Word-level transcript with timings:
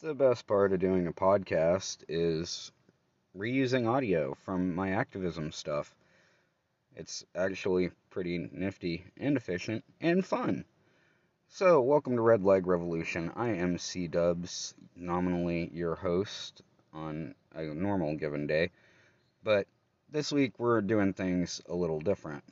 The 0.00 0.14
best 0.14 0.46
part 0.46 0.74
of 0.74 0.80
doing 0.80 1.06
a 1.06 1.12
podcast 1.12 2.04
is 2.06 2.70
reusing 3.34 3.88
audio 3.88 4.34
from 4.34 4.74
my 4.74 4.90
activism 4.90 5.50
stuff. 5.52 5.94
It's 6.94 7.24
actually 7.34 7.92
pretty 8.10 8.50
nifty 8.52 9.06
and 9.16 9.38
efficient 9.38 9.84
and 9.98 10.22
fun. 10.22 10.66
So, 11.48 11.80
welcome 11.80 12.14
to 12.16 12.20
Red 12.20 12.44
Leg 12.44 12.66
Revolution. 12.66 13.32
I 13.36 13.54
am 13.54 13.78
C 13.78 14.06
Dubs, 14.06 14.74
nominally 14.94 15.70
your 15.72 15.94
host 15.94 16.60
on 16.92 17.34
a 17.54 17.62
normal 17.62 18.16
given 18.16 18.46
day, 18.46 18.72
but 19.42 19.66
this 20.10 20.30
week 20.30 20.58
we're 20.58 20.82
doing 20.82 21.14
things 21.14 21.62
a 21.70 21.74
little 21.74 22.00
different. 22.00 22.44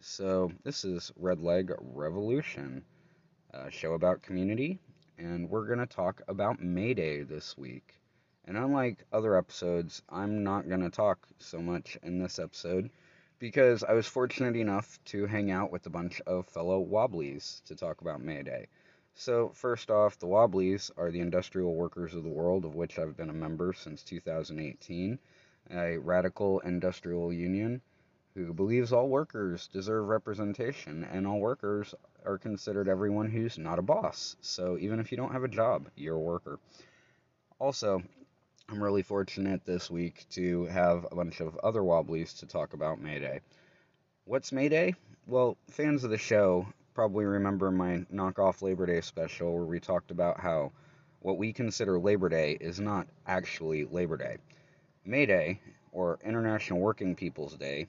So, 0.00 0.52
this 0.62 0.84
is 0.84 1.10
Red 1.16 1.40
Leg 1.40 1.72
Revolution, 1.80 2.84
a 3.50 3.72
show 3.72 3.94
about 3.94 4.22
community, 4.22 4.78
and 5.18 5.48
we're 5.48 5.66
going 5.66 5.78
to 5.78 5.86
talk 5.86 6.22
about 6.28 6.60
May 6.60 6.94
Day 6.94 7.22
this 7.22 7.56
week. 7.56 8.00
And 8.44 8.56
unlike 8.56 9.04
other 9.12 9.36
episodes, 9.36 10.02
I'm 10.08 10.42
not 10.42 10.68
going 10.68 10.80
to 10.80 10.90
talk 10.90 11.28
so 11.38 11.60
much 11.60 11.98
in 12.02 12.18
this 12.18 12.38
episode 12.38 12.90
because 13.38 13.84
I 13.84 13.92
was 13.92 14.06
fortunate 14.06 14.56
enough 14.56 14.98
to 15.06 15.26
hang 15.26 15.50
out 15.50 15.70
with 15.70 15.86
a 15.86 15.90
bunch 15.90 16.20
of 16.26 16.46
fellow 16.46 16.80
Wobblies 16.80 17.62
to 17.66 17.76
talk 17.76 18.00
about 18.00 18.22
May 18.22 18.42
Day. 18.42 18.68
So, 19.14 19.50
first 19.54 19.90
off, 19.90 20.18
the 20.18 20.26
Wobblies 20.26 20.90
are 20.96 21.10
the 21.10 21.20
industrial 21.20 21.74
workers 21.74 22.14
of 22.14 22.22
the 22.22 22.30
world, 22.30 22.64
of 22.64 22.74
which 22.74 22.98
I've 22.98 23.16
been 23.16 23.30
a 23.30 23.34
member 23.34 23.72
since 23.72 24.02
2018, 24.02 25.18
a 25.70 25.98
radical 25.98 26.60
industrial 26.60 27.32
union 27.32 27.82
who 28.34 28.54
believes 28.54 28.92
all 28.92 29.08
workers 29.08 29.68
deserve 29.68 30.08
representation 30.08 31.04
and 31.04 31.26
all 31.26 31.38
workers 31.38 31.94
are 32.24 32.38
considered 32.38 32.88
everyone 32.88 33.30
who's 33.30 33.58
not 33.58 33.78
a 33.78 33.82
boss. 33.82 34.36
So, 34.40 34.78
even 34.78 35.00
if 35.00 35.10
you 35.10 35.16
don't 35.16 35.32
have 35.32 35.44
a 35.44 35.48
job, 35.48 35.88
you're 35.96 36.16
a 36.16 36.20
worker. 36.20 36.58
Also, 37.58 38.02
I'm 38.68 38.82
really 38.82 39.02
fortunate 39.02 39.64
this 39.64 39.90
week 39.90 40.24
to 40.30 40.64
have 40.66 41.06
a 41.10 41.14
bunch 41.14 41.40
of 41.40 41.56
other 41.58 41.82
Wobblies 41.82 42.34
to 42.40 42.46
talk 42.46 42.72
about 42.72 43.00
May 43.00 43.18
Day. 43.18 43.40
What's 44.24 44.52
May 44.52 44.68
Day? 44.68 44.94
Well, 45.26 45.56
fans 45.68 46.04
of 46.04 46.10
the 46.10 46.18
show 46.18 46.66
probably 46.94 47.24
remember 47.24 47.70
my 47.70 48.04
knockoff 48.12 48.62
Labor 48.62 48.86
Day 48.86 49.00
special 49.00 49.52
where 49.54 49.64
we 49.64 49.80
talked 49.80 50.10
about 50.10 50.40
how 50.40 50.72
what 51.20 51.38
we 51.38 51.52
consider 51.52 51.98
Labor 51.98 52.28
Day 52.28 52.56
is 52.60 52.80
not 52.80 53.06
actually 53.26 53.84
Labor 53.84 54.16
Day. 54.16 54.36
May 55.04 55.26
Day, 55.26 55.60
or 55.92 56.18
International 56.24 56.80
Working 56.80 57.14
People's 57.14 57.56
Day, 57.56 57.86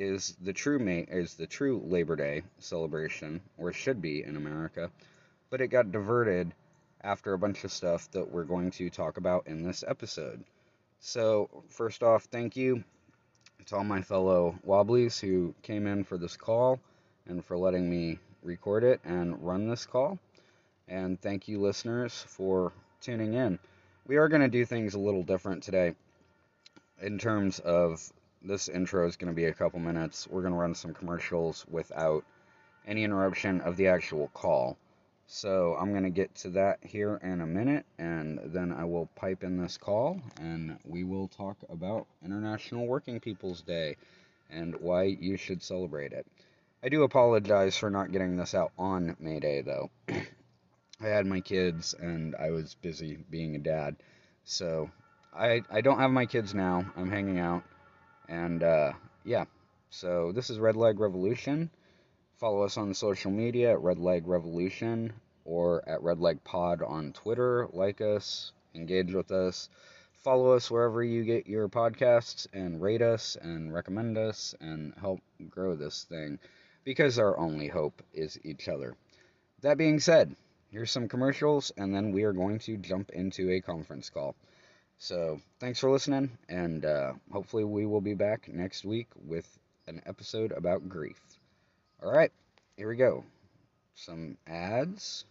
is 0.00 0.34
the 0.40 0.52
true 0.52 0.78
May 0.78 1.00
is 1.00 1.34
the 1.34 1.46
true 1.46 1.82
Labor 1.84 2.16
Day 2.16 2.42
celebration, 2.58 3.42
or 3.58 3.70
should 3.72 4.00
be 4.00 4.24
in 4.24 4.36
America, 4.36 4.90
but 5.50 5.60
it 5.60 5.68
got 5.68 5.92
diverted 5.92 6.54
after 7.02 7.34
a 7.34 7.38
bunch 7.38 7.64
of 7.64 7.72
stuff 7.72 8.10
that 8.12 8.32
we're 8.32 8.44
going 8.44 8.70
to 8.70 8.88
talk 8.88 9.18
about 9.18 9.46
in 9.46 9.62
this 9.62 9.84
episode. 9.86 10.42
So, 11.00 11.50
first 11.68 12.02
off, 12.02 12.24
thank 12.24 12.56
you 12.56 12.82
to 13.66 13.76
all 13.76 13.84
my 13.84 14.00
fellow 14.00 14.58
Wobblies 14.64 15.20
who 15.20 15.54
came 15.62 15.86
in 15.86 16.04
for 16.04 16.16
this 16.16 16.36
call 16.36 16.80
and 17.26 17.44
for 17.44 17.58
letting 17.58 17.88
me 17.88 18.18
record 18.42 18.84
it 18.84 19.00
and 19.04 19.42
run 19.44 19.68
this 19.68 19.84
call. 19.84 20.18
And 20.88 21.20
thank 21.20 21.46
you, 21.46 21.60
listeners, 21.60 22.24
for 22.26 22.72
tuning 23.02 23.34
in. 23.34 23.58
We 24.06 24.16
are 24.16 24.28
going 24.28 24.42
to 24.42 24.48
do 24.48 24.64
things 24.64 24.94
a 24.94 24.98
little 24.98 25.22
different 25.22 25.62
today 25.62 25.94
in 27.02 27.18
terms 27.18 27.58
of 27.58 28.10
this 28.42 28.68
intro 28.68 29.06
is 29.06 29.16
going 29.16 29.32
to 29.32 29.36
be 29.36 29.46
a 29.46 29.52
couple 29.52 29.80
minutes. 29.80 30.26
We're 30.28 30.42
going 30.42 30.54
to 30.54 30.58
run 30.58 30.74
some 30.74 30.94
commercials 30.94 31.66
without 31.68 32.24
any 32.86 33.04
interruption 33.04 33.60
of 33.60 33.76
the 33.76 33.88
actual 33.88 34.28
call. 34.28 34.76
So 35.26 35.76
I'm 35.78 35.90
going 35.92 36.04
to 36.04 36.10
get 36.10 36.34
to 36.36 36.50
that 36.50 36.80
here 36.82 37.20
in 37.22 37.40
a 37.40 37.46
minute, 37.46 37.86
and 37.98 38.40
then 38.46 38.72
I 38.72 38.84
will 38.84 39.06
pipe 39.14 39.44
in 39.44 39.58
this 39.58 39.78
call, 39.78 40.20
and 40.40 40.76
we 40.84 41.04
will 41.04 41.28
talk 41.28 41.56
about 41.68 42.06
International 42.24 42.86
Working 42.86 43.20
People's 43.20 43.62
Day 43.62 43.96
and 44.50 44.74
why 44.80 45.04
you 45.04 45.36
should 45.36 45.62
celebrate 45.62 46.12
it. 46.12 46.26
I 46.82 46.88
do 46.88 47.04
apologize 47.04 47.76
for 47.76 47.90
not 47.90 48.10
getting 48.10 48.36
this 48.36 48.54
out 48.54 48.72
on 48.76 49.16
May 49.20 49.38
Day, 49.38 49.60
though. 49.60 49.90
I 50.08 51.06
had 51.06 51.26
my 51.26 51.40
kids, 51.40 51.94
and 51.94 52.34
I 52.34 52.50
was 52.50 52.74
busy 52.74 53.18
being 53.30 53.54
a 53.54 53.60
dad. 53.60 53.96
So 54.44 54.90
I, 55.32 55.62
I 55.70 55.80
don't 55.80 55.98
have 55.98 56.10
my 56.10 56.26
kids 56.26 56.54
now. 56.54 56.84
I'm 56.96 57.10
hanging 57.10 57.38
out. 57.38 57.62
And 58.30 58.62
uh, 58.62 58.92
yeah, 59.24 59.46
so 59.90 60.30
this 60.30 60.50
is 60.50 60.60
Red 60.60 60.76
Leg 60.76 61.00
Revolution. 61.00 61.68
Follow 62.38 62.62
us 62.62 62.76
on 62.76 62.94
social 62.94 63.32
media 63.32 63.72
at 63.72 63.82
Red 63.82 63.98
Leg 63.98 64.28
Revolution 64.28 65.12
or 65.44 65.82
at 65.88 66.00
Red 66.00 66.20
Leg 66.20 66.44
Pod 66.44 66.80
on 66.80 67.12
Twitter. 67.12 67.66
Like 67.72 68.00
us, 68.00 68.52
engage 68.72 69.12
with 69.12 69.32
us. 69.32 69.68
Follow 70.12 70.52
us 70.52 70.70
wherever 70.70 71.02
you 71.02 71.24
get 71.24 71.48
your 71.48 71.68
podcasts 71.68 72.46
and 72.52 72.80
rate 72.80 73.02
us 73.02 73.36
and 73.40 73.74
recommend 73.74 74.16
us 74.16 74.54
and 74.60 74.94
help 75.00 75.18
grow 75.48 75.74
this 75.74 76.04
thing 76.04 76.38
because 76.84 77.18
our 77.18 77.36
only 77.36 77.66
hope 77.66 78.00
is 78.14 78.38
each 78.44 78.68
other. 78.68 78.94
That 79.62 79.76
being 79.76 79.98
said, 79.98 80.36
here's 80.70 80.92
some 80.92 81.08
commercials 81.08 81.72
and 81.76 81.92
then 81.92 82.12
we 82.12 82.22
are 82.22 82.32
going 82.32 82.60
to 82.60 82.76
jump 82.76 83.10
into 83.10 83.50
a 83.50 83.60
conference 83.60 84.08
call. 84.08 84.36
So, 85.02 85.40
thanks 85.60 85.78
for 85.78 85.90
listening, 85.90 86.30
and 86.50 86.84
uh, 86.84 87.14
hopefully, 87.32 87.64
we 87.64 87.86
will 87.86 88.02
be 88.02 88.12
back 88.12 88.46
next 88.52 88.84
week 88.84 89.06
with 89.26 89.48
an 89.86 90.02
episode 90.04 90.52
about 90.52 90.90
grief. 90.90 91.18
All 92.02 92.12
right, 92.12 92.30
here 92.76 92.86
we 92.86 92.96
go. 92.96 93.24
Some 93.94 94.36
ads. 94.46 95.24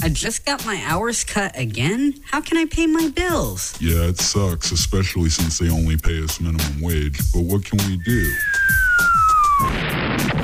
I 0.00 0.08
just 0.08 0.46
got 0.46 0.64
my 0.64 0.80
hours 0.86 1.24
cut 1.24 1.58
again? 1.58 2.14
How 2.30 2.40
can 2.40 2.58
I 2.58 2.64
pay 2.64 2.86
my 2.86 3.08
bills? 3.08 3.76
Yeah, 3.80 4.04
it 4.04 4.20
sucks, 4.20 4.70
especially 4.70 5.30
since 5.30 5.58
they 5.58 5.68
only 5.68 5.96
pay 5.96 6.22
us 6.22 6.40
minimum 6.40 6.80
wage. 6.80 7.18
But 7.32 7.42
what 7.42 7.64
can 7.64 7.78
we 7.88 7.96
do? 7.96 8.32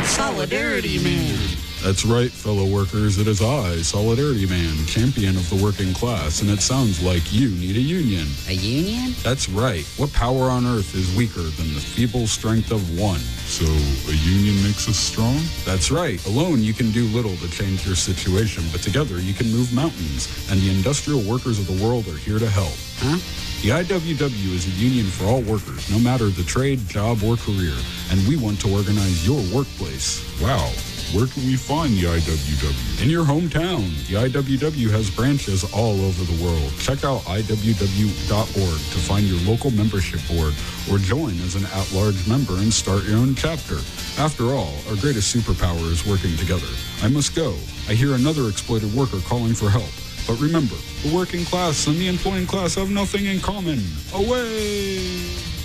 Solidarity 0.02 0.98
Man. 0.98 1.65
That's 1.86 2.04
right, 2.04 2.32
fellow 2.32 2.66
workers. 2.66 3.16
It 3.16 3.28
is 3.28 3.40
I, 3.40 3.76
Solidarity 3.76 4.44
Man, 4.44 4.74
champion 4.86 5.36
of 5.36 5.48
the 5.48 5.62
working 5.62 5.94
class, 5.94 6.42
and 6.42 6.50
it 6.50 6.60
sounds 6.60 7.00
like 7.00 7.32
you 7.32 7.50
need 7.50 7.76
a 7.76 7.80
union. 7.80 8.26
A 8.48 8.54
union? 8.54 9.14
That's 9.22 9.48
right. 9.48 9.84
What 9.96 10.12
power 10.12 10.50
on 10.50 10.66
earth 10.66 10.96
is 10.96 11.14
weaker 11.14 11.46
than 11.46 11.72
the 11.74 11.80
feeble 11.80 12.26
strength 12.26 12.72
of 12.72 12.82
one? 12.98 13.20
So, 13.46 13.66
a 14.10 14.16
union 14.16 14.60
makes 14.64 14.88
us 14.88 14.96
strong? 14.96 15.38
That's 15.64 15.92
right. 15.92 16.18
Alone, 16.26 16.60
you 16.60 16.74
can 16.74 16.90
do 16.90 17.04
little 17.14 17.36
to 17.36 17.48
change 17.52 17.86
your 17.86 17.94
situation, 17.94 18.64
but 18.72 18.80
together, 18.82 19.20
you 19.20 19.32
can 19.32 19.48
move 19.52 19.72
mountains, 19.72 20.26
and 20.50 20.58
the 20.58 20.70
industrial 20.74 21.22
workers 21.22 21.60
of 21.60 21.68
the 21.68 21.84
world 21.84 22.08
are 22.08 22.18
here 22.18 22.40
to 22.40 22.50
help. 22.50 22.74
Huh? 22.98 23.18
The 23.62 23.70
IWW 23.70 24.52
is 24.52 24.66
a 24.66 24.70
union 24.70 25.06
for 25.06 25.26
all 25.26 25.42
workers, 25.42 25.88
no 25.88 26.00
matter 26.00 26.30
the 26.30 26.42
trade, 26.42 26.80
job, 26.88 27.22
or 27.22 27.36
career, 27.36 27.78
and 28.10 28.26
we 28.26 28.36
want 28.36 28.58
to 28.62 28.74
organize 28.74 29.24
your 29.24 29.38
workplace. 29.54 30.26
Wow. 30.42 30.72
Where 31.14 31.28
can 31.28 31.46
we 31.46 31.56
find 31.56 31.94
the 31.94 32.02
IWW? 32.02 33.02
In 33.02 33.08
your 33.08 33.24
hometown. 33.24 33.86
The 34.08 34.14
IWW 34.28 34.90
has 34.90 35.08
branches 35.08 35.62
all 35.72 36.00
over 36.00 36.24
the 36.24 36.42
world. 36.42 36.72
Check 36.78 37.04
out 37.04 37.20
IWW.org 37.22 38.78
to 38.90 38.98
find 39.06 39.24
your 39.24 39.38
local 39.48 39.70
membership 39.70 40.20
board 40.26 40.52
or 40.90 40.98
join 40.98 41.38
as 41.40 41.54
an 41.54 41.64
at 41.66 41.92
large 41.92 42.26
member 42.26 42.54
and 42.58 42.74
start 42.74 43.04
your 43.04 43.18
own 43.18 43.36
chapter. 43.36 43.76
After 44.18 44.46
all, 44.46 44.74
our 44.88 44.96
greatest 44.96 45.34
superpower 45.34 45.90
is 45.92 46.04
working 46.04 46.36
together. 46.36 46.68
I 47.02 47.08
must 47.08 47.36
go. 47.36 47.54
I 47.88 47.94
hear 47.94 48.14
another 48.14 48.48
exploited 48.48 48.92
worker 48.92 49.20
calling 49.20 49.54
for 49.54 49.70
help. 49.70 49.90
But 50.26 50.42
remember, 50.42 50.74
the 51.04 51.14
working 51.14 51.44
class 51.44 51.86
and 51.86 51.96
the 51.96 52.08
employing 52.08 52.46
class 52.46 52.74
have 52.74 52.90
nothing 52.90 53.26
in 53.26 53.38
common. 53.38 53.80
Away! 54.12 55.55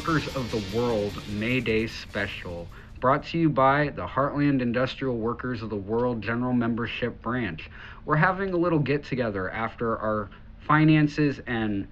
Workers 0.00 0.28
of 0.28 0.48
the 0.48 0.56
World 0.56 1.28
May 1.28 1.60
Day 1.60 1.86
Special, 1.86 2.66
brought 3.00 3.22
to 3.26 3.38
you 3.38 3.50
by 3.50 3.90
the 3.90 4.06
Heartland 4.06 4.62
Industrial 4.62 5.14
Workers 5.14 5.60
of 5.60 5.68
the 5.68 5.76
World 5.76 6.22
General 6.22 6.54
Membership 6.54 7.20
Branch. 7.20 7.68
We're 8.06 8.16
having 8.16 8.54
a 8.54 8.56
little 8.56 8.78
get 8.78 9.04
together 9.04 9.50
after 9.50 9.98
our 9.98 10.30
finances 10.60 11.42
and 11.46 11.86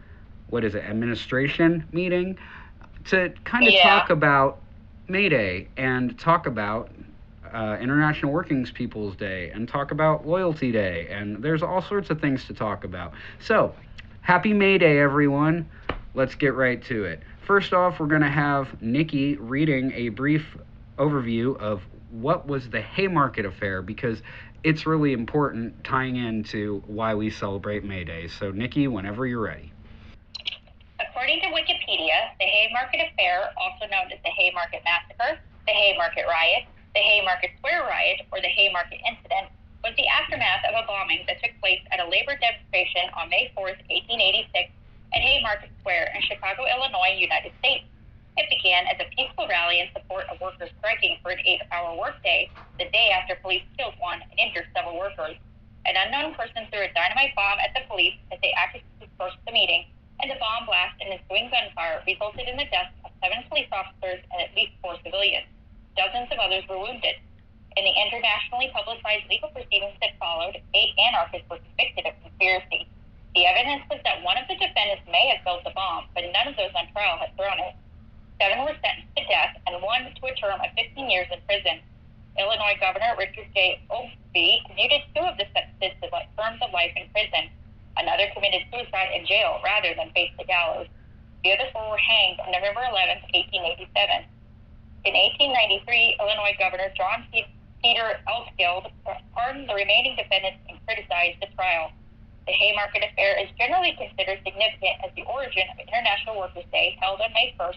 what 0.48 0.64
is 0.64 0.74
it, 0.74 0.84
administration 0.84 1.84
meeting 1.92 2.38
to 3.08 3.30
kind 3.44 3.68
of 3.68 3.74
Yeah. 3.74 3.82
talk 3.98 4.08
about 4.08 4.58
May 5.08 5.28
Day 5.28 5.68
and 5.76 6.18
talk 6.18 6.46
about 6.46 6.90
uh, 7.52 7.76
International 7.78 8.32
Workings 8.32 8.70
People's 8.70 9.16
Day 9.16 9.50
and 9.50 9.68
talk 9.68 9.90
about 9.90 10.26
Loyalty 10.26 10.72
Day, 10.72 11.08
and 11.10 11.42
there's 11.42 11.62
all 11.62 11.82
sorts 11.82 12.08
of 12.08 12.22
things 12.22 12.46
to 12.46 12.54
talk 12.54 12.84
about. 12.84 13.12
So, 13.38 13.74
happy 14.22 14.54
May 14.54 14.78
Day, 14.78 14.98
everyone. 14.98 15.68
Let's 16.14 16.34
get 16.34 16.54
right 16.54 16.82
to 16.84 17.04
it. 17.04 17.22
First 17.48 17.72
off, 17.72 17.98
we're 17.98 18.12
going 18.12 18.20
to 18.20 18.28
have 18.28 18.76
Nikki 18.82 19.36
reading 19.36 19.90
a 19.94 20.10
brief 20.10 20.44
overview 20.98 21.56
of 21.56 21.80
what 22.10 22.46
was 22.46 22.68
the 22.68 22.82
Haymarket 22.82 23.46
affair 23.46 23.80
because 23.80 24.20
it's 24.64 24.84
really 24.84 25.14
important 25.14 25.82
tying 25.82 26.16
into 26.16 26.82
why 26.86 27.14
we 27.14 27.30
celebrate 27.30 27.84
May 27.84 28.04
Day. 28.04 28.28
So, 28.28 28.50
Nikki, 28.52 28.86
whenever 28.86 29.26
you're 29.26 29.40
ready. 29.40 29.72
According 31.00 31.40
to 31.40 31.46
Wikipedia, 31.46 32.36
the 32.38 32.44
Haymarket 32.44 33.00
Affair, 33.08 33.48
also 33.56 33.88
known 33.90 34.12
as 34.12 34.20
the 34.22 34.30
Haymarket 34.36 34.84
Massacre, 34.84 35.40
the 35.66 35.72
Haymarket 35.72 36.26
Riot, 36.28 36.68
the 36.94 37.00
Haymarket 37.00 37.52
Square 37.56 37.88
Riot, 37.88 38.28
or 38.30 38.42
the 38.42 38.48
Haymarket 38.48 39.00
Incident, 39.08 39.48
was 39.82 39.96
the 39.96 40.04
aftermath 40.06 40.68
of 40.68 40.84
a 40.84 40.86
bombing 40.86 41.24
that 41.26 41.40
took 41.42 41.58
place 41.62 41.80
at 41.92 41.98
a 41.98 42.04
labor 42.10 42.36
demonstration 42.36 43.08
on 43.16 43.30
May 43.30 43.50
4, 43.56 43.64
1886, 43.64 44.68
at 45.14 45.20
Haymarket 45.20 45.70
Square 45.80 46.12
in 46.14 46.20
Chicago, 46.22 46.64
Illinois, 46.68 47.16
United 47.16 47.52
States. 47.58 47.84
It 48.38 48.46
began 48.50 48.86
as 48.86 49.00
a 49.02 49.10
peaceful 49.16 49.48
rally 49.48 49.80
in 49.80 49.88
support 49.90 50.30
of 50.30 50.40
workers 50.40 50.70
striking 50.78 51.18
for 51.22 51.34
an 51.34 51.42
eight 51.42 51.60
hour 51.72 51.98
workday 51.98 52.50
the 52.78 52.86
day 52.94 53.10
after 53.10 53.34
police 53.42 53.66
killed 53.76 53.98
one 53.98 54.22
and 54.22 54.38
injured 54.38 54.70
several 54.76 54.94
workers. 54.94 55.34
An 55.86 55.96
unknown 55.96 56.34
person 56.38 56.68
threw 56.70 56.86
a 56.86 56.92
dynamite 56.94 57.34
bomb 57.34 57.58
at 57.58 57.74
the 57.74 57.82
police 57.88 58.14
as 58.30 58.38
they 58.42 58.52
acted 58.54 58.82
to 58.84 59.06
disperse 59.06 59.34
the 59.46 59.50
meeting, 59.50 59.90
and 60.20 60.30
the 60.30 60.38
bomb 60.38 60.66
blast 60.66 60.94
and 61.00 61.10
ensuing 61.10 61.50
gunfire 61.50 62.02
resulted 62.06 62.46
in 62.46 62.60
the 62.60 62.68
deaths 62.70 62.94
of 63.02 63.10
seven 63.22 63.42
police 63.48 63.70
officers 63.72 64.22
and 64.30 64.38
at 64.38 64.54
least 64.54 64.76
four 64.82 64.94
civilians. 65.02 65.48
Dozens 65.96 66.30
of 66.30 66.38
others 66.38 66.62
were 66.68 66.78
wounded. 66.78 67.18
In 67.74 67.82
the 67.86 67.94
internationally 67.94 68.70
publicized 68.74 69.26
legal 69.30 69.50
proceedings 69.50 69.94
that 70.02 70.18
followed, 70.18 70.58
eight 70.74 70.94
anarchists 70.98 71.46
were 71.50 71.58
convicted 71.58 72.06
of 72.06 72.14
conspiracy. 72.22 72.86
The 73.34 73.44
evidence 73.44 73.84
was 73.90 74.00
that 74.04 74.24
one 74.24 74.38
of 74.38 74.48
the 74.48 74.56
defendants 74.56 75.04
may 75.06 75.28
have 75.34 75.44
built 75.44 75.64
the 75.64 75.76
bomb, 75.76 76.08
but 76.14 76.24
none 76.32 76.48
of 76.48 76.56
those 76.56 76.72
on 76.72 76.88
trial 76.92 77.20
had 77.20 77.34
thrown 77.36 77.60
it. 77.60 77.76
Seven 78.40 78.62
were 78.64 78.76
sentenced 78.80 79.12
to 79.18 79.24
death 79.26 79.58
and 79.66 79.82
one 79.82 80.08
to 80.08 80.22
a 80.26 80.34
term 80.38 80.60
of 80.62 80.70
15 80.78 81.10
years 81.10 81.26
in 81.34 81.42
prison. 81.44 81.82
Illinois 82.38 82.78
Governor 82.78 83.18
Richard 83.18 83.50
J. 83.50 83.82
Oglesby 83.90 84.62
commuted 84.70 85.02
two 85.10 85.26
of 85.26 85.34
the 85.36 85.46
sentences 85.50 85.98
to 85.98 86.06
terms 86.38 86.62
of 86.62 86.70
life 86.70 86.94
in 86.94 87.10
prison. 87.10 87.50
Another 87.98 88.30
committed 88.30 88.62
suicide 88.70 89.10
in 89.10 89.26
jail 89.26 89.58
rather 89.66 89.90
than 89.98 90.14
face 90.14 90.30
the 90.38 90.46
gallows. 90.46 90.86
The 91.42 91.52
other 91.52 91.66
four 91.74 91.90
were 91.90 91.98
hanged 91.98 92.38
on 92.38 92.54
November 92.54 92.86
11, 92.86 93.26
1887. 93.34 94.22
In 95.02 95.14
1893, 95.14 96.18
Illinois 96.22 96.54
Governor 96.58 96.94
John 96.94 97.26
Peter 97.34 98.22
Altgeld 98.26 98.90
uh, 99.06 99.18
pardoned 99.34 99.68
the 99.68 99.74
remaining 99.74 100.14
defendants 100.14 100.62
and 100.70 100.78
criticized 100.86 101.42
the 101.42 101.50
trial. 101.54 101.90
The 102.48 102.56
Haymarket 102.56 103.04
Affair 103.12 103.36
is 103.36 103.52
generally 103.60 103.92
considered 104.00 104.40
significant 104.40 105.04
as 105.04 105.12
the 105.12 105.28
origin 105.28 105.68
of 105.68 105.76
International 105.76 106.40
Workers' 106.40 106.64
Day 106.72 106.96
held 106.96 107.20
on 107.20 107.28
May 107.36 107.52
1st 107.60 107.76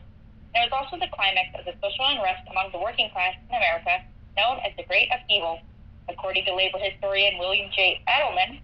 it 0.52 0.68
was 0.68 0.76
also 0.76 1.00
the 1.00 1.08
climax 1.16 1.56
of 1.56 1.64
the 1.64 1.72
social 1.80 2.04
unrest 2.12 2.44
among 2.52 2.76
the 2.76 2.84
working 2.84 3.08
class 3.16 3.40
in 3.48 3.56
America, 3.56 4.04
known 4.36 4.60
as 4.68 4.76
the 4.76 4.84
Great 4.84 5.08
Upheaval. 5.08 5.64
According 6.12 6.44
to 6.44 6.56
labor 6.56 6.78
historian 6.78 7.40
William 7.40 7.72
J. 7.72 8.04
Adelman, 8.04 8.60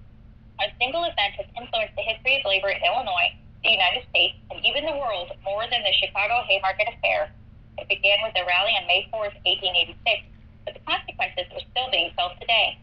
a 0.59 0.67
single 0.83 1.07
event 1.07 1.39
has 1.39 1.47
influenced 1.55 1.95
the 1.95 2.03
history 2.03 2.35
of 2.35 2.43
labor 2.43 2.75
in 2.75 2.83
Illinois, 2.83 3.31
the 3.63 3.71
United 3.71 4.03
States, 4.11 4.35
and 4.51 4.59
even 4.65 4.83
the 4.83 4.99
world 4.99 5.31
more 5.47 5.63
than 5.71 5.79
the 5.79 5.95
Chicago 5.95 6.43
Haymarket 6.43 6.91
Affair. 6.91 7.31
It 7.77 7.87
began 7.87 8.19
with 8.19 8.35
a 8.35 8.43
rally 8.43 8.75
on 8.75 8.83
May 8.83 9.07
4, 9.07 9.31
1886, 9.47 10.27
but 10.65 10.75
the 10.75 10.83
consequences 10.83 11.47
are 11.55 11.63
still 11.71 11.87
being 11.87 12.11
felt 12.19 12.35
today. 12.41 12.75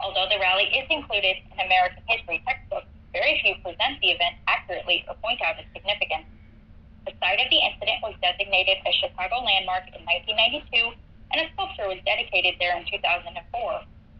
Although 0.00 0.28
the 0.28 0.38
rally 0.38 0.68
is 0.72 0.86
included 0.90 1.36
in 1.52 1.58
American 1.60 2.02
history 2.06 2.42
textbooks, 2.46 2.86
very 3.12 3.40
few 3.40 3.56
present 3.64 3.96
the 4.04 4.12
event 4.12 4.36
accurately 4.46 5.04
or 5.08 5.16
point 5.24 5.40
out 5.40 5.56
its 5.56 5.72
significance. 5.72 6.28
The 7.08 7.16
site 7.22 7.40
of 7.40 7.48
the 7.48 7.60
incident 7.64 8.02
was 8.02 8.12
designated 8.20 8.76
a 8.84 8.92
Chicago 8.92 9.40
landmark 9.40 9.88
in 9.94 10.04
1992, 10.04 10.92
and 11.32 11.40
a 11.40 11.46
sculpture 11.54 11.88
was 11.88 12.02
dedicated 12.04 12.60
there 12.60 12.76
in 12.76 12.84
2004. 12.84 13.32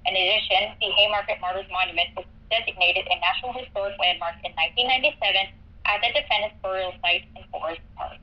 In 0.06 0.12
addition, 0.14 0.73
the 0.81 0.90
Haymarket 0.96 1.40
Martyrs 1.40 1.69
Monument 1.69 2.14
was 2.17 2.25
designated 2.49 3.05
a 3.11 3.17
National 3.20 3.52
Historic 3.52 3.99
Landmark 3.99 4.38
in 4.46 4.55
1997 4.55 5.50
at 5.84 5.99
the 6.00 6.11
defendant's 6.14 6.56
burial 6.62 6.94
site 7.02 7.26
in 7.34 7.43
Forest 7.50 7.82
Park. 7.99 8.19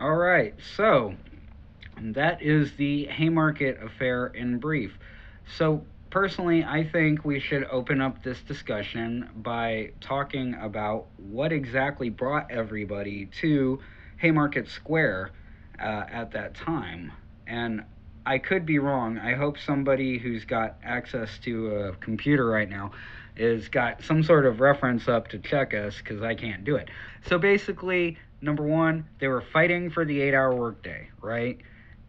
All 0.00 0.14
right, 0.14 0.54
so 0.76 1.14
that 2.02 2.42
is 2.42 2.72
the 2.76 3.06
Haymarket 3.06 3.82
affair 3.82 4.26
in 4.26 4.58
brief. 4.58 4.98
So 5.56 5.84
personally, 6.10 6.64
I 6.64 6.84
think 6.84 7.24
we 7.24 7.38
should 7.38 7.64
open 7.70 8.00
up 8.00 8.22
this 8.22 8.40
discussion 8.42 9.30
by 9.36 9.92
talking 10.00 10.54
about 10.60 11.06
what 11.16 11.52
exactly 11.52 12.10
brought 12.10 12.50
everybody 12.50 13.26
to 13.40 13.80
Haymarket 14.18 14.68
Square 14.68 15.30
uh, 15.80 16.04
at 16.10 16.32
that 16.32 16.54
time. 16.54 17.12
And 17.46 17.84
I 18.24 18.38
could 18.38 18.66
be 18.66 18.78
wrong. 18.78 19.18
I 19.18 19.34
hope 19.34 19.58
somebody 19.58 20.18
who's 20.18 20.44
got 20.44 20.76
access 20.84 21.38
to 21.44 21.74
a 21.74 21.92
computer 21.96 22.46
right 22.46 22.68
now 22.68 22.92
is 23.36 23.68
got 23.68 24.02
some 24.02 24.22
sort 24.22 24.46
of 24.46 24.60
reference 24.60 25.08
up 25.08 25.28
to 25.28 25.38
check 25.38 25.74
us 25.74 25.96
because 25.98 26.22
I 26.22 26.34
can't 26.34 26.64
do 26.64 26.76
it. 26.76 26.88
So 27.26 27.38
basically, 27.38 28.18
number 28.40 28.62
one, 28.62 29.06
they 29.18 29.28
were 29.28 29.40
fighting 29.40 29.90
for 29.90 30.04
the 30.04 30.20
eight 30.20 30.34
hour 30.34 30.54
workday, 30.54 31.08
right? 31.20 31.58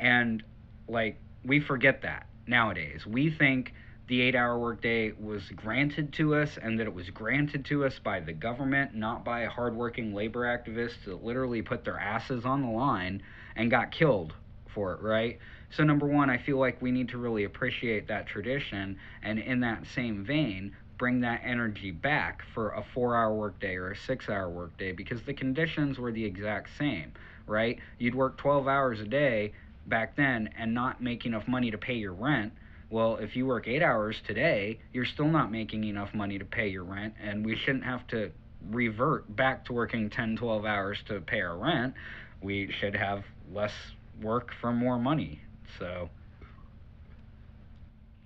And 0.04 0.44
like, 0.90 1.18
we 1.46 1.62
forget 1.62 2.02
that 2.02 2.28
nowadays. 2.46 3.08
We 3.08 3.30
think 3.32 3.74
the 4.08 4.20
eight 4.20 4.36
hour 4.36 4.60
workday 4.60 5.14
was 5.14 5.44
granted 5.56 6.12
to 6.14 6.36
us 6.36 6.58
and 6.62 6.78
that 6.78 6.88
it 6.88 6.94
was 6.94 7.10
granted 7.10 7.64
to 7.66 7.86
us 7.86 8.00
by 8.00 8.20
the 8.20 8.34
government, 8.34 8.94
not 8.94 9.24
by 9.24 9.46
hardworking 9.46 10.14
labor 10.14 10.42
activists 10.42 11.06
that 11.06 11.24
literally 11.24 11.62
put 11.62 11.86
their 11.86 11.98
asses 11.98 12.44
on 12.44 12.62
the 12.62 12.68
line 12.68 13.24
and 13.56 13.72
got 13.72 13.92
killed 13.92 14.34
for 14.68 14.94
it, 14.94 15.02
right? 15.02 15.40
So, 15.70 15.86
number 15.86 16.06
one, 16.06 16.30
I 16.30 16.38
feel 16.38 16.58
like 16.58 16.82
we 16.82 16.92
need 16.92 17.08
to 17.10 17.18
really 17.18 17.46
appreciate 17.46 18.08
that 18.10 18.28
tradition 18.28 18.98
and, 19.22 19.40
in 19.40 19.62
that 19.62 19.86
same 19.88 20.26
vein, 20.26 20.76
bring 20.98 21.22
that 21.22 21.42
energy 21.46 21.92
back 21.92 22.44
for 22.54 22.72
a 22.72 22.84
four 22.94 23.16
hour 23.16 23.34
workday 23.34 23.76
or 23.76 23.92
a 23.92 23.96
six 23.96 24.28
hour 24.28 24.50
workday 24.50 24.92
because 24.92 25.22
the 25.24 25.34
conditions 25.34 25.98
were 25.98 26.12
the 26.12 26.26
exact 26.26 26.70
same, 26.78 27.14
right? 27.48 27.80
You'd 28.00 28.16
work 28.16 28.38
12 28.38 28.68
hours 28.68 29.00
a 29.00 29.06
day 29.06 29.54
back 29.88 30.16
then 30.16 30.50
and 30.58 30.74
not 30.74 31.02
make 31.02 31.26
enough 31.26 31.48
money 31.48 31.72
to 31.72 31.78
pay 31.78 31.96
your 31.96 32.14
rent 32.14 32.54
well, 32.94 33.16
if 33.16 33.36
you 33.36 33.48
work 33.48 33.68
eight 33.68 33.82
hours 33.82 34.22
today, 34.28 34.78
you're 34.94 35.04
still 35.04 35.28
not 35.28 35.52
making 35.52 35.84
enough 35.86 36.14
money 36.14 36.38
to 36.38 36.46
pay 36.46 36.68
your 36.68 36.84
rent, 36.84 37.16
and 37.20 37.44
we 37.44 37.56
shouldn't 37.56 37.84
have 37.86 38.06
to 38.10 38.30
revert 38.70 39.36
back 39.36 39.66
to 39.66 39.74
working 39.74 40.12
10, 40.12 40.38
12 40.38 40.64
hours 40.64 41.00
to 41.08 41.20
pay 41.20 41.42
our 41.42 41.58
rent. 41.58 41.96
We 42.44 42.72
should 42.80 42.96
have 42.96 43.24
less 43.52 43.74
work 44.22 44.52
for 44.62 44.72
more 44.72 45.00
money. 45.00 45.42
So. 45.80 46.08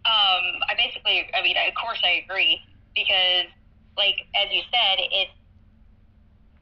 Um, 0.03 0.43
I 0.67 0.75
basically, 0.75 1.29
I 1.33 1.41
mean, 1.41 1.55
of 1.55 1.73
course, 1.81 2.01
I 2.03 2.21
agree 2.25 2.59
because, 2.93 3.45
like 3.95 4.15
as 4.35 4.51
you 4.51 4.63
said, 4.69 4.99
it's 4.99 5.31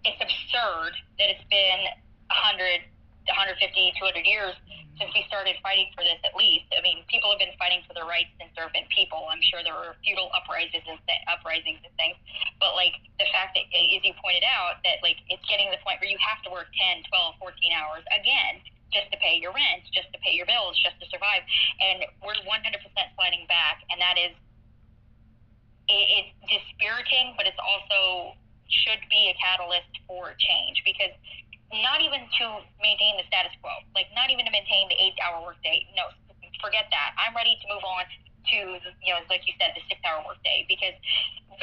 it's 0.04 0.22
absurd 0.22 0.94
that 1.18 1.30
it's 1.32 1.44
been 1.50 1.82
100, 2.30 2.82
150, 3.28 3.62
200 3.98 4.26
years 4.26 4.56
since 4.96 5.12
we 5.12 5.28
started 5.28 5.60
fighting 5.60 5.92
for 5.92 6.08
this, 6.08 6.20
at 6.24 6.32
least. 6.40 6.72
I 6.72 6.80
mean, 6.80 7.04
people 7.12 7.28
have 7.28 7.42
been 7.42 7.56
fighting 7.60 7.84
for 7.84 7.92
their 7.92 8.08
rights 8.08 8.32
since 8.40 8.52
there 8.56 8.64
have 8.64 8.72
been 8.72 8.88
people. 8.96 9.28
I'm 9.28 9.44
sure 9.44 9.60
there 9.60 9.76
were 9.76 10.00
feudal 10.08 10.32
uprisings 10.32 10.88
and 10.88 11.00
th- 11.04 11.24
uprisings 11.28 11.84
and 11.84 11.92
things. 12.00 12.16
But 12.64 12.80
like 12.80 12.96
the 13.20 13.28
fact 13.36 13.60
that, 13.60 13.68
as 13.68 14.02
you 14.04 14.16
pointed 14.24 14.48
out, 14.48 14.80
that 14.88 15.04
like 15.04 15.20
it's 15.28 15.44
getting 15.52 15.68
to 15.68 15.76
the 15.76 15.84
point 15.84 16.00
where 16.00 16.08
you 16.08 16.20
have 16.24 16.40
to 16.48 16.50
work 16.52 16.72
10, 16.80 17.04
12, 17.12 17.44
14 17.44 17.76
hours 17.76 18.04
again 18.16 18.64
just 18.96 19.12
to 19.12 19.18
pay 19.20 19.36
your 19.36 19.52
rent, 19.52 19.84
just 19.92 20.08
to 20.16 20.18
pay 20.24 20.32
your 20.32 20.48
bills, 20.48 20.80
just 20.80 20.96
to 21.04 21.06
survive. 21.12 21.44
And 21.84 22.08
we're 22.24 22.40
100% 22.40 22.48
sliding 22.48 23.44
back, 23.52 23.84
and 23.92 24.00
that 24.00 24.16
is 24.16 24.32
it, 25.92 26.06
it's 26.24 26.34
dispiriting, 26.48 27.36
but 27.36 27.46
it's 27.46 27.60
also 27.60 28.34
should 28.66 29.02
be 29.14 29.30
a 29.30 29.36
catalyst 29.38 29.94
for 30.10 30.34
change 30.42 30.82
because 30.82 31.14
not 31.82 32.00
even 32.00 32.24
to 32.40 32.46
maintain 32.80 33.18
the 33.18 33.26
status 33.28 33.52
quo, 33.60 33.72
like 33.98 34.08
not 34.14 34.30
even 34.30 34.46
to 34.46 34.54
maintain 34.54 34.88
the 34.88 34.98
eight 35.00 35.18
hour 35.24 35.42
workday. 35.44 35.88
No, 35.96 36.12
forget 36.64 36.88
that. 36.92 37.16
I'm 37.20 37.36
ready 37.36 37.58
to 37.60 37.66
move 37.68 37.84
on 37.84 38.04
to, 38.52 38.58
you 39.02 39.12
know, 39.12 39.22
like 39.28 39.44
you 39.50 39.54
said, 39.58 39.74
the 39.74 39.82
six 39.90 39.98
hour 40.06 40.22
workday 40.22 40.66
because 40.70 40.94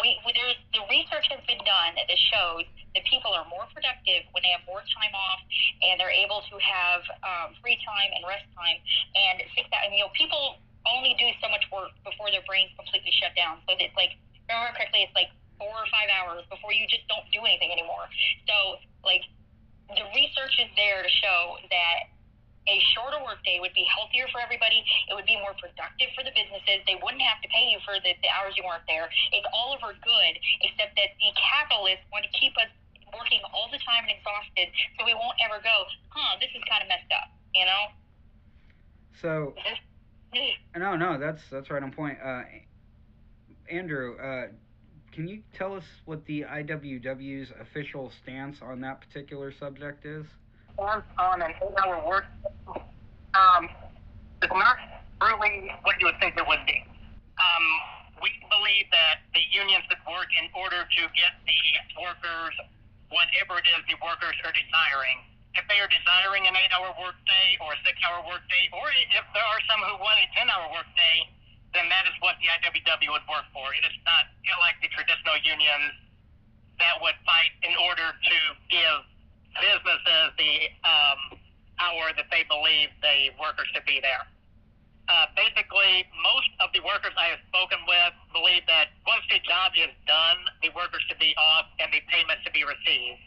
we, 0.01 0.19
we 0.25 0.33
there's 0.33 0.59
the 0.73 0.83
research 0.89 1.29
has 1.31 1.43
been 1.45 1.61
done 1.63 1.95
that 1.95 2.09
shows 2.33 2.65
that 2.97 3.05
people 3.09 3.31
are 3.33 3.45
more 3.49 3.69
productive 3.71 4.25
when 4.33 4.43
they 4.45 4.53
have 4.53 4.65
more 4.65 4.81
time 4.97 5.15
off 5.15 5.41
and 5.85 6.01
they're 6.01 6.13
able 6.13 6.41
to 6.49 6.57
have 6.61 7.03
um, 7.23 7.49
free 7.61 7.77
time 7.85 8.11
and 8.17 8.25
rest 8.25 8.49
time 8.57 8.79
and 9.15 9.45
six 9.53 9.69
hours. 9.73 9.93
You 9.93 10.05
know, 10.05 10.13
people 10.17 10.61
only 10.89 11.15
do 11.21 11.29
so 11.39 11.47
much 11.53 11.63
work 11.71 11.95
before 12.03 12.33
their 12.35 12.45
brains 12.49 12.73
completely 12.75 13.13
shut 13.21 13.37
down. 13.39 13.63
So 13.69 13.79
it's 13.79 13.95
like, 13.95 14.19
remember 14.49 14.75
correctly, 14.75 15.07
it's 15.07 15.15
like 15.15 15.31
four 15.61 15.71
or 15.71 15.89
five 15.95 16.11
hours 16.11 16.43
before 16.51 16.75
you 16.75 16.89
just 16.91 17.07
don't 17.07 17.25
do 17.31 17.45
anything 17.47 17.71
anymore. 17.71 18.11
So 18.51 18.83
like 19.07 19.23
the 19.91 20.05
research 20.15 20.55
is 20.63 20.71
there 20.77 21.03
to 21.03 21.11
show 21.11 21.59
that 21.71 22.13
a 22.71 22.79
shorter 22.95 23.19
workday 23.27 23.59
would 23.59 23.75
be 23.75 23.83
healthier 23.91 24.31
for 24.31 24.39
everybody. 24.39 24.87
It 25.11 25.15
would 25.19 25.27
be 25.27 25.35
more 25.43 25.55
productive 25.59 26.15
for 26.15 26.23
the 26.23 26.31
businesses. 26.31 26.87
They 26.87 26.95
wouldn't 27.03 27.23
have 27.23 27.43
to 27.43 27.49
pay 27.51 27.67
you 27.67 27.83
for 27.83 27.99
the, 27.99 28.15
the 28.23 28.31
hours 28.31 28.55
you 28.55 28.63
weren't 28.63 28.87
there. 28.87 29.11
It's 29.35 29.47
all 29.51 29.75
of 29.75 29.83
our 29.83 29.99
good, 29.99 30.35
except 30.63 30.95
that 30.95 31.11
the 31.19 31.31
capitalists 31.35 32.07
want 32.15 32.23
to 32.23 32.33
keep 32.39 32.55
us 32.63 32.71
working 33.11 33.43
all 33.53 33.69
the 33.69 33.83
time 33.83 34.09
and 34.09 34.15
exhausted, 34.15 34.73
so 34.97 35.05
we 35.05 35.13
won't 35.15 35.37
ever 35.45 35.61
go, 35.61 35.77
huh, 36.09 36.39
this 36.41 36.49
is 36.55 36.63
kind 36.65 36.81
of 36.81 36.89
messed 36.89 37.13
up, 37.13 37.29
you 37.55 37.67
know? 37.67 37.83
So, 39.21 39.55
no, 40.77 40.97
no, 40.97 41.19
that's 41.19 41.43
that's 41.51 41.71
right 41.71 41.83
on 41.83 41.93
point. 41.93 42.19
Uh, 42.25 42.43
Andrew, 43.71 44.17
uh, 44.17 44.49
can 45.13 45.29
you 45.29 45.45
tell 45.53 45.77
us 45.77 45.85
what 46.07 46.25
the 46.25 46.43
IWW's 46.49 47.53
official 47.61 48.11
stance 48.23 48.57
on 48.65 48.81
that 48.81 49.01
particular 49.01 49.53
subject 49.53 50.05
is? 50.05 50.25
On, 50.79 51.05
an 51.21 51.53
eight-hour 51.53 52.01
work, 52.09 52.25
um, 52.67 53.69
it's 54.41 54.53
not 54.57 54.77
really 55.21 55.69
what 55.85 56.01
you 56.01 56.09
would 56.09 56.19
think 56.19 56.35
it 56.41 56.49
would 56.49 56.65
be. 56.65 56.81
Um, 57.37 57.67
we 58.25 58.33
believe 58.49 58.89
that 58.89 59.21
the 59.37 59.45
unions 59.53 59.85
should 59.93 60.01
work 60.09 60.33
in 60.33 60.49
order 60.57 60.81
to 60.81 61.03
get 61.13 61.37
the 61.45 61.61
workers 62.01 62.57
whatever 63.13 63.61
it 63.61 63.69
is 63.69 63.85
the 63.85 64.01
workers 64.01 64.33
are 64.41 64.55
desiring. 64.57 65.21
If 65.53 65.69
they 65.69 65.77
are 65.85 65.91
desiring 65.93 66.49
an 66.49 66.57
eight-hour 66.57 66.97
workday 66.97 67.61
or 67.61 67.77
a 67.77 67.81
six-hour 67.85 68.25
workday, 68.25 68.73
or 68.73 68.89
if 68.89 69.27
there 69.37 69.45
are 69.45 69.61
some 69.69 69.85
who 69.85 70.01
want 70.01 70.17
a 70.17 70.27
ten-hour 70.33 70.73
workday, 70.73 71.29
then 71.73 71.89
that 71.89 72.05
is 72.05 72.15
what 72.21 72.37
the 72.41 72.49
IWW 72.53 73.09
would 73.17 73.27
work 73.29 73.49
for. 73.53 73.73
It 73.73 73.85
is 73.85 73.97
not 74.05 74.29
like 74.61 74.77
the 74.85 74.93
traditional 74.93 75.37
unions 75.43 75.97
that 76.79 77.01
would 77.01 77.17
fight 77.25 77.53
in 77.65 77.75
order 77.77 78.13
to 78.13 78.39
give 78.69 78.99
businesses 79.59 80.33
the 80.37 80.55
um, 80.85 81.21
hour 81.81 82.13
that 82.17 82.29
they 82.31 82.45
believe 82.49 82.89
the 83.01 83.33
workers 83.41 83.69
should 83.73 83.85
be 83.85 84.01
there. 84.01 84.25
Uh, 85.11 85.27
basically, 85.35 86.07
most 86.23 86.49
of 86.63 86.71
the 86.73 86.81
workers 86.81 87.13
I 87.19 87.35
have 87.35 87.43
spoken 87.51 87.83
with 87.91 88.15
believe 88.33 88.63
that 88.71 88.95
once 89.05 89.27
the 89.29 89.43
job 89.43 89.75
is 89.75 89.91
done, 90.07 90.39
the 90.63 90.71
workers 90.73 91.03
should 91.11 91.19
be 91.19 91.35
off 91.37 91.67
and 91.83 91.91
the 91.91 92.01
payment 92.07 92.39
should 92.47 92.55
be 92.55 92.63
received. 92.63 93.21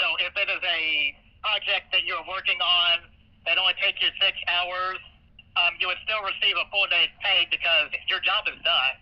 So 0.00 0.06
if 0.24 0.32
it 0.34 0.48
is 0.48 0.62
a 0.64 1.14
project 1.44 1.92
that 1.92 2.08
you're 2.08 2.24
working 2.24 2.58
on 2.64 3.06
that 3.44 3.60
only 3.60 3.76
takes 3.78 4.00
you 4.00 4.08
six 4.18 4.34
hours, 4.48 4.98
um, 5.56 5.76
you 5.80 5.86
would 5.86 6.00
still 6.04 6.22
receive 6.24 6.56
a 6.56 6.66
full 6.70 6.86
day's 6.88 7.12
pay 7.20 7.46
because 7.50 7.92
your 8.08 8.20
job 8.20 8.48
is 8.48 8.56
done, 8.64 8.96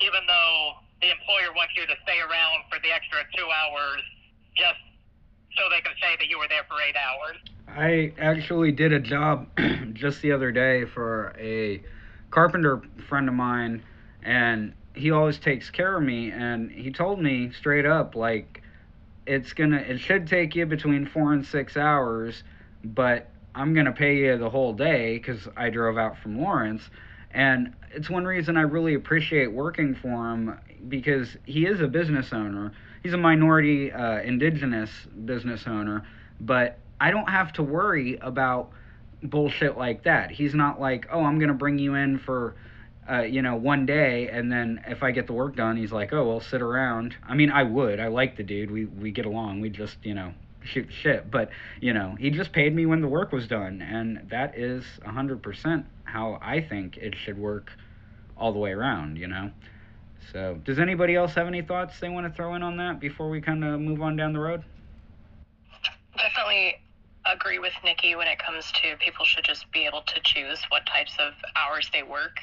even 0.00 0.26
though 0.26 0.82
the 1.00 1.10
employer 1.10 1.52
wants 1.54 1.74
you 1.76 1.86
to 1.86 1.96
stay 2.02 2.18
around 2.18 2.66
for 2.70 2.80
the 2.82 2.90
extra 2.90 3.22
two 3.36 3.46
hours 3.46 4.02
just 4.56 4.80
so 5.56 5.68
they 5.70 5.80
can 5.80 5.92
say 6.00 6.16
that 6.18 6.28
you 6.28 6.38
were 6.38 6.48
there 6.48 6.64
for 6.68 6.76
eight 6.82 6.96
hours. 6.96 7.36
I 7.68 8.12
actually 8.18 8.72
did 8.72 8.92
a 8.92 9.00
job 9.00 9.48
just 9.92 10.22
the 10.22 10.32
other 10.32 10.52
day 10.52 10.84
for 10.84 11.34
a 11.38 11.82
carpenter 12.30 12.82
friend 13.08 13.28
of 13.28 13.34
mine, 13.34 13.82
and 14.22 14.74
he 14.94 15.10
always 15.10 15.38
takes 15.38 15.70
care 15.70 15.96
of 15.96 16.02
me. 16.02 16.30
And 16.30 16.70
he 16.70 16.90
told 16.90 17.20
me 17.20 17.52
straight 17.52 17.86
up, 17.86 18.14
like, 18.14 18.62
it's 19.26 19.52
gonna, 19.52 19.78
it 19.78 19.98
should 19.98 20.26
take 20.26 20.54
you 20.54 20.66
between 20.66 21.06
four 21.06 21.32
and 21.32 21.44
six 21.44 21.76
hours, 21.76 22.42
but 22.84 23.28
I'm 23.56 23.72
gonna 23.72 23.92
pay 23.92 24.16
you 24.18 24.36
the 24.36 24.50
whole 24.50 24.74
day 24.74 25.16
because 25.16 25.48
I 25.56 25.70
drove 25.70 25.96
out 25.96 26.18
from 26.18 26.38
Lawrence. 26.38 26.82
And 27.30 27.74
it's 27.92 28.10
one 28.10 28.26
reason 28.26 28.56
I 28.58 28.62
really 28.62 28.94
appreciate 28.94 29.50
working 29.50 29.94
for 29.94 30.08
him 30.30 30.58
because 30.88 31.36
he 31.46 31.64
is 31.66 31.80
a 31.80 31.88
business 31.88 32.32
owner. 32.32 32.72
He's 33.02 33.14
a 33.14 33.18
minority 33.18 33.90
uh, 33.90 34.20
indigenous 34.20 34.90
business 35.24 35.66
owner, 35.66 36.06
but 36.38 36.78
I 37.00 37.10
don't 37.10 37.30
have 37.30 37.54
to 37.54 37.62
worry 37.62 38.18
about 38.20 38.70
bullshit 39.22 39.78
like 39.78 40.02
that. 40.04 40.30
He's 40.30 40.54
not 40.54 40.78
like, 40.78 41.06
oh, 41.10 41.24
I'm 41.24 41.38
gonna 41.38 41.54
bring 41.54 41.78
you 41.78 41.94
in 41.94 42.18
for, 42.18 42.56
uh, 43.10 43.22
you 43.22 43.40
know, 43.40 43.56
one 43.56 43.86
day, 43.86 44.28
and 44.28 44.52
then 44.52 44.82
if 44.86 45.02
I 45.02 45.12
get 45.12 45.26
the 45.26 45.32
work 45.32 45.56
done, 45.56 45.78
he's 45.78 45.92
like, 45.92 46.12
oh, 46.12 46.28
well, 46.28 46.40
sit 46.40 46.60
around. 46.60 47.14
I 47.26 47.34
mean, 47.34 47.50
I 47.50 47.62
would. 47.62 48.00
I 48.00 48.08
like 48.08 48.36
the 48.36 48.42
dude. 48.42 48.70
We 48.70 48.84
we 48.84 49.12
get 49.12 49.24
along. 49.24 49.60
We 49.60 49.70
just, 49.70 49.96
you 50.02 50.14
know, 50.14 50.34
shoot 50.66 50.88
shit. 50.90 51.30
But 51.30 51.50
you 51.80 51.92
know, 51.92 52.16
he 52.18 52.30
just 52.30 52.52
paid 52.52 52.74
me 52.74 52.86
when 52.86 53.00
the 53.00 53.08
work 53.08 53.32
was 53.32 53.46
done, 53.46 53.82
and 53.82 54.28
that 54.30 54.58
is 54.58 54.84
hundred 55.04 55.42
percent 55.42 55.86
how 56.04 56.38
I 56.42 56.60
think 56.60 56.96
it 56.96 57.14
should 57.14 57.38
work, 57.38 57.70
all 58.36 58.52
the 58.52 58.58
way 58.58 58.72
around. 58.72 59.16
You 59.18 59.28
know. 59.28 59.50
So, 60.32 60.58
does 60.64 60.78
anybody 60.78 61.14
else 61.14 61.34
have 61.34 61.46
any 61.46 61.62
thoughts 61.62 62.00
they 62.00 62.08
want 62.08 62.26
to 62.26 62.32
throw 62.32 62.54
in 62.54 62.62
on 62.62 62.76
that 62.78 62.98
before 62.98 63.30
we 63.30 63.40
kind 63.40 63.64
of 63.64 63.80
move 63.80 64.02
on 64.02 64.16
down 64.16 64.32
the 64.32 64.40
road? 64.40 64.64
Definitely 66.16 66.76
agree 67.32 67.58
with 67.58 67.72
Nikki 67.84 68.14
when 68.16 68.26
it 68.26 68.38
comes 68.38 68.70
to 68.72 68.96
people 68.98 69.24
should 69.24 69.44
just 69.44 69.70
be 69.72 69.84
able 69.86 70.02
to 70.02 70.20
choose 70.22 70.58
what 70.70 70.86
types 70.86 71.14
of 71.18 71.32
hours 71.56 71.90
they 71.92 72.02
work, 72.02 72.38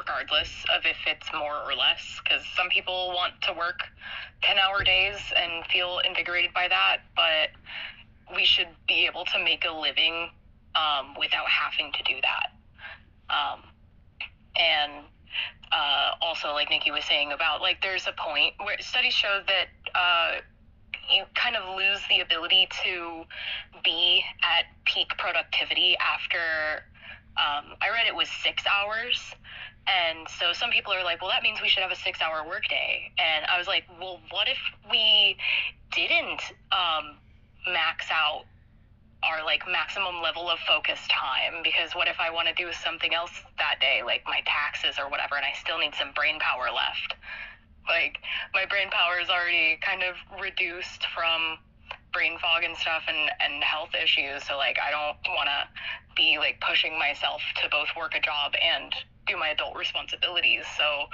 regardless 0.00 0.48
of 0.74 0.84
if 0.84 0.96
it's 1.06 1.26
more 1.32 1.56
or 1.64 1.74
less. 1.74 2.20
Because 2.22 2.42
some 2.56 2.68
people 2.68 3.08
want 3.08 3.34
to 3.42 3.52
work 3.52 3.80
10 4.42 4.58
hour 4.58 4.82
days 4.82 5.18
and 5.36 5.64
feel 5.66 6.00
invigorated 6.06 6.52
by 6.54 6.68
that, 6.68 6.98
but 7.14 7.50
we 8.34 8.44
should 8.44 8.68
be 8.88 9.06
able 9.06 9.24
to 9.26 9.38
make 9.42 9.64
a 9.64 9.72
living 9.72 10.30
um, 10.74 11.14
without 11.18 11.46
having 11.48 11.92
to 11.92 12.02
do 12.04 12.20
that. 12.22 12.52
Um, 13.28 13.60
and 14.56 15.04
uh, 15.72 16.12
also, 16.20 16.52
like 16.52 16.70
Nikki 16.70 16.90
was 16.90 17.04
saying 17.04 17.32
about, 17.32 17.60
like, 17.60 17.82
there's 17.82 18.06
a 18.06 18.12
point 18.12 18.54
where 18.64 18.76
studies 18.80 19.14
show 19.14 19.40
that. 19.46 19.68
Uh, 19.94 20.40
you 21.12 21.24
kind 21.34 21.56
of 21.56 21.76
lose 21.76 21.98
the 22.08 22.20
ability 22.20 22.68
to 22.84 23.24
be 23.82 24.22
at 24.44 24.66
peak 24.84 25.08
productivity 25.18 25.96
after 25.98 26.84
um, 27.40 27.76
I 27.80 27.90
read 27.90 28.06
it 28.06 28.14
was 28.14 28.28
six 28.28 28.64
hours. 28.66 29.34
And 29.86 30.28
so 30.28 30.52
some 30.52 30.70
people 30.70 30.92
are 30.92 31.02
like, 31.02 31.20
well, 31.20 31.30
that 31.30 31.42
means 31.42 31.60
we 31.60 31.68
should 31.68 31.82
have 31.82 31.92
a 31.92 31.96
six 31.96 32.20
hour 32.20 32.46
workday. 32.46 33.10
And 33.18 33.44
I 33.46 33.58
was 33.58 33.66
like, 33.66 33.84
well, 34.00 34.20
what 34.30 34.48
if 34.48 34.58
we 34.90 35.36
didn't 35.92 36.42
um, 36.70 37.16
max 37.66 38.06
out 38.10 38.44
our 39.22 39.44
like 39.44 39.62
maximum 39.68 40.22
level 40.22 40.48
of 40.48 40.58
focus 40.60 41.00
time? 41.10 41.62
Because 41.64 41.92
what 41.92 42.08
if 42.08 42.16
I 42.20 42.30
want 42.30 42.48
to 42.48 42.54
do 42.54 42.72
something 42.72 43.14
else 43.14 43.32
that 43.58 43.80
day, 43.80 44.02
like 44.04 44.22
my 44.26 44.42
taxes 44.46 44.96
or 44.98 45.10
whatever, 45.10 45.36
and 45.36 45.44
I 45.44 45.52
still 45.58 45.78
need 45.78 45.94
some 45.94 46.12
brain 46.14 46.38
power 46.38 46.68
left? 46.72 47.16
like 47.88 48.18
my 48.54 48.66
brain 48.66 48.90
power 48.90 49.20
is 49.20 49.28
already 49.28 49.78
kind 49.82 50.02
of 50.02 50.14
reduced 50.40 51.06
from 51.14 51.58
brain 52.12 52.38
fog 52.38 52.64
and 52.64 52.76
stuff 52.76 53.02
and 53.06 53.30
and 53.40 53.62
health 53.62 53.90
issues 53.94 54.42
so 54.44 54.56
like 54.56 54.78
i 54.82 54.90
don't 54.90 55.16
want 55.34 55.48
to 55.48 55.60
be 56.16 56.38
like 56.38 56.60
pushing 56.60 56.98
myself 56.98 57.40
to 57.60 57.68
both 57.70 57.88
work 57.96 58.14
a 58.14 58.20
job 58.20 58.52
and 58.58 58.92
do 59.26 59.36
my 59.36 59.48
adult 59.48 59.76
responsibilities 59.76 60.64
so 60.76 61.06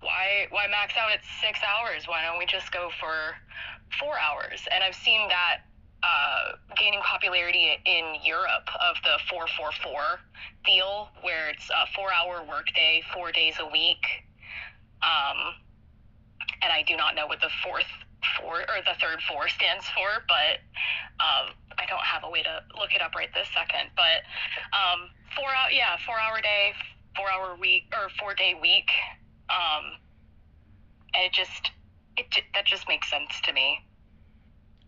why 0.00 0.46
why 0.50 0.66
max 0.68 0.94
out 0.98 1.10
at 1.12 1.20
six 1.40 1.58
hours 1.62 2.06
why 2.06 2.24
don't 2.24 2.38
we 2.38 2.46
just 2.46 2.70
go 2.72 2.90
for 3.00 3.36
four 3.98 4.18
hours 4.18 4.60
and 4.72 4.82
i've 4.84 4.94
seen 4.94 5.28
that 5.28 5.62
uh, 6.02 6.56
gaining 6.76 7.00
popularity 7.00 7.78
in 7.86 8.16
Europe 8.24 8.66
of 8.82 8.96
the 9.04 9.18
444 9.30 10.18
deal, 10.64 11.08
where 11.22 11.48
it's 11.50 11.70
a 11.70 11.86
four 11.94 12.12
hour 12.12 12.42
workday, 12.48 13.02
four 13.14 13.30
days 13.30 13.54
a 13.60 13.66
week. 13.70 14.02
Um, 15.02 15.54
and 16.62 16.72
I 16.72 16.82
do 16.82 16.96
not 16.96 17.14
know 17.14 17.26
what 17.26 17.40
the 17.40 17.50
fourth 17.62 17.86
four 18.38 18.62
or 18.62 18.78
the 18.86 18.94
third 19.00 19.18
four 19.30 19.48
stands 19.48 19.86
for, 19.90 20.22
but 20.26 20.62
um, 21.18 21.54
I 21.78 21.86
don't 21.86 22.02
have 22.02 22.22
a 22.24 22.30
way 22.30 22.42
to 22.42 22.62
look 22.78 22.94
it 22.94 23.02
up 23.02 23.14
right 23.14 23.30
this 23.34 23.48
second. 23.54 23.90
But 23.96 24.26
um, 24.74 25.10
four 25.34 25.50
hour, 25.50 25.70
yeah, 25.70 25.98
four 26.06 26.18
hour 26.18 26.40
day, 26.40 26.72
four 27.16 27.26
hour 27.30 27.56
week 27.56 27.92
or 27.92 28.08
four 28.18 28.34
day 28.34 28.54
week. 28.60 28.88
Um, 29.50 29.98
and 31.14 31.24
it 31.24 31.32
just 31.32 31.70
it 32.16 32.26
that 32.54 32.66
just 32.66 32.88
makes 32.88 33.10
sense 33.10 33.40
to 33.44 33.52
me. 33.52 33.78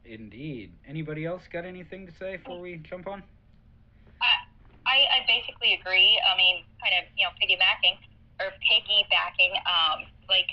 Indeed. 0.05 0.73
Anybody 0.87 1.25
else 1.25 1.43
got 1.51 1.65
anything 1.65 2.07
to 2.07 2.13
say 2.13 2.37
before 2.37 2.61
we 2.61 2.77
jump 2.77 3.09
on? 3.09 3.23
I, 4.85 5.09
I 5.09 5.19
basically 5.25 5.75
agree. 5.75 6.21
I 6.21 6.37
mean, 6.37 6.63
kind 6.77 6.93
of, 7.01 7.09
you 7.17 7.25
know, 7.25 7.33
piggybacking 7.41 7.97
or 8.41 8.53
piggybacking. 8.61 9.57
Um, 9.65 10.05
like 10.29 10.49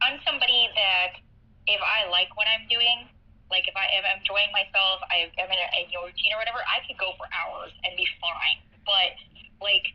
I'm 0.00 0.18
somebody 0.24 0.72
that 0.74 1.20
if 1.68 1.80
I 1.84 2.08
like 2.08 2.32
what 2.34 2.48
I'm 2.48 2.64
doing, 2.66 3.06
like 3.52 3.68
if 3.68 3.76
I 3.76 3.86
am 3.92 4.08
enjoying 4.18 4.48
myself, 4.56 5.04
I 5.12 5.28
am 5.36 5.48
in 5.52 5.60
a, 5.60 5.68
a 5.84 6.00
routine 6.00 6.32
or 6.32 6.40
whatever, 6.40 6.64
I 6.64 6.80
could 6.88 6.96
go 6.96 7.12
for 7.20 7.28
hours 7.30 7.70
and 7.84 7.92
be 7.94 8.08
fine. 8.18 8.64
But 8.88 9.14
like 9.60 9.92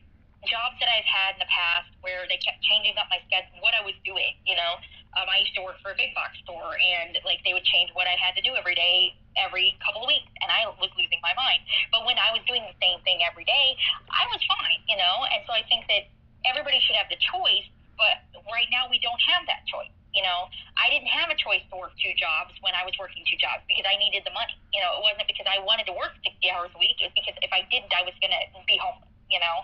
jobs 0.48 0.80
that 0.80 0.90
I've 0.90 1.08
had 1.08 1.36
in 1.36 1.42
the 1.44 1.52
past 1.52 1.92
where 2.02 2.26
they 2.32 2.40
kept 2.40 2.64
changing 2.64 2.96
up 2.98 3.08
my 3.12 3.20
schedule, 3.28 3.60
what 3.60 3.76
I 3.76 3.84
was 3.84 3.96
doing, 4.08 4.36
you 4.48 4.56
know. 4.56 4.80
Um, 5.16 5.28
I 5.28 5.42
used 5.42 5.56
to 5.58 5.64
work 5.66 5.82
for 5.82 5.92
a 5.92 5.98
big 5.98 6.14
box 6.14 6.38
store, 6.46 6.78
and 6.78 7.18
like 7.26 7.42
they 7.42 7.54
would 7.54 7.66
change 7.66 7.90
what 7.98 8.06
I 8.06 8.16
had 8.20 8.38
to 8.38 8.44
do 8.44 8.54
every 8.56 8.76
day, 8.76 9.16
every 9.36 9.74
couple 9.82 10.06
of 10.06 10.08
weeks, 10.08 10.30
and 10.44 10.50
I 10.52 10.70
was 10.78 10.92
losing 10.94 11.20
my 11.26 11.34
mind. 11.34 11.64
But 11.90 12.06
when 12.06 12.20
I 12.22 12.32
was 12.36 12.44
doing 12.46 12.64
the 12.68 12.78
same 12.78 13.02
thing 13.02 13.24
every 13.26 13.48
day, 13.48 13.68
I 14.14 14.30
was 14.30 14.42
fine, 14.46 14.80
you 14.86 14.98
know. 15.00 15.26
And 15.30 15.42
so 15.50 15.54
I 15.58 15.66
think 15.66 15.90
that 15.90 16.12
everybody 16.46 16.80
should 16.86 16.96
have 16.96 17.10
the 17.10 17.18
choice, 17.20 17.66
but 17.98 18.24
right 18.52 18.70
now 18.70 18.88
we 18.88 19.00
don't 19.02 19.20
have 19.26 19.44
that 19.50 19.66
choice 19.68 19.92
You 20.14 20.24
know, 20.24 20.50
I 20.78 20.90
didn't 20.90 21.10
have 21.10 21.30
a 21.30 21.38
choice 21.38 21.62
to 21.70 21.76
work 21.78 21.94
two 21.98 22.14
jobs 22.18 22.54
when 22.62 22.74
I 22.78 22.86
was 22.86 22.94
working 22.98 23.26
two 23.26 23.38
jobs 23.38 23.66
because 23.68 23.86
I 23.86 23.98
needed 23.98 24.24
the 24.26 24.34
money. 24.34 24.56
You 24.74 24.82
know, 24.82 24.98
it 24.98 25.04
wasn't 25.04 25.28
because 25.30 25.46
I 25.50 25.62
wanted 25.62 25.86
to 25.90 25.96
work 25.98 26.14
60 26.24 26.42
hours 26.50 26.72
a 26.74 26.80
week. 26.80 26.98
It 27.02 27.12
was 27.12 27.16
because 27.18 27.38
if 27.42 27.52
I 27.54 27.66
didn't, 27.70 27.92
I 27.94 28.06
was 28.06 28.16
going 28.22 28.34
to 28.34 28.42
be 28.66 28.78
homeless. 28.78 29.07
You 29.28 29.44
know, 29.44 29.58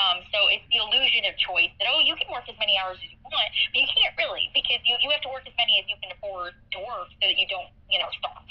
um, 0.00 0.24
so 0.32 0.48
it's 0.48 0.64
the 0.72 0.80
illusion 0.80 1.28
of 1.28 1.36
choice 1.36 1.68
that 1.76 1.86
oh, 1.92 2.00
you 2.00 2.16
can 2.16 2.32
work 2.32 2.48
as 2.48 2.56
many 2.56 2.80
hours 2.80 2.96
as 2.96 3.12
you 3.12 3.20
want, 3.20 3.44
but 3.72 3.76
you 3.76 3.88
can't 3.92 4.16
really 4.16 4.48
because 4.56 4.80
you 4.88 4.96
you 5.04 5.12
have 5.12 5.20
to 5.28 5.32
work 5.32 5.44
as 5.44 5.52
many 5.60 5.76
as 5.80 5.86
you 5.88 6.00
can 6.00 6.16
afford 6.16 6.56
to 6.72 6.78
work 6.80 7.12
so 7.20 7.28
that 7.28 7.36
you 7.36 7.44
don't 7.52 7.68
you 7.92 8.00
know 8.00 8.08
starve. 8.16 8.48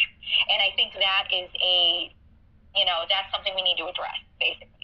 And 0.54 0.62
I 0.62 0.70
think 0.78 0.94
that 1.02 1.34
is 1.34 1.50
a 1.58 2.14
you 2.78 2.86
know 2.86 3.10
that's 3.10 3.34
something 3.34 3.58
we 3.58 3.66
need 3.66 3.82
to 3.82 3.90
address 3.90 4.22
basically. 4.38 4.82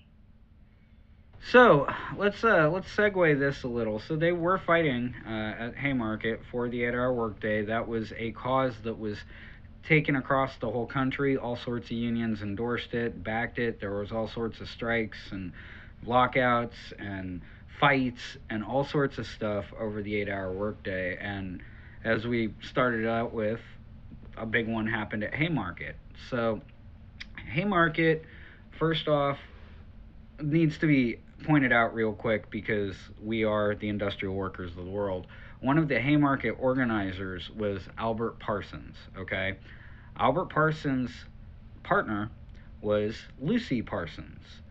So 1.52 1.88
let's 2.18 2.44
uh, 2.44 2.70
let's 2.74 2.94
segue 2.94 3.40
this 3.40 3.64
a 3.64 3.68
little. 3.68 4.00
So 4.00 4.16
they 4.16 4.32
were 4.32 4.58
fighting 4.58 5.16
uh, 5.26 5.70
at 5.70 5.76
Haymarket 5.76 6.42
for 6.52 6.68
the 6.68 6.84
eight-hour 6.84 7.14
workday. 7.14 7.64
That 7.64 7.88
was 7.88 8.12
a 8.18 8.32
cause 8.32 8.74
that 8.84 8.98
was 8.98 9.18
taken 9.88 10.18
across 10.18 10.58
the 10.58 10.70
whole 10.70 10.86
country. 10.86 11.38
All 11.38 11.56
sorts 11.56 11.86
of 11.86 11.92
unions 11.94 12.42
endorsed 12.42 12.94
it, 12.94 13.24
backed 13.24 13.58
it. 13.58 13.80
There 13.80 13.98
was 13.98 14.12
all 14.12 14.28
sorts 14.28 14.60
of 14.60 14.68
strikes 14.68 15.18
and 15.32 15.54
lockouts 16.06 16.76
and 17.00 17.42
fights 17.80 18.38
and 18.50 18.64
all 18.64 18.84
sorts 18.84 19.18
of 19.18 19.26
stuff 19.28 19.66
over 19.80 20.02
the 20.02 20.16
eight-hour 20.16 20.52
workday. 20.52 21.18
And 21.20 21.62
as 22.04 22.26
we 22.26 22.54
started 22.62 23.08
out 23.08 23.34
with, 23.34 23.62
a 24.36 24.46
big 24.46 24.68
one 24.68 24.88
happened 24.88 25.24
at 25.24 25.34
Haymarket. 25.34 25.96
So 26.30 26.62
Haymarket, 27.52 28.26
first 28.78 29.08
off, 29.08 29.38
needs 30.42 30.78
to 30.80 30.88
be 30.88 31.20
pointed 31.44 31.72
out 31.72 31.94
real 31.94 32.14
quick 32.14 32.50
because 32.50 32.96
we 33.24 33.44
are 33.44 33.76
the 33.76 33.90
industrial 33.90 34.36
workers 34.36 34.72
of 34.72 34.86
the 34.86 34.92
world. 34.92 35.28
One 35.60 35.80
of 35.80 35.88
the 35.88 36.00
Haymarket 36.00 36.56
organizers 36.60 37.50
was 37.50 37.82
Albert 37.98 38.38
Parsons, 38.40 38.96
okay? 39.18 39.58
Albert 40.18 40.50
Parsons' 40.50 41.26
partner 41.82 42.30
was 42.82 43.16
Lucy 43.42 43.82
Parsons. 43.82 44.62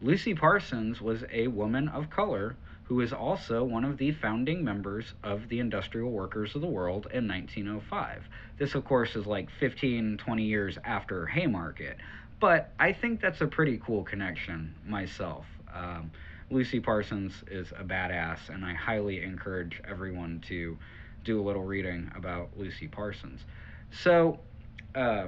Lucy 0.00 0.34
Parsons 0.34 1.00
was 1.00 1.24
a 1.32 1.48
woman 1.48 1.88
of 1.88 2.08
color 2.08 2.54
who 2.84 3.00
is 3.00 3.12
also 3.12 3.64
one 3.64 3.84
of 3.84 3.98
the 3.98 4.12
founding 4.12 4.64
members 4.64 5.12
of 5.24 5.48
the 5.48 5.58
Industrial 5.58 6.10
Workers 6.10 6.54
of 6.54 6.60
the 6.60 6.68
World 6.68 7.08
in 7.12 7.26
1905. 7.26 8.22
This, 8.58 8.76
of 8.76 8.84
course, 8.84 9.16
is 9.16 9.26
like 9.26 9.50
15, 9.58 10.18
20 10.18 10.42
years 10.44 10.78
after 10.84 11.26
Haymarket, 11.26 11.96
but 12.38 12.70
I 12.78 12.92
think 12.92 13.20
that's 13.20 13.40
a 13.40 13.46
pretty 13.46 13.80
cool 13.84 14.04
connection 14.04 14.74
myself. 14.86 15.46
Um, 15.74 16.12
Lucy 16.50 16.80
Parsons 16.80 17.32
is 17.50 17.72
a 17.72 17.84
badass, 17.84 18.48
and 18.48 18.64
I 18.64 18.72
highly 18.72 19.22
encourage 19.22 19.82
everyone 19.86 20.42
to 20.48 20.78
do 21.24 21.40
a 21.40 21.42
little 21.42 21.64
reading 21.64 22.10
about 22.16 22.48
Lucy 22.56 22.88
Parsons. 22.88 23.44
So, 23.90 24.40
uh, 24.94 25.26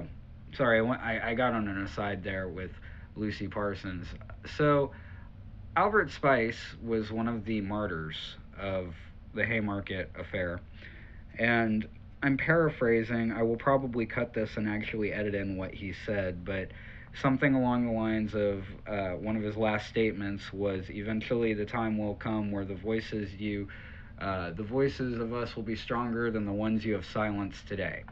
sorry, 0.53 0.79
I, 0.79 0.81
went, 0.81 1.01
I, 1.01 1.31
I 1.31 1.33
got 1.35 1.53
on 1.53 1.67
an 1.67 1.83
aside 1.83 2.23
there 2.23 2.47
with 2.47 2.71
Lucy 3.15 3.47
Parsons. 3.47 4.07
So, 4.57 4.91
Albert 5.75 6.11
Spies 6.11 6.55
was 6.83 7.11
one 7.11 7.27
of 7.27 7.45
the 7.45 7.61
martyrs 7.61 8.37
of 8.59 8.95
the 9.35 9.45
Haymarket 9.45 10.11
affair, 10.17 10.59
and 11.37 11.87
I'm 12.23 12.37
paraphrasing. 12.37 13.31
I 13.31 13.43
will 13.43 13.57
probably 13.57 14.05
cut 14.07 14.33
this 14.33 14.57
and 14.57 14.67
actually 14.67 15.13
edit 15.13 15.35
in 15.35 15.55
what 15.55 15.73
he 15.73 15.93
said, 16.05 16.43
but 16.43 16.71
something 17.13 17.55
along 17.55 17.85
the 17.85 17.91
lines 17.91 18.33
of 18.35 18.65
uh, 18.87 19.11
one 19.11 19.35
of 19.35 19.43
his 19.43 19.57
last 19.57 19.87
statements 19.87 20.51
was 20.53 20.89
eventually 20.89 21.53
the 21.53 21.65
time 21.65 21.97
will 21.97 22.15
come 22.15 22.51
where 22.51 22.65
the 22.65 22.75
voices 22.75 23.33
you 23.35 23.67
uh, 24.19 24.51
the 24.51 24.63
voices 24.63 25.19
of 25.19 25.33
us 25.33 25.55
will 25.55 25.63
be 25.63 25.75
stronger 25.75 26.29
than 26.29 26.45
the 26.45 26.51
ones 26.51 26.85
you 26.85 26.93
have 26.93 27.05
silenced 27.05 27.67
today. 27.67 28.03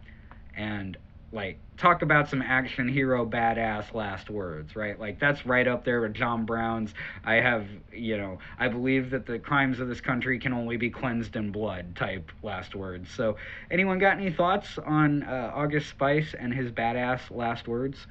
And 0.55 0.97
like 1.31 1.59
talk 1.77 2.01
about 2.01 2.27
some 2.27 2.41
action 2.41 2.87
hero 2.87 3.23
badass 3.23 3.93
last 3.93 4.31
words 4.31 4.75
right? 4.75 4.99
Like 4.99 5.19
that's 5.19 5.45
right 5.45 5.67
up 5.67 5.85
there 5.85 6.01
with 6.01 6.15
john 6.15 6.45
brown's 6.45 6.93
i 7.23 7.35
have 7.35 7.67
you 7.93 8.17
know 8.17 8.39
i 8.57 8.67
believe 8.67 9.11
that 9.11 9.27
the 9.27 9.37
crimes 9.37 9.79
of 9.79 9.87
this 9.87 10.01
country 10.01 10.39
can 10.39 10.53
only 10.53 10.75
be 10.75 10.89
cleansed 10.89 11.35
in 11.35 11.51
blood 11.51 11.95
type 11.95 12.31
last 12.41 12.73
words. 12.73 13.11
So 13.11 13.35
anyone 13.69 13.99
got 13.99 14.17
any 14.17 14.31
thoughts 14.31 14.79
on 14.79 15.21
uh, 15.21 15.51
august 15.53 15.89
spies 15.89 16.33
and 16.37 16.51
his 16.51 16.71
badass 16.71 17.29
last 17.29 17.67
words 17.67 18.07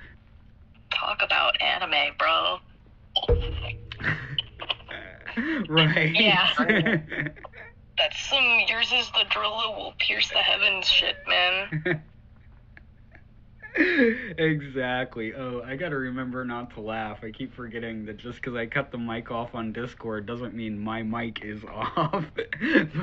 Talk 0.94 1.22
about 1.22 1.60
anime, 1.60 2.14
bro. 2.18 2.58
right. 5.68 6.14
Yeah. 6.14 6.48
That's 7.98 8.20
some 8.28 8.60
yours 8.68 8.92
is 8.92 9.10
the 9.10 9.24
drill 9.28 9.56
will 9.56 9.92
pierce 9.98 10.28
the 10.28 10.38
heavens 10.38 10.86
shit, 10.86 11.16
man. 11.26 12.04
exactly. 14.38 15.34
Oh, 15.34 15.62
I 15.64 15.74
gotta 15.76 15.96
remember 15.96 16.44
not 16.44 16.72
to 16.74 16.80
laugh. 16.80 17.18
I 17.22 17.30
keep 17.32 17.54
forgetting 17.54 18.06
that 18.06 18.16
just 18.16 18.36
because 18.36 18.54
I 18.54 18.66
cut 18.66 18.92
the 18.92 18.98
mic 18.98 19.32
off 19.32 19.54
on 19.54 19.72
Discord 19.72 20.26
doesn't 20.26 20.54
mean 20.54 20.78
my 20.78 21.02
mic 21.02 21.44
is 21.44 21.64
off. 21.64 22.24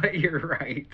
but 0.01 0.15
you're 0.15 0.39
right. 0.39 0.87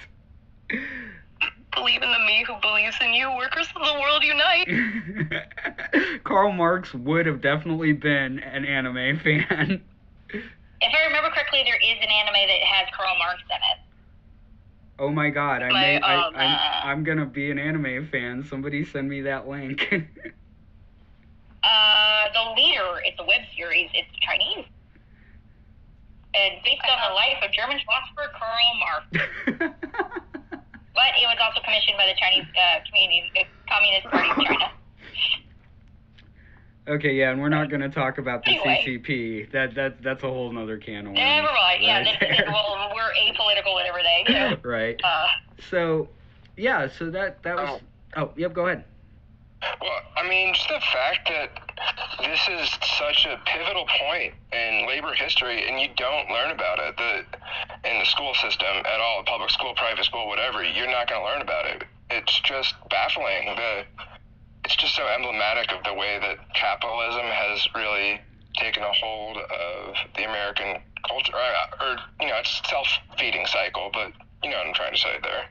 Believe 1.75 2.01
in 2.01 2.11
the 2.11 2.19
me 2.19 2.43
who 2.45 2.55
believes 2.61 2.97
in 3.01 3.13
you. 3.13 3.29
Workers 3.35 3.67
of 3.75 3.85
the 3.85 3.93
world 3.99 4.23
unite. 4.23 6.21
Karl 6.23 6.51
Marx 6.51 6.93
would 6.93 7.25
have 7.25 7.41
definitely 7.41 7.93
been 7.93 8.39
an 8.39 8.65
anime 8.65 9.19
fan. 9.19 9.81
If 10.29 10.93
I 10.93 11.05
remember 11.05 11.29
correctly, 11.29 11.63
there 11.63 11.77
is 11.77 11.97
an 12.01 12.09
anime 12.09 12.47
that 12.47 12.61
has 12.61 12.87
Karl 12.95 13.17
Marx 13.17 13.41
in 13.49 13.55
it. 13.55 13.79
Oh 14.99 15.09
my 15.09 15.29
god, 15.29 15.63
I 15.63 15.69
My, 15.69 15.81
may, 15.81 16.01
I, 16.01 16.27
um, 16.27 16.35
I'm, 16.35 16.53
uh, 16.53 16.87
I'm 16.89 17.03
gonna 17.03 17.25
be 17.25 17.49
an 17.49 17.57
anime 17.57 18.05
fan. 18.07 18.43
Somebody 18.43 18.85
send 18.85 19.09
me 19.09 19.21
that 19.21 19.47
link. 19.47 19.91
Uh, 21.63 22.23
the 22.33 22.41
leader, 22.59 22.99
it's 23.05 23.19
a 23.19 23.23
web 23.23 23.41
series. 23.55 23.87
It's 23.93 24.09
Chinese. 24.19 24.65
And 26.33 26.55
based 26.63 26.81
on 26.89 26.97
the 27.07 27.13
life 27.13 27.37
of 27.43 27.51
German 27.51 27.79
philosopher 27.85 28.31
Karl 28.33 28.73
Marx. 28.79 29.05
But 30.93 31.15
it 31.21 31.25
was 31.25 31.37
also 31.41 31.61
commissioned 31.63 31.97
by 31.97 32.05
the 32.05 32.15
Chinese 32.19 32.45
uh, 32.55 32.79
Community 32.89 33.31
uh, 33.39 33.43
Communist 33.71 34.07
Party 34.07 34.29
of 34.29 34.47
China. 34.47 34.71
okay, 36.87 37.13
yeah, 37.13 37.31
and 37.31 37.39
we're 37.41 37.49
not 37.49 37.69
gonna 37.69 37.89
talk 37.89 38.17
about 38.17 38.43
the 38.43 38.51
Anyway. 38.51 38.83
CCP. 38.85 39.51
That 39.51 39.75
that 39.75 40.01
that's 40.03 40.23
a 40.23 40.27
whole 40.27 40.55
other 40.57 40.77
can 40.77 40.99
of 41.07 41.13
worms. 41.13 41.19
Never 41.19 41.47
mind. 41.47 41.83
Yeah, 41.83 41.97
right 41.99 42.19
this 42.19 42.39
is, 42.39 42.45
well, 42.47 42.91
we're 42.93 43.13
apolitical 43.13 43.79
and 43.79 43.87
everything. 43.87 44.25
So, 44.27 44.57
right. 44.69 44.99
uh, 45.03 45.27
So, 45.69 46.09
yeah, 46.57 46.89
so 46.97 47.09
that 47.11 47.41
that 47.43 47.55
was. 47.55 47.81
Oh, 48.17 48.31
yep. 48.35 48.53
Go 48.53 48.65
ahead. 48.67 48.83
Well, 49.81 50.01
I 50.17 50.27
mean, 50.27 50.53
just 50.53 50.67
the 50.69 50.81
fact 50.93 51.29
that 51.29 51.49
this 52.19 52.47
is 52.49 52.69
such 52.97 53.25
a 53.25 53.39
pivotal 53.45 53.85
point 53.99 54.33
in 54.51 54.87
labor 54.87 55.13
history, 55.13 55.67
and 55.67 55.79
you 55.79 55.87
don't 55.95 56.29
learn 56.29 56.51
about 56.51 56.79
it 56.79 56.97
the, 56.97 57.89
in 57.89 57.99
the 57.99 58.05
school 58.05 58.33
system 58.35 58.77
at 58.77 58.99
all, 58.99 59.23
public 59.25 59.49
school, 59.49 59.73
private 59.75 60.05
school, 60.05 60.27
whatever. 60.27 60.63
You're 60.63 60.89
not 60.89 61.09
going 61.09 61.21
to 61.21 61.25
learn 61.25 61.41
about 61.41 61.65
it. 61.65 61.83
It's 62.09 62.39
just 62.41 62.75
baffling. 62.89 63.55
The 63.55 63.85
it's 64.65 64.75
just 64.75 64.95
so 64.95 65.07
emblematic 65.07 65.71
of 65.71 65.83
the 65.83 65.93
way 65.93 66.19
that 66.21 66.37
capitalism 66.53 67.25
has 67.25 67.67
really 67.73 68.21
taken 68.55 68.83
a 68.83 68.93
hold 68.93 69.37
of 69.37 69.95
the 70.15 70.23
American 70.23 70.81
culture, 71.07 71.33
or, 71.33 71.87
or 71.87 71.97
you 72.19 72.27
know, 72.27 72.37
it's 72.37 72.61
self-feeding 72.69 73.45
cycle. 73.47 73.89
But 73.91 74.13
you 74.43 74.51
know 74.51 74.57
what 74.57 74.67
I'm 74.67 74.73
trying 74.73 74.93
to 74.93 74.99
say 74.99 75.17
there. 75.23 75.45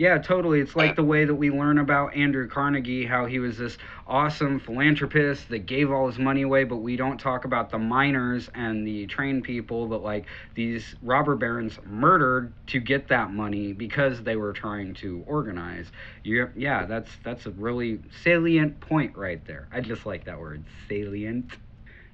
Yeah, 0.00 0.16
totally. 0.16 0.60
It's 0.60 0.76
like 0.76 0.96
the 0.96 1.04
way 1.04 1.26
that 1.26 1.34
we 1.34 1.50
learn 1.50 1.76
about 1.76 2.16
Andrew 2.16 2.48
Carnegie, 2.48 3.04
how 3.04 3.26
he 3.26 3.38
was 3.38 3.58
this 3.58 3.76
awesome 4.06 4.58
philanthropist 4.58 5.50
that 5.50 5.66
gave 5.66 5.90
all 5.92 6.06
his 6.06 6.18
money 6.18 6.40
away, 6.40 6.64
but 6.64 6.78
we 6.78 6.96
don't 6.96 7.20
talk 7.20 7.44
about 7.44 7.68
the 7.68 7.78
miners 7.78 8.48
and 8.54 8.86
the 8.86 9.06
trained 9.08 9.44
people 9.44 9.90
that 9.90 9.98
like 9.98 10.24
these 10.54 10.94
robber 11.02 11.36
barons 11.36 11.78
murdered 11.84 12.54
to 12.68 12.80
get 12.80 13.08
that 13.08 13.30
money 13.30 13.74
because 13.74 14.22
they 14.22 14.36
were 14.36 14.54
trying 14.54 14.94
to 14.94 15.22
organize. 15.26 15.92
You, 16.22 16.48
yeah, 16.56 16.86
that's 16.86 17.10
that's 17.22 17.44
a 17.44 17.50
really 17.50 18.00
salient 18.22 18.80
point 18.80 19.14
right 19.18 19.44
there. 19.44 19.68
I 19.70 19.82
just 19.82 20.06
like 20.06 20.24
that 20.24 20.40
word, 20.40 20.64
salient. 20.88 21.58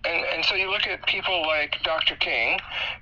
And, 0.07 0.25
and 0.25 0.45
so 0.45 0.55
you 0.55 0.71
look 0.71 0.87
at 0.87 1.05
people 1.07 1.42
like 1.42 1.77
Dr. 1.83 2.14
King, 2.16 2.59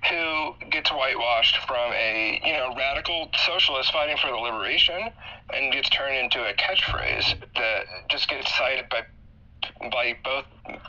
who 0.08 0.54
gets 0.70 0.90
whitewashed 0.90 1.58
from 1.66 1.92
a 1.92 2.40
you 2.44 2.52
know 2.52 2.74
radical 2.76 3.28
socialist 3.44 3.92
fighting 3.92 4.16
for 4.16 4.30
the 4.30 4.36
liberation, 4.36 5.10
and 5.52 5.72
gets 5.72 5.90
turned 5.90 6.16
into 6.16 6.42
a 6.42 6.54
catchphrase 6.54 7.34
that 7.56 7.84
just 8.08 8.28
gets 8.28 8.56
cited 8.56 8.88
by 8.88 9.02
by 9.90 10.16
both 10.24 10.44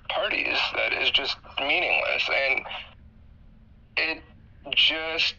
parties 0.10 0.58
that 0.76 0.94
is 0.94 1.12
just 1.12 1.38
meaningless, 1.60 2.30
and 2.30 2.62
it 3.98 4.24
just 4.72 5.36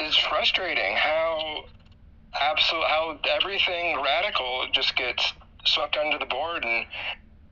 is 0.00 0.16
frustrating 0.16 0.94
how 0.96 1.64
absolute 2.40 2.84
how 2.84 3.18
everything 3.30 4.00
radical 4.00 4.66
just 4.72 4.96
gets 4.96 5.32
swept 5.64 5.96
under 5.96 6.18
the 6.18 6.26
board 6.26 6.64
and 6.64 6.86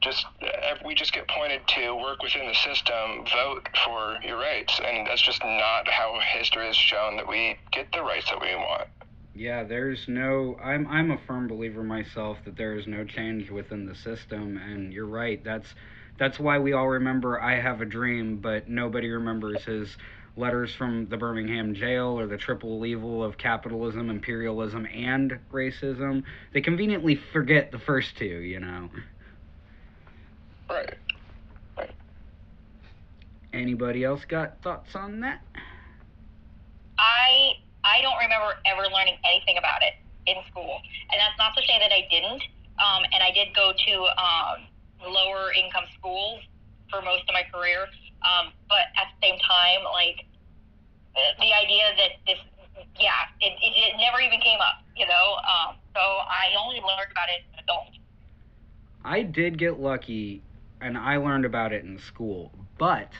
just 0.00 0.24
uh, 0.42 0.46
we 0.84 0.94
just 0.94 1.12
get 1.12 1.28
pointed 1.28 1.60
to 1.68 1.94
work 1.94 2.22
within 2.22 2.46
the 2.46 2.54
system, 2.54 3.24
vote 3.32 3.68
for 3.84 4.16
your 4.24 4.38
rights, 4.38 4.80
and 4.84 5.06
that's 5.06 5.22
just 5.22 5.42
not 5.44 5.88
how 5.88 6.18
history 6.32 6.66
has 6.66 6.76
shown 6.76 7.16
that 7.16 7.28
we 7.28 7.56
get 7.72 7.92
the 7.92 8.02
rights 8.02 8.28
that 8.30 8.40
we 8.40 8.54
want. 8.54 8.88
Yeah, 9.34 9.64
there's 9.64 10.08
no. 10.08 10.58
I'm 10.62 10.86
I'm 10.88 11.10
a 11.10 11.18
firm 11.26 11.48
believer 11.48 11.82
myself 11.82 12.38
that 12.44 12.56
there 12.56 12.76
is 12.76 12.86
no 12.86 13.04
change 13.04 13.50
within 13.50 13.86
the 13.86 13.94
system, 13.94 14.56
and 14.56 14.92
you're 14.92 15.06
right. 15.06 15.42
That's 15.44 15.74
that's 16.18 16.38
why 16.38 16.58
we 16.58 16.72
all 16.72 16.88
remember 16.88 17.40
"I 17.40 17.60
Have 17.60 17.80
a 17.80 17.86
Dream," 17.86 18.38
but 18.38 18.68
nobody 18.68 19.08
remembers 19.08 19.64
his 19.64 19.96
letters 20.36 20.74
from 20.74 21.08
the 21.08 21.16
Birmingham 21.16 21.74
jail 21.74 22.18
or 22.18 22.26
the 22.26 22.38
triple 22.38 22.86
evil 22.86 23.22
of 23.22 23.36
capitalism, 23.36 24.08
imperialism, 24.10 24.86
and 24.86 25.38
racism. 25.52 26.22
They 26.52 26.60
conveniently 26.60 27.16
forget 27.32 27.70
the 27.70 27.78
first 27.78 28.16
two, 28.16 28.24
you 28.24 28.60
know. 28.60 28.88
Right. 30.70 30.94
Anybody 33.52 34.04
else 34.04 34.24
got 34.24 34.62
thoughts 34.62 34.94
on 34.94 35.20
that? 35.20 35.42
I 36.98 37.58
I 37.82 37.98
don't 38.02 38.16
remember 38.22 38.54
ever 38.64 38.86
learning 38.86 39.18
anything 39.26 39.58
about 39.58 39.82
it 39.82 39.98
in 40.30 40.36
school, 40.50 40.78
and 41.10 41.18
that's 41.18 41.34
not 41.38 41.56
to 41.56 41.62
say 41.66 41.74
that 41.82 41.90
I 41.90 42.06
didn't. 42.10 42.42
Um, 42.78 43.02
and 43.12 43.20
I 43.20 43.34
did 43.34 43.52
go 43.52 43.72
to 43.74 43.94
um, 44.16 44.58
lower 45.02 45.52
income 45.52 45.84
schools 45.98 46.40
for 46.88 47.02
most 47.02 47.26
of 47.28 47.34
my 47.34 47.42
career, 47.52 47.84
um, 48.22 48.52
but 48.68 48.88
at 48.96 49.10
the 49.12 49.18
same 49.26 49.38
time, 49.42 49.82
like 49.92 50.24
the 51.42 51.50
idea 51.50 51.90
that 51.98 52.12
this, 52.24 52.38
yeah, 52.96 53.28
it, 53.40 53.52
it, 53.58 53.72
it 53.74 53.92
never 53.98 54.20
even 54.22 54.40
came 54.40 54.60
up, 54.60 54.86
you 54.96 55.06
know. 55.06 55.36
Um, 55.42 55.76
so 55.92 56.00
I 56.00 56.54
only 56.56 56.76
learned 56.76 57.10
about 57.10 57.28
it 57.28 57.42
as 57.42 57.58
an 57.58 57.64
adult. 57.66 57.92
I 59.04 59.22
did 59.22 59.58
get 59.58 59.80
lucky 59.80 60.42
and 60.80 60.96
I 60.96 61.16
learned 61.16 61.44
about 61.44 61.72
it 61.72 61.84
in 61.84 61.98
school, 61.98 62.52
but 62.78 63.12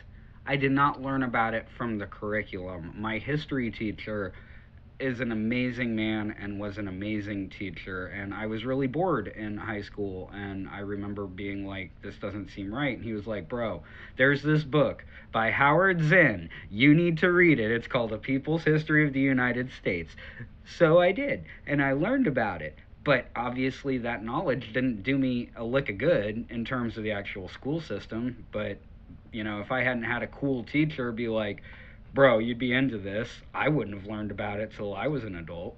I 0.47 0.57
did 0.57 0.73
not 0.73 1.03
learn 1.03 1.23
about 1.23 1.55
it 1.55 1.67
from 1.77 1.99
the 1.99 2.07
curriculum. 2.07 2.95
My 2.97 3.19
history 3.19 3.71
teacher 3.71 4.33
is 5.01 5.21
an 5.21 5.33
amazing 5.33 5.97
man 5.97 6.35
and 6.39 6.61
was 6.61 6.77
an 6.77 6.87
amazing 6.87 7.49
teacher 7.49 8.09
and 8.09 8.35
I 8.35 8.47
was 8.47 8.67
really 8.67 8.87
bored 8.87 9.29
in 9.29 9.57
high 9.57 9.81
school 9.81 10.31
and 10.35 10.69
I 10.69 10.81
remember 10.81 11.27
being 11.27 11.67
like 11.67 11.91
this 12.03 12.17
doesn't 12.17 12.51
seem 12.51 12.73
right 12.73 12.97
and 12.97 13.05
he 13.05 13.15
was 13.15 13.27
like 13.27 13.49
bro 13.49 13.83
there's 14.19 14.43
this 14.43 14.63
book 14.63 15.05
by 15.33 15.51
Howard 15.51 16.03
Zinn. 16.03 16.51
You 16.71 16.93
need 16.95 17.19
to 17.19 17.33
read 17.33 17.59
it. 17.59 17.71
It's 17.71 17.87
called 17.87 18.13
A 18.13 18.19
People's 18.19 18.65
History 18.65 19.07
of 19.07 19.15
the 19.15 19.21
United 19.21 19.71
States. 19.73 20.15
So 20.79 21.01
I 21.01 21.13
did 21.13 21.45
and 21.67 21.83
I 21.83 21.93
learned 21.93 22.27
about 22.27 22.61
it 22.61 22.79
but 23.11 23.27
obviously 23.35 23.99
that 23.99 24.25
knowledge 24.25 24.73
didn't 24.73 25.03
do 25.03 25.19
me 25.19 25.51
a 25.57 25.65
lick 25.65 25.89
of 25.89 25.99
good 25.99 26.47
in 26.49 26.65
terms 26.65 26.97
of 26.97 27.03
the 27.03 27.11
actual 27.11 27.49
school 27.49 27.81
system 27.81 28.45
but 28.53 28.79
you 29.33 29.43
know 29.43 29.61
if 29.61 29.73
I 29.73 29.83
hadn't 29.83 30.05
had 30.05 30.23
a 30.23 30.29
cool 30.29 30.63
teacher 30.63 31.11
be 31.11 31.29
like 31.29 31.61
bro, 32.13 32.39
you'd 32.39 32.59
be 32.59 32.73
into 32.73 32.99
this. 32.99 33.29
I 33.55 33.69
wouldn't 33.69 33.97
have 33.97 34.07
learned 34.11 34.31
about 34.31 34.61
it 34.61 34.73
till 34.77 34.95
I 34.95 35.07
was 35.09 35.25
an 35.25 35.37
adult. 35.37 35.77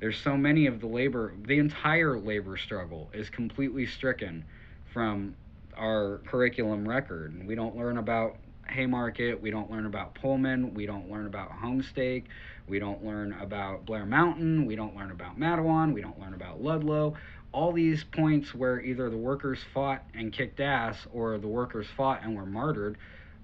There's 0.00 0.18
so 0.18 0.36
many 0.36 0.66
of 0.66 0.80
the 0.80 0.86
labor, 0.86 1.34
the 1.46 1.58
entire 1.58 2.18
labor 2.18 2.56
struggle 2.56 3.10
is 3.12 3.30
completely 3.30 3.86
stricken 3.86 4.44
from 4.92 5.34
our 5.76 6.20
curriculum 6.26 6.88
record. 6.88 7.46
We 7.46 7.54
don't 7.54 7.76
learn 7.76 7.98
about 7.98 8.36
Haymarket, 8.68 9.40
we 9.40 9.50
don't 9.50 9.70
learn 9.70 9.86
about 9.86 10.14
Pullman, 10.14 10.74
we 10.74 10.86
don't 10.86 11.10
learn 11.10 11.26
about 11.26 11.50
Homestead, 11.52 12.24
we 12.68 12.78
don't 12.78 13.04
learn 13.04 13.32
about 13.40 13.84
Blair 13.84 14.06
Mountain, 14.06 14.66
we 14.66 14.76
don't 14.76 14.96
learn 14.96 15.10
about 15.10 15.38
Matewan, 15.38 15.92
we 15.92 16.00
don't 16.00 16.18
learn 16.20 16.34
about 16.34 16.62
Ludlow. 16.62 17.14
All 17.52 17.72
these 17.72 18.02
points 18.02 18.54
where 18.54 18.80
either 18.80 19.10
the 19.10 19.16
workers 19.16 19.60
fought 19.72 20.02
and 20.14 20.32
kicked 20.32 20.60
ass 20.60 21.06
or 21.12 21.38
the 21.38 21.46
workers 21.46 21.86
fought 21.96 22.22
and 22.22 22.34
were 22.36 22.46
martyred 22.46 22.98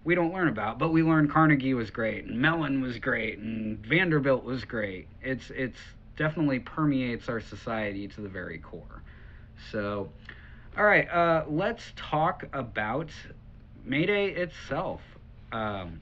we 0.04 0.14
don't 0.14 0.33
learn 0.33 0.48
about, 0.48 0.78
but 0.78 0.90
we 0.90 1.02
learn 1.02 1.28
Carnegie 1.28 1.74
was 1.74 1.90
great 1.90 2.24
and 2.24 2.40
Mellon 2.40 2.80
was 2.80 2.98
great 2.98 3.38
and 3.38 3.78
Vanderbilt 3.85 4.44
was 4.44 4.64
great. 4.64 5.09
It's 5.22 5.50
it's 5.50 5.78
definitely 6.16 6.61
permeates 6.61 7.28
our 7.28 7.40
society 7.40 8.09
to 8.09 8.20
the 8.20 8.28
very 8.28 8.59
core. 8.59 9.02
So, 9.70 10.11
all 10.76 10.85
right, 10.85 11.09
uh, 11.11 11.44
let's 11.48 11.92
talk 11.96 12.44
about 12.52 13.11
Mayday 13.85 14.30
itself. 14.30 15.02
Um, 15.52 16.00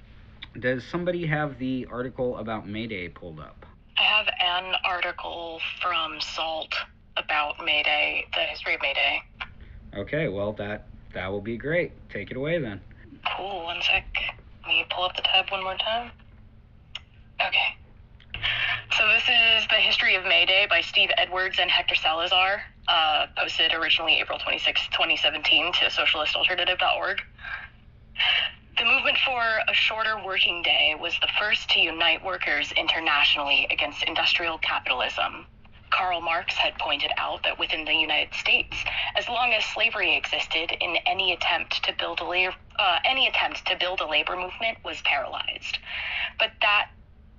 does 0.61 0.85
somebody 0.85 1.27
have 1.27 1.59
the 1.59 1.87
article 1.91 2.37
about 2.39 2.69
May 2.69 2.87
Day 2.87 3.09
pulled 3.09 3.41
up? 3.41 3.67
I 3.99 4.03
have 4.03 4.29
an 4.41 4.75
article 4.85 5.61
from 5.81 6.21
SALT 6.21 6.75
about 7.17 7.65
May 7.65 7.83
Day, 7.83 8.27
the 8.35 8.41
history 8.41 8.75
of 8.75 8.81
May 8.83 8.95
Day. 8.95 9.23
Okay, 9.97 10.29
well 10.29 10.53
that 10.55 10.87
that 11.15 11.29
will 11.29 11.41
be 11.41 11.57
great. 11.57 11.93
Take 12.11 12.31
it 12.31 12.37
away 12.37 12.59
then. 12.59 12.81
Cool, 13.37 13.65
one 13.65 13.81
sec. 13.83 14.05
Let 14.63 14.69
me 14.69 14.87
pull 14.91 15.05
up 15.05 15.17
the 15.17 15.23
tab 15.23 15.51
one 15.51 15.63
more 15.63 15.77
time. 15.77 16.11
Okay. 17.41 17.77
So 18.97 19.07
this 19.09 19.23
is 19.23 19.67
the 19.69 19.77
history 19.77 20.15
of 20.15 20.25
May 20.25 20.45
Day 20.47 20.67
by 20.69 20.81
Steve 20.81 21.11
Edwards 21.17 21.59
and 21.61 21.71
Hector 21.71 21.95
Salazar, 21.95 22.63
uh, 22.89 23.27
posted 23.37 23.73
originally 23.73 24.19
April 24.21 24.39
26, 24.39 24.89
2017 24.93 25.73
to 25.73 25.79
socialistalternative.org. 25.87 27.23
The 28.79 28.85
movement 28.85 29.19
for 29.27 29.43
a 29.67 29.75
shorter 29.75 30.23
working 30.25 30.63
day 30.63 30.95
was 30.95 31.13
the 31.21 31.27
first 31.37 31.69
to 31.71 31.81
unite 31.81 32.25
workers 32.25 32.71
internationally 32.77 33.67
against 33.73 34.05
industrial 34.05 34.57
capitalism. 34.59 35.47
Karl 35.91 36.21
Marx 36.21 36.55
had 36.55 36.79
pointed 36.79 37.11
out 37.17 37.43
that 37.43 37.59
within 37.59 37.85
the 37.85 37.93
United 37.93 38.33
States, 38.35 38.77
as 39.17 39.29
long 39.29 39.53
as 39.53 39.65
slavery 39.65 40.15
existed, 40.15 40.71
in 40.81 40.97
any 41.07 41.33
attempt 41.33 41.83
to 41.87 41.93
build 41.99 42.21
a 42.21 42.25
labor, 42.25 42.55
uh, 42.79 42.99
any 43.05 43.27
attempt 43.27 43.67
to 43.67 43.77
build 43.77 44.01
a 44.01 44.07
labor 44.07 44.37
movement 44.37 44.79
was 44.85 45.03
paralyzed. 45.03 45.79
But 46.39 46.53
that 46.61 46.91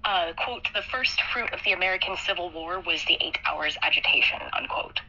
uh, 0.03 0.33
quote, 0.33 0.67
the 0.73 0.81
first 0.81 1.21
fruit 1.33 1.53
of 1.53 1.59
the 1.63 1.71
American 1.71 2.17
Civil 2.17 2.49
War 2.51 2.81
was 2.81 3.03
the 3.05 3.17
eight 3.21 3.37
hours 3.45 3.77
agitation, 3.81 4.39
unquote. 4.53 4.99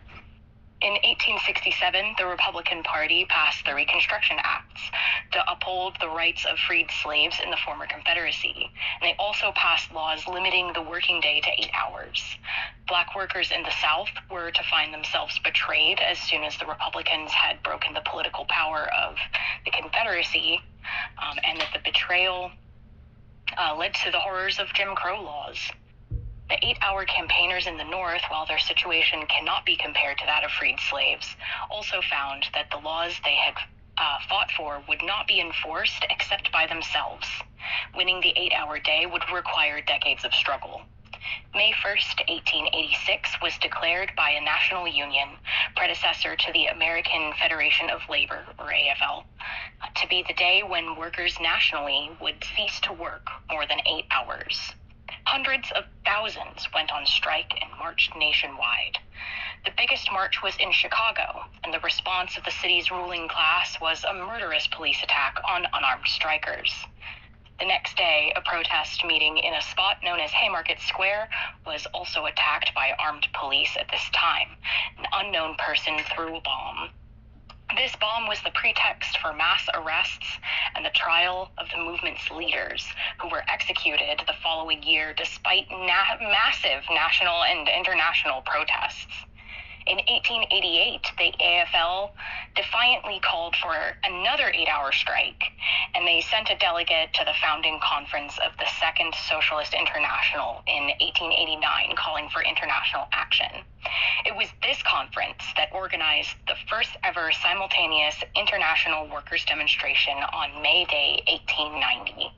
In 0.82 0.92
1867, 0.92 2.14
the 2.16 2.24
Republican 2.24 2.82
Party 2.82 3.26
passed 3.26 3.66
the 3.66 3.74
Reconstruction 3.74 4.38
Acts 4.42 4.80
to 5.32 5.52
uphold 5.52 5.98
the 6.00 6.08
rights 6.08 6.46
of 6.46 6.58
freed 6.58 6.90
slaves 7.02 7.38
in 7.44 7.50
the 7.50 7.58
former 7.66 7.86
Confederacy. 7.86 8.54
And 8.56 9.02
they 9.02 9.14
also 9.18 9.52
passed 9.54 9.92
laws 9.92 10.26
limiting 10.26 10.72
the 10.72 10.80
working 10.80 11.20
day 11.20 11.42
to 11.42 11.50
eight 11.58 11.70
hours. 11.74 12.22
Black 12.88 13.14
workers 13.14 13.50
in 13.50 13.62
the 13.62 13.72
South 13.82 14.08
were 14.30 14.50
to 14.50 14.62
find 14.70 14.94
themselves 14.94 15.38
betrayed 15.44 16.00
as 16.00 16.18
soon 16.18 16.44
as 16.44 16.56
the 16.56 16.64
Republicans 16.64 17.30
had 17.30 17.62
broken 17.62 17.92
the 17.92 18.02
political 18.10 18.46
power 18.46 18.90
of 18.94 19.16
the 19.66 19.70
Confederacy, 19.72 20.62
um, 21.20 21.36
and 21.44 21.60
that 21.60 21.74
the 21.74 21.80
betrayal 21.84 22.52
uh, 23.58 23.76
led 23.76 23.92
to 23.92 24.10
the 24.10 24.18
horrors 24.18 24.58
of 24.58 24.72
Jim 24.72 24.94
Crow 24.94 25.20
laws. 25.20 25.58
The 26.50 26.66
eight 26.66 26.78
hour 26.82 27.04
campaigners 27.04 27.68
in 27.68 27.76
the 27.76 27.84
North, 27.84 28.22
while 28.28 28.44
their 28.44 28.58
situation 28.58 29.24
cannot 29.26 29.64
be 29.64 29.76
compared 29.76 30.18
to 30.18 30.26
that 30.26 30.42
of 30.42 30.50
freed 30.50 30.80
slaves, 30.80 31.36
also 31.70 32.02
found 32.02 32.48
that 32.54 32.68
the 32.72 32.76
laws 32.78 33.20
they 33.24 33.36
had 33.36 33.54
uh, 33.96 34.18
fought 34.28 34.50
for 34.50 34.82
would 34.88 35.00
not 35.04 35.28
be 35.28 35.40
enforced 35.40 36.04
except 36.10 36.50
by 36.50 36.66
themselves. 36.66 37.28
Winning 37.94 38.20
the 38.20 38.36
eight 38.36 38.52
hour 38.52 38.80
day 38.80 39.06
would 39.06 39.22
require 39.32 39.80
decades 39.80 40.24
of 40.24 40.34
struggle. 40.34 40.82
May 41.54 41.70
1st, 41.70 42.26
1886 42.28 43.40
was 43.40 43.56
declared 43.58 44.10
by 44.16 44.30
a 44.30 44.40
national 44.40 44.88
union, 44.88 45.28
predecessor 45.76 46.34
to 46.34 46.52
the 46.52 46.66
American 46.66 47.32
Federation 47.40 47.90
of 47.90 48.00
Labor, 48.08 48.44
or 48.58 48.72
AFL, 48.72 49.22
to 49.94 50.08
be 50.08 50.24
the 50.26 50.34
day 50.34 50.64
when 50.66 50.96
workers 50.96 51.38
nationally 51.40 52.10
would 52.20 52.42
cease 52.56 52.80
to 52.80 52.92
work 52.92 53.28
more 53.48 53.66
than 53.66 53.78
eight 53.86 54.06
hours. 54.10 54.74
Hundreds 55.26 55.70
of 55.72 55.84
thousands 56.04 56.68
went 56.74 56.90
on 56.90 57.06
strike 57.06 57.52
and 57.60 57.70
marched 57.78 58.14
nationwide. 58.16 58.98
The 59.64 59.72
biggest 59.76 60.10
march 60.10 60.42
was 60.42 60.56
in 60.56 60.72
Chicago, 60.72 61.44
and 61.62 61.72
the 61.72 61.80
response 61.80 62.36
of 62.36 62.44
the 62.44 62.50
city's 62.50 62.90
ruling 62.90 63.28
class 63.28 63.80
was 63.80 64.04
a 64.04 64.14
murderous 64.14 64.66
police 64.68 65.02
attack 65.02 65.36
on 65.46 65.66
unarmed 65.72 66.06
strikers. 66.06 66.72
The 67.60 67.66
next 67.66 67.94
day, 67.96 68.32
a 68.34 68.40
protest 68.40 69.04
meeting 69.04 69.36
in 69.36 69.52
a 69.52 69.60
spot 69.60 70.02
known 70.02 70.18
as 70.18 70.30
Haymarket 70.30 70.80
Square 70.80 71.28
was 71.66 71.86
also 71.92 72.24
attacked 72.24 72.74
by 72.74 72.92
armed 72.98 73.28
police 73.34 73.76
at 73.78 73.90
this 73.90 74.08
time. 74.14 74.56
An 74.98 75.04
unknown 75.12 75.56
person 75.56 75.98
threw 76.14 76.36
a 76.36 76.40
bomb. 76.40 76.88
This 77.76 77.94
bomb 78.00 78.26
was 78.26 78.40
the 78.42 78.50
pretext 78.50 79.18
for 79.18 79.32
mass 79.32 79.68
arrests 79.74 80.26
and 80.74 80.84
the 80.84 80.90
trial 80.90 81.50
of 81.58 81.66
the 81.70 81.78
movement's 81.78 82.30
leaders, 82.30 82.84
who 83.20 83.28
were 83.28 83.44
executed 83.48 84.20
the 84.26 84.34
following 84.42 84.82
year 84.82 85.14
despite 85.16 85.66
na- 85.70 86.18
massive 86.20 86.82
national 86.90 87.44
and 87.44 87.68
international 87.68 88.42
protests. 88.42 89.06
In 89.90 89.98
1888, 90.06 91.02
the 91.18 91.34
AFL 91.42 92.12
defiantly 92.54 93.18
called 93.26 93.56
for 93.56 93.74
another 94.04 94.52
eight 94.54 94.68
hour 94.68 94.92
strike, 94.92 95.42
and 95.96 96.06
they 96.06 96.20
sent 96.20 96.48
a 96.48 96.54
delegate 96.58 97.12
to 97.14 97.24
the 97.24 97.34
founding 97.42 97.80
conference 97.82 98.38
of 98.38 98.56
the 98.58 98.70
Second 98.78 99.12
Socialist 99.26 99.74
International 99.74 100.62
in 100.70 100.94
1889, 101.02 101.96
calling 101.96 102.28
for 102.30 102.40
international 102.40 103.08
action. 103.10 103.66
It 104.26 104.36
was 104.36 104.46
this 104.62 104.80
conference 104.84 105.42
that 105.56 105.74
organized 105.74 106.38
the 106.46 106.54
first 106.68 106.94
ever 107.02 107.32
simultaneous 107.32 108.14
international 108.36 109.08
workers' 109.08 109.44
demonstration 109.44 110.22
on 110.30 110.62
May 110.62 110.84
Day 110.84 111.18
1890. 111.26 112.30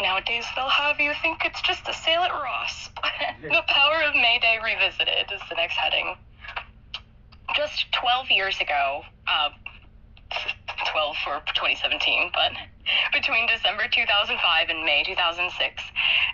Nowadays, 0.00 0.44
they'll 0.54 0.68
have 0.68 1.00
you 1.00 1.12
think 1.22 1.44
it's 1.44 1.60
just 1.62 1.88
a 1.88 1.92
sale 1.92 2.22
at 2.22 2.30
Ross. 2.30 2.88
the 3.42 3.62
Power 3.66 4.02
of 4.02 4.14
May 4.14 4.38
Day 4.40 4.58
Revisited 4.62 5.32
is 5.32 5.40
the 5.48 5.56
next 5.56 5.74
heading. 5.74 6.16
Just 7.56 7.90
12 7.92 8.30
years 8.30 8.60
ago, 8.60 9.02
uh, 9.26 9.50
12 10.92 11.16
for 11.24 11.42
2017, 11.54 12.30
but 12.32 12.52
between 13.12 13.46
December 13.46 13.88
2005 13.88 14.68
and 14.68 14.84
May 14.84 15.02
2006, 15.04 15.82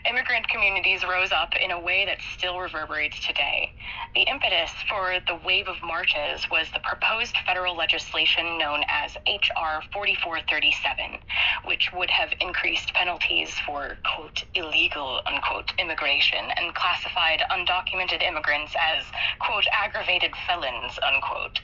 immigrant 0.08 0.48
communities 0.48 1.04
rose 1.04 1.32
up 1.32 1.54
in 1.56 1.70
a 1.70 1.80
way 1.80 2.04
that 2.04 2.18
still 2.36 2.58
reverberates 2.58 3.18
today. 3.26 3.72
The 4.14 4.22
impetus 4.22 4.70
for 4.88 5.18
the 5.26 5.40
wave 5.44 5.68
of 5.68 5.76
marches 5.82 6.48
was 6.50 6.68
the 6.72 6.80
proposed 6.80 7.36
federal 7.46 7.76
legislation 7.76 8.58
known 8.58 8.84
as 8.88 9.16
H.R. 9.26 9.82
4437, 9.92 11.18
which 11.64 11.90
would 11.92 12.10
have 12.10 12.30
increased 12.40 12.92
penalties 12.94 13.50
for, 13.66 13.96
quote, 14.14 14.44
illegal, 14.54 15.20
unquote, 15.26 15.72
immigration 15.78 16.44
and 16.56 16.74
classified 16.74 17.42
undocumented 17.50 18.22
immigrants 18.22 18.74
as, 18.78 19.04
quote, 19.40 19.64
aggravated 19.72 20.32
felons, 20.46 20.98
unquote, 21.02 21.60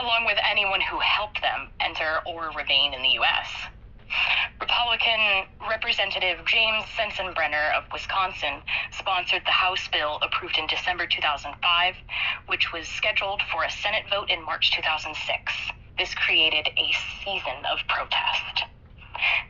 along 0.00 0.24
with 0.24 0.38
anyone 0.48 0.80
who 0.80 0.98
helped 1.00 1.42
them 1.42 1.68
enter 1.80 2.20
or 2.26 2.50
remain 2.56 2.94
in 2.94 3.02
the 3.02 3.20
U.S. 3.20 3.48
Republican 4.60 5.46
Representative 5.68 6.38
James 6.46 6.84
Sensenbrenner 6.98 7.76
of 7.76 7.84
Wisconsin 7.92 8.62
sponsored 8.90 9.42
the 9.44 9.50
House 9.50 9.88
bill 9.88 10.18
approved 10.22 10.58
in 10.58 10.66
December 10.66 11.06
2005, 11.06 11.94
which 12.46 12.72
was 12.72 12.88
scheduled 12.88 13.42
for 13.52 13.64
a 13.64 13.70
Senate 13.70 14.04
vote 14.10 14.30
in 14.30 14.44
March 14.44 14.70
2006. 14.72 15.52
This 15.98 16.14
created 16.14 16.68
a 16.76 16.92
season 17.24 17.64
of 17.70 17.78
protest. 17.88 18.64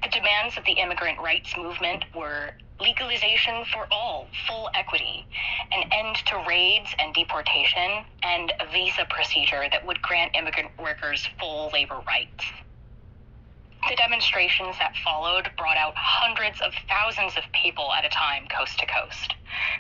The 0.03 0.09
demands 0.11 0.57
of 0.57 0.64
the 0.64 0.73
immigrant 0.73 1.19
rights 1.21 1.57
movement 1.57 2.05
were 2.14 2.53
legalization 2.81 3.64
for 3.73 3.87
all, 3.90 4.29
full 4.47 4.71
equity, 4.75 5.27
an 5.73 5.88
end 5.92 6.16
to 6.27 6.45
raids 6.49 6.95
and 6.99 7.14
deportation, 7.14 8.05
and 8.23 8.53
a 8.61 8.71
visa 8.73 9.07
procedure 9.11 9.64
that 9.71 9.85
would 9.85 10.01
grant 10.03 10.37
immigrant 10.37 10.71
workers 10.79 11.29
full 11.38 11.71
labor 11.73 12.01
rights. 12.07 12.45
The 13.88 13.94
demonstrations 13.94 14.77
that 14.79 14.96
followed 15.05 15.49
brought 15.57 15.77
out 15.77 15.94
hundreds 15.94 16.61
of 16.61 16.72
thousands 16.88 17.37
of 17.37 17.44
people 17.53 17.92
at 17.92 18.05
a 18.05 18.09
time, 18.09 18.49
coast 18.49 18.81
to 18.81 18.87
coast. 18.87 19.37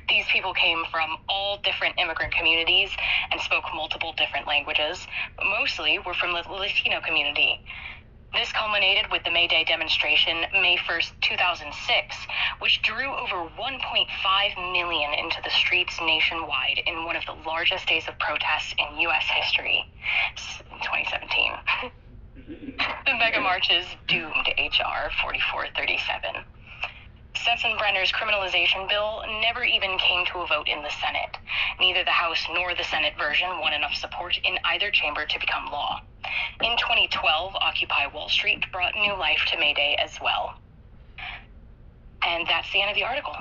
These 0.08 0.26
people 0.30 0.54
came 0.54 0.84
from 0.92 1.18
all 1.28 1.58
different 1.64 1.98
immigrant 1.98 2.32
communities 2.32 2.90
and 3.32 3.40
spoke 3.40 3.64
multiple 3.74 4.14
different 4.16 4.46
languages, 4.46 5.04
but 5.36 5.46
mostly 5.46 5.98
were 5.98 6.14
from 6.14 6.32
the 6.34 6.44
Latino 6.48 7.00
community. 7.00 7.58
This 8.32 8.52
culminated 8.52 9.10
with 9.10 9.24
the 9.24 9.32
May 9.32 9.48
Day 9.48 9.64
demonstration 9.64 10.42
May 10.52 10.76
1st, 10.76 11.10
2006, 11.22 12.16
which 12.60 12.82
drew 12.82 13.10
over 13.10 13.50
1.5 13.58 14.72
million 14.72 15.14
into 15.14 15.42
the 15.42 15.50
streets 15.50 15.98
nationwide 16.00 16.78
in 16.86 17.04
one 17.04 17.16
of 17.16 17.26
the 17.26 17.34
largest 17.44 17.88
days 17.88 18.06
of 18.06 18.16
protests 18.20 18.72
in 18.78 19.00
U.S. 19.00 19.24
history, 19.34 19.82
2017. 20.78 21.90
the 22.46 23.14
mega 23.18 23.40
marches 23.40 23.84
doomed 24.06 24.48
H.R. 24.56 25.10
4437. 25.22 26.44
Sensenbrenner's 27.34 28.12
criminalization 28.12 28.88
bill 28.88 29.22
never 29.40 29.64
even 29.64 29.98
came 29.98 30.24
to 30.26 30.38
a 30.38 30.46
vote 30.46 30.68
in 30.68 30.82
the 30.82 30.90
Senate. 30.90 31.36
Neither 31.78 32.04
the 32.04 32.10
House 32.10 32.44
nor 32.52 32.74
the 32.74 32.84
Senate 32.84 33.14
version 33.18 33.48
won 33.60 33.72
enough 33.72 33.94
support 33.94 34.38
in 34.44 34.58
either 34.64 34.90
chamber 34.90 35.26
to 35.26 35.38
become 35.38 35.66
law. 35.66 36.00
In 36.62 36.76
2012, 36.78 37.54
Occupy 37.54 38.06
Wall 38.14 38.28
Street 38.28 38.64
brought 38.72 38.94
new 38.94 39.14
life 39.14 39.40
to 39.52 39.58
May 39.58 39.74
Day 39.74 39.96
as 40.02 40.18
well. 40.20 40.54
And 42.26 42.46
that's 42.48 42.70
the 42.72 42.80
end 42.80 42.90
of 42.90 42.96
the 42.96 43.04
article. 43.04 43.36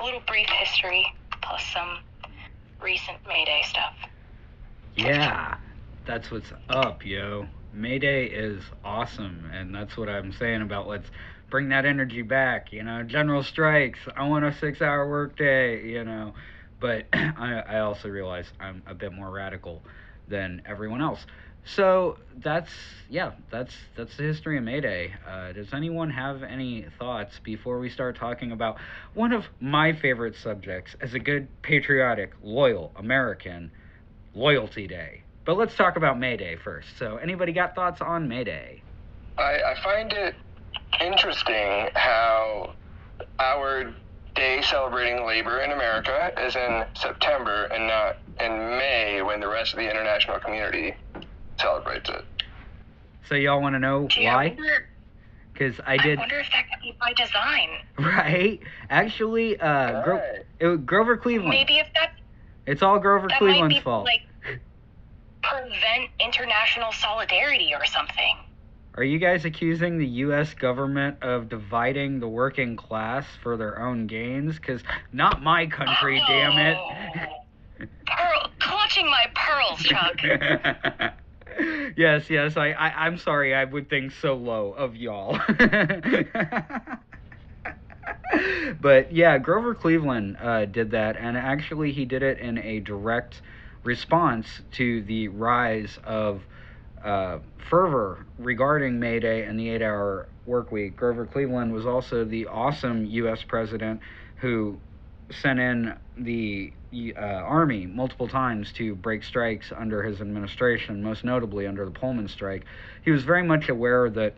A 0.00 0.04
little 0.04 0.22
brief 0.26 0.48
history 0.48 1.06
plus 1.42 1.64
some 1.72 1.98
recent 2.80 3.18
May 3.26 3.44
Day 3.44 3.62
stuff. 3.64 3.94
Yeah, 4.96 5.56
that's 6.06 6.30
what's 6.30 6.52
up, 6.68 7.04
yo. 7.04 7.46
Mayday 7.72 8.26
is 8.26 8.62
awesome, 8.84 9.50
and 9.52 9.74
that's 9.74 9.96
what 9.96 10.08
I'm 10.08 10.32
saying 10.32 10.62
about 10.62 10.86
let's 10.86 11.10
bring 11.50 11.68
that 11.70 11.84
energy 11.84 12.22
back. 12.22 12.72
You 12.72 12.84
know, 12.84 13.02
general 13.02 13.42
strikes. 13.42 13.98
I 14.16 14.26
want 14.28 14.44
a 14.44 14.54
six-hour 14.56 15.10
workday. 15.10 15.84
You 15.88 16.04
know, 16.04 16.34
but 16.80 17.06
I, 17.12 17.62
I 17.68 17.78
also 17.80 18.08
realize 18.08 18.46
I'm 18.60 18.82
a 18.86 18.94
bit 18.94 19.12
more 19.12 19.30
radical 19.30 19.82
than 20.28 20.62
everyone 20.64 21.02
else. 21.02 21.26
So 21.64 22.18
that's 22.36 22.70
yeah, 23.10 23.32
that's 23.50 23.74
that's 23.96 24.16
the 24.16 24.22
history 24.22 24.56
of 24.56 24.64
Mayday. 24.64 25.12
Uh, 25.28 25.52
does 25.52 25.74
anyone 25.74 26.10
have 26.10 26.44
any 26.44 26.86
thoughts 27.00 27.40
before 27.42 27.80
we 27.80 27.90
start 27.90 28.16
talking 28.16 28.52
about 28.52 28.76
one 29.14 29.32
of 29.32 29.44
my 29.60 29.92
favorite 29.92 30.36
subjects 30.36 30.94
as 31.00 31.14
a 31.14 31.18
good 31.18 31.48
patriotic, 31.62 32.32
loyal 32.42 32.92
American, 32.96 33.72
Loyalty 34.34 34.86
Day? 34.86 35.24
But 35.46 35.56
let's 35.56 35.76
talk 35.76 35.96
about 35.96 36.18
May 36.18 36.36
Day 36.36 36.56
first. 36.56 36.88
So 36.98 37.16
anybody 37.16 37.52
got 37.52 37.74
thoughts 37.74 38.00
on 38.02 38.28
May 38.28 38.42
Day? 38.44 38.82
I, 39.38 39.60
I 39.64 39.74
find 39.82 40.12
it 40.12 40.34
interesting 41.00 41.88
how 41.94 42.72
our 43.38 43.94
day 44.34 44.60
celebrating 44.62 45.24
labor 45.24 45.60
in 45.60 45.70
America 45.70 46.32
is 46.44 46.56
in 46.56 46.84
September 46.94 47.66
and 47.66 47.86
not 47.86 48.16
in 48.40 48.50
May 48.76 49.22
when 49.22 49.38
the 49.40 49.48
rest 49.48 49.72
of 49.72 49.78
the 49.78 49.88
international 49.88 50.40
community 50.40 50.94
celebrates 51.60 52.10
it. 52.10 52.24
So 53.28 53.36
y'all 53.36 53.62
want 53.62 53.74
to 53.76 53.78
know 53.78 54.08
Gee, 54.08 54.24
why? 54.24 54.56
Because 55.52 55.78
I 55.86 55.94
I 55.94 55.96
did 55.98 56.18
I 56.18 56.22
wonder 56.22 56.38
if 56.40 56.50
that 56.52 56.64
could 56.70 56.82
be 56.82 56.96
by 57.00 57.12
design. 57.12 57.68
right. 58.16 58.60
Actually, 58.90 59.58
uh, 59.60 60.02
Gro- 60.02 60.16
Right. 60.16 60.42
it, 60.58 60.66
was 60.66 60.80
Grover 60.80 61.16
Cleveland. 61.16 61.50
Maybe 61.50 61.74
if 61.78 61.86
that 61.94 62.10
It's 62.66 62.82
all 62.82 62.98
Grover 62.98 63.28
that 63.28 63.40
might 63.40 63.52
Cleveland's 63.52 63.76
be 63.76 63.80
fault. 63.80 64.04
like 64.04 64.20
prevent 65.50 66.10
international 66.20 66.92
solidarity 66.92 67.72
or 67.74 67.84
something. 67.86 68.36
Are 68.94 69.04
you 69.04 69.18
guys 69.18 69.44
accusing 69.44 69.98
the 69.98 70.06
U.S. 70.06 70.54
government 70.54 71.22
of 71.22 71.50
dividing 71.50 72.18
the 72.18 72.28
working 72.28 72.76
class 72.76 73.26
for 73.42 73.58
their 73.58 73.78
own 73.78 74.06
gains? 74.06 74.56
Because 74.56 74.82
not 75.12 75.42
my 75.42 75.66
country, 75.66 76.22
damn 76.26 76.56
it. 76.58 76.78
Oh. 76.78 77.84
Pearl, 78.06 78.50
clutching 78.58 79.04
my 79.04 79.26
pearls, 79.34 79.82
Chuck. 79.82 80.22
yes, 81.96 82.30
yes. 82.30 82.56
I, 82.56 82.70
I, 82.70 83.06
I'm 83.06 83.18
sorry. 83.18 83.54
I 83.54 83.64
would 83.64 83.90
think 83.90 84.12
so 84.12 84.34
low 84.34 84.72
of 84.72 84.96
y'all. 84.96 85.38
but 88.80 89.12
yeah, 89.12 89.36
Grover 89.36 89.74
Cleveland 89.74 90.38
uh, 90.40 90.64
did 90.64 90.92
that, 90.92 91.18
and 91.18 91.36
actually 91.36 91.92
he 91.92 92.06
did 92.06 92.22
it 92.22 92.38
in 92.38 92.56
a 92.58 92.80
direct 92.80 93.42
response 93.86 94.46
to 94.72 95.02
the 95.02 95.28
rise 95.28 95.98
of 96.04 96.42
uh, 97.02 97.38
fervor 97.70 98.26
regarding 98.38 98.98
May 98.98 99.20
Day 99.20 99.44
and 99.44 99.58
the 99.58 99.70
eight-hour 99.70 100.28
work 100.44 100.72
week. 100.72 100.96
Grover 100.96 101.24
Cleveland 101.24 101.72
was 101.72 101.86
also 101.86 102.24
the 102.24 102.46
awesome 102.46 103.06
U.S. 103.06 103.42
president 103.44 104.00
who 104.36 104.78
sent 105.30 105.58
in 105.58 105.94
the 106.18 106.72
uh, 107.16 107.20
army 107.20 107.86
multiple 107.86 108.28
times 108.28 108.72
to 108.72 108.94
break 108.94 109.22
strikes 109.22 109.72
under 109.76 110.02
his 110.02 110.20
administration, 110.20 111.02
most 111.02 111.24
notably 111.24 111.66
under 111.66 111.84
the 111.84 111.90
Pullman 111.90 112.28
strike. 112.28 112.64
He 113.04 113.10
was 113.10 113.24
very 113.24 113.42
much 113.42 113.68
aware 113.68 114.10
that 114.10 114.34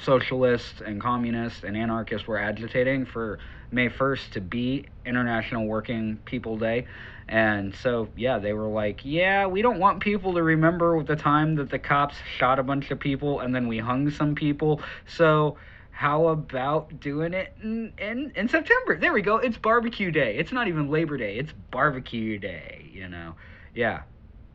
socialists 0.00 0.80
and 0.84 1.00
communists 1.00 1.64
and 1.64 1.76
anarchists 1.76 2.26
were 2.26 2.38
agitating 2.38 3.04
for 3.04 3.38
May 3.70 3.88
1st 3.88 4.30
to 4.32 4.40
be 4.40 4.86
International 5.04 5.66
Working 5.66 6.18
People 6.24 6.58
Day. 6.58 6.86
And 7.28 7.74
so, 7.74 8.08
yeah, 8.16 8.38
they 8.38 8.52
were 8.52 8.68
like, 8.68 9.00
yeah, 9.04 9.46
we 9.46 9.62
don't 9.62 9.78
want 9.78 10.00
people 10.00 10.34
to 10.34 10.42
remember 10.42 11.02
the 11.02 11.16
time 11.16 11.54
that 11.56 11.70
the 11.70 11.78
cops 11.78 12.16
shot 12.36 12.58
a 12.58 12.62
bunch 12.62 12.90
of 12.90 13.00
people 13.00 13.40
and 13.40 13.54
then 13.54 13.68
we 13.68 13.78
hung 13.78 14.10
some 14.10 14.34
people. 14.34 14.80
So, 15.06 15.56
how 15.90 16.28
about 16.28 17.00
doing 17.00 17.32
it 17.32 17.54
in, 17.62 17.92
in, 17.98 18.32
in 18.34 18.48
September? 18.48 18.98
There 18.98 19.12
we 19.12 19.22
go. 19.22 19.36
It's 19.36 19.56
barbecue 19.56 20.10
day. 20.10 20.36
It's 20.36 20.50
not 20.50 20.66
even 20.66 20.90
Labor 20.90 21.16
Day. 21.16 21.36
It's 21.36 21.52
barbecue 21.70 22.38
day, 22.38 22.90
you 22.92 23.08
know. 23.08 23.34
Yeah, 23.74 24.02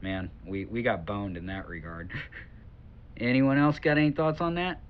man, 0.01 0.29
we, 0.45 0.65
we 0.65 0.81
got 0.81 1.05
boned 1.05 1.37
in 1.37 1.45
that 1.45 1.67
regard. 1.67 2.11
Anyone 3.17 3.57
else 3.57 3.79
got 3.79 3.97
any 3.97 4.11
thoughts 4.11 4.41
on 4.41 4.55
that? 4.55 4.81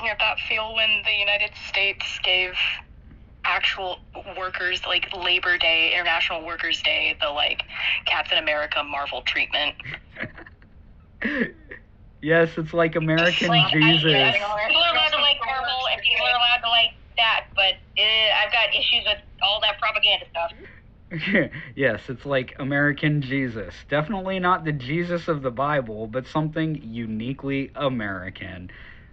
How'd 0.00 0.16
that 0.20 0.38
feel 0.48 0.74
when 0.74 1.02
the 1.04 1.12
United 1.18 1.50
States 1.68 2.20
gave 2.22 2.52
actual 3.44 3.96
workers 4.36 4.82
like 4.86 5.08
Labor 5.16 5.58
Day, 5.58 5.92
International 5.92 6.44
Workers 6.46 6.80
Day, 6.82 7.16
the 7.20 7.30
like 7.30 7.62
Captain 8.06 8.38
America 8.38 8.82
Marvel 8.84 9.22
treatment? 9.22 9.74
yes, 12.22 12.50
it's 12.56 12.72
like 12.72 12.94
American 12.94 13.48
Like, 13.48 13.74
I- 13.74 13.96
Jesus. 13.96 14.12
yeah, 14.12 14.32
people 14.32 14.82
are 14.82 14.92
allowed 14.94 15.08
to 15.10 15.20
like 15.20 15.38
Marvel 15.44 15.80
and 15.92 16.00
people 16.02 16.26
are 16.26 16.30
allowed 16.30 16.62
to 16.62 16.70
like 16.70 16.90
that, 17.16 17.46
but 17.56 17.74
uh, 17.98 18.44
I've 18.44 18.52
got 18.52 18.70
issues 18.72 19.02
with 19.04 19.18
all 19.42 19.60
that 19.62 19.78
propaganda 19.80 20.26
stuff. 20.30 20.52
yes, 21.74 22.02
it's 22.08 22.26
like 22.26 22.54
American 22.58 23.22
Jesus. 23.22 23.74
Definitely 23.88 24.38
not 24.38 24.64
the 24.64 24.72
Jesus 24.72 25.26
of 25.26 25.42
the 25.42 25.50
Bible, 25.50 26.06
but 26.06 26.26
something 26.26 26.80
uniquely 26.82 27.72
American. 27.74 28.70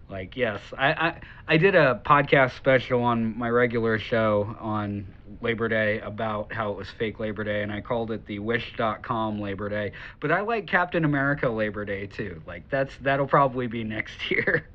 Like, 0.10 0.38
yes, 0.38 0.62
I, 0.78 0.94
I 0.94 1.20
I 1.48 1.58
did 1.58 1.74
a 1.74 2.00
podcast 2.06 2.56
special 2.58 3.02
on 3.02 3.38
my 3.38 3.50
regular 3.50 3.98
show 3.98 4.56
on 4.60 5.08
Labor 5.42 5.68
Day 5.68 6.00
about 6.00 6.54
how 6.54 6.72
it 6.72 6.78
was 6.78 6.88
fake 6.90 7.20
Labor 7.20 7.44
Day, 7.44 7.64
and 7.64 7.72
I 7.72 7.82
called 7.82 8.12
it 8.12 8.26
the 8.28 8.38
Wish.com 8.40 9.40
Labor 9.42 9.68
Day. 9.68 9.94
But 10.20 10.32
I 10.32 10.42
like 10.42 10.68
Captain 10.68 11.06
America 11.06 11.50
Labor 11.50 11.86
Day 11.86 12.06
too. 12.06 12.42
Like, 12.46 12.70
that's 12.70 12.96
that'll 13.02 13.28
probably 13.28 13.66
be 13.68 13.84
next 13.84 14.14
year. 14.30 14.70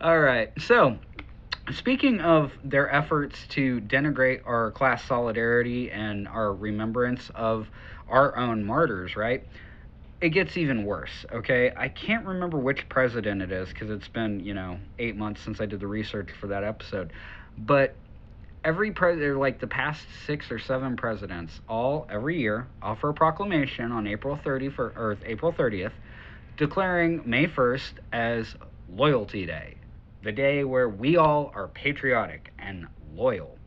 All 0.00 0.20
right, 0.20 0.52
so 0.58 0.98
speaking 1.72 2.20
of 2.20 2.52
their 2.62 2.92
efforts 2.92 3.46
to 3.48 3.80
denigrate 3.80 4.42
our 4.46 4.70
class 4.70 5.04
solidarity 5.04 5.90
and 5.90 6.28
our 6.28 6.52
remembrance 6.52 7.30
of 7.34 7.68
our 8.08 8.36
own 8.36 8.64
martyrs, 8.64 9.16
right? 9.16 9.46
It 10.20 10.30
gets 10.30 10.56
even 10.56 10.84
worse, 10.84 11.24
okay? 11.32 11.72
I 11.76 11.88
can't 11.88 12.26
remember 12.26 12.58
which 12.58 12.88
president 12.88 13.40
it 13.40 13.50
is 13.50 13.70
because 13.70 13.90
it's 13.90 14.08
been, 14.08 14.40
you 14.40 14.52
know, 14.52 14.78
eight 14.98 15.16
months 15.16 15.40
since 15.40 15.60
I 15.60 15.66
did 15.66 15.80
the 15.80 15.86
research 15.86 16.30
for 16.38 16.48
that 16.48 16.62
episode. 16.62 17.12
But 17.56 17.94
every 18.62 18.90
president, 18.90 19.38
like 19.38 19.60
the 19.60 19.66
past 19.66 20.06
six 20.26 20.50
or 20.50 20.58
seven 20.58 20.96
presidents, 20.96 21.60
all 21.68 22.06
every 22.10 22.38
year 22.38 22.68
offer 22.82 23.08
a 23.08 23.14
proclamation 23.14 23.92
on 23.92 24.06
April 24.06 24.36
30 24.36 24.68
for, 24.70 24.92
or 24.96 25.16
April 25.24 25.52
30th 25.52 25.92
declaring 26.58 27.22
May 27.24 27.46
1st 27.46 27.92
as 28.12 28.54
Loyalty 28.88 29.46
Day 29.46 29.76
the 30.22 30.32
day 30.32 30.64
where 30.64 30.88
we 30.88 31.16
all 31.16 31.50
are 31.54 31.68
patriotic 31.68 32.52
and 32.58 32.86
loyal. 33.14 33.59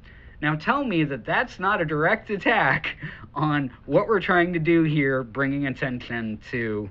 Now 0.43 0.56
tell 0.56 0.84
me 0.84 1.06
that 1.06 1.23
that's 1.23 1.58
not 1.58 1.79
a 1.79 1.86
direct 1.86 2.29
attack 2.29 2.97
on 3.34 3.71
what 3.86 4.10
we're 4.10 4.19
trying 4.19 4.51
to 4.51 4.60
do 4.60 4.84
here, 4.84 5.23
bringing 5.23 5.67
attention 5.67 6.38
to, 6.51 6.89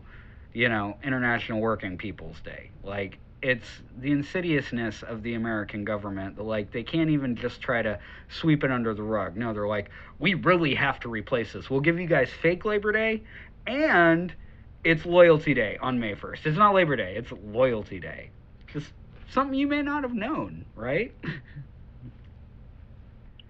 you 0.55 0.69
know, 0.71 0.97
International 1.05 1.61
Working 1.61 1.99
People's 1.99 2.41
Day. 2.41 2.71
Like, 2.83 3.19
it's 3.43 3.67
the 3.99 4.11
insidiousness 4.11 5.03
of 5.03 5.23
the 5.23 5.35
American 5.35 5.85
government. 5.85 6.43
Like, 6.43 6.73
they 6.73 6.83
can't 6.83 7.11
even 7.11 7.37
just 7.37 7.61
try 7.61 7.83
to 7.83 7.99
sweep 8.31 8.65
it 8.65 8.71
under 8.71 8.95
the 8.95 9.03
rug. 9.03 9.37
No, 9.37 9.53
they're 9.53 9.69
like, 9.69 9.91
we 10.19 10.33
really 10.33 10.75
have 10.75 10.99
to 11.01 11.11
replace 11.11 11.53
this. 11.53 11.69
We'll 11.69 11.81
give 11.81 12.01
you 12.01 12.07
guys 12.07 12.31
fake 12.41 12.65
Labor 12.65 12.91
Day, 12.91 13.23
and 13.67 14.33
it's 14.83 15.05
Loyalty 15.05 15.53
Day 15.53 15.77
on 15.83 16.01
May 16.01 16.15
1st. 16.15 16.47
It's 16.47 16.57
not 16.57 16.73
Labor 16.73 16.97
Day, 16.97 17.17
it's 17.17 17.31
Loyalty 17.45 18.01
Day. 18.01 18.31
Just 18.73 18.95
something 19.29 19.59
you 19.59 19.67
may 19.67 19.83
not 19.83 20.05
have 20.05 20.15
known, 20.15 20.65
right? 20.75 21.15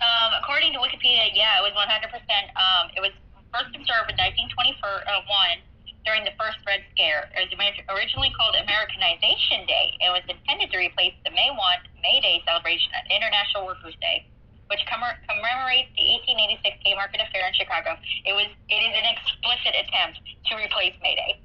Um, 0.03 0.35
according 0.43 0.75
to 0.75 0.83
Wikipedia, 0.83 1.31
yeah, 1.31 1.63
it 1.63 1.65
was 1.65 1.79
100%. 1.79 2.11
Um, 2.59 2.91
it 2.99 3.01
was 3.01 3.15
first 3.55 3.71
observed 3.71 4.11
in 4.11 4.19
1921 4.19 5.63
during 6.03 6.27
the 6.27 6.35
first 6.35 6.59
Red 6.67 6.83
Scare. 6.91 7.31
It 7.39 7.47
was 7.47 7.51
originally 7.87 8.35
called 8.35 8.59
Americanization 8.59 9.63
Day. 9.71 9.95
It 10.03 10.11
was 10.11 10.27
intended 10.27 10.75
to 10.75 10.79
replace 10.79 11.15
the 11.23 11.31
May 11.31 11.55
1 11.55 12.03
May 12.03 12.19
Day 12.19 12.43
celebration 12.43 12.91
at 12.99 13.07
International 13.07 13.63
Workers' 13.63 13.95
Day, 14.03 14.27
which 14.67 14.83
commemorates 14.91 15.95
the 15.95 16.05
1886 16.27 16.83
Haymarket 16.83 17.23
Affair 17.23 17.47
in 17.47 17.55
Chicago. 17.55 17.95
It 18.27 18.35
was 18.35 18.51
it 18.67 18.81
is 18.83 18.95
an 18.99 19.07
explicit 19.07 19.79
attempt 19.79 20.19
to 20.51 20.59
replace 20.59 20.99
May 20.99 21.15
Day. 21.15 21.39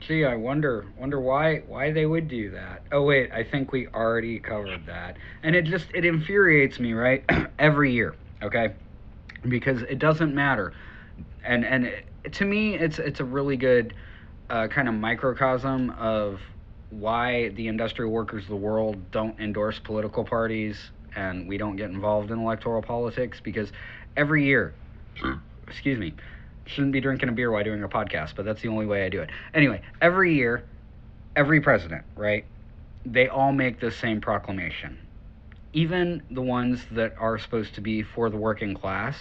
Gee, 0.00 0.24
I 0.24 0.34
wonder 0.34 0.86
wonder 0.98 1.20
why 1.20 1.58
why 1.66 1.92
they 1.92 2.06
would 2.06 2.28
do 2.28 2.50
that. 2.50 2.84
Oh 2.90 3.02
wait, 3.02 3.30
I 3.32 3.44
think 3.44 3.72
we 3.72 3.86
already 3.88 4.38
covered 4.38 4.86
that. 4.86 5.18
And 5.42 5.54
it 5.54 5.64
just 5.64 5.86
it 5.94 6.04
infuriates 6.04 6.80
me, 6.80 6.94
right? 6.94 7.24
Every 7.58 7.92
year, 7.92 8.14
okay? 8.42 8.74
Because 9.48 9.82
it 9.82 9.98
doesn't 9.98 10.34
matter. 10.34 10.72
And 11.44 11.64
and 11.64 11.86
it, 11.86 12.32
to 12.32 12.44
me 12.44 12.74
it's 12.74 12.98
it's 12.98 13.20
a 13.20 13.24
really 13.24 13.56
good 13.56 13.94
uh, 14.48 14.68
kind 14.68 14.88
of 14.88 14.94
microcosm 14.94 15.90
of 15.90 16.40
why 16.90 17.50
the 17.50 17.68
industrial 17.68 18.10
workers 18.10 18.44
of 18.44 18.48
the 18.50 18.56
world 18.56 19.10
don't 19.12 19.38
endorse 19.38 19.78
political 19.78 20.24
parties 20.24 20.90
and 21.14 21.48
we 21.48 21.56
don't 21.56 21.76
get 21.76 21.90
involved 21.90 22.30
in 22.30 22.38
electoral 22.38 22.82
politics 22.82 23.40
because 23.40 23.70
every 24.16 24.44
year 24.44 24.74
excuse 25.68 25.98
me 25.98 26.12
shouldn't 26.70 26.92
be 26.92 27.00
drinking 27.00 27.28
a 27.28 27.32
beer 27.32 27.50
while 27.50 27.64
doing 27.64 27.82
a 27.82 27.88
podcast, 27.88 28.34
but 28.36 28.44
that's 28.44 28.62
the 28.62 28.68
only 28.68 28.86
way 28.86 29.04
I 29.04 29.08
do 29.08 29.20
it. 29.20 29.30
Anyway, 29.54 29.82
every 30.00 30.34
year, 30.34 30.64
every 31.36 31.60
president, 31.60 32.04
right? 32.16 32.44
They 33.04 33.28
all 33.28 33.52
make 33.52 33.80
the 33.80 33.90
same 33.90 34.20
proclamation. 34.20 34.98
Even 35.72 36.22
the 36.30 36.42
ones 36.42 36.84
that 36.92 37.14
are 37.18 37.38
supposed 37.38 37.74
to 37.74 37.80
be 37.80 38.02
for 38.02 38.30
the 38.30 38.36
working 38.36 38.74
class, 38.74 39.16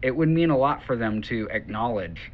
it 0.00 0.14
would 0.14 0.28
mean 0.28 0.50
a 0.50 0.56
lot 0.56 0.82
for 0.84 0.96
them 0.96 1.22
to 1.22 1.48
acknowledge 1.50 2.32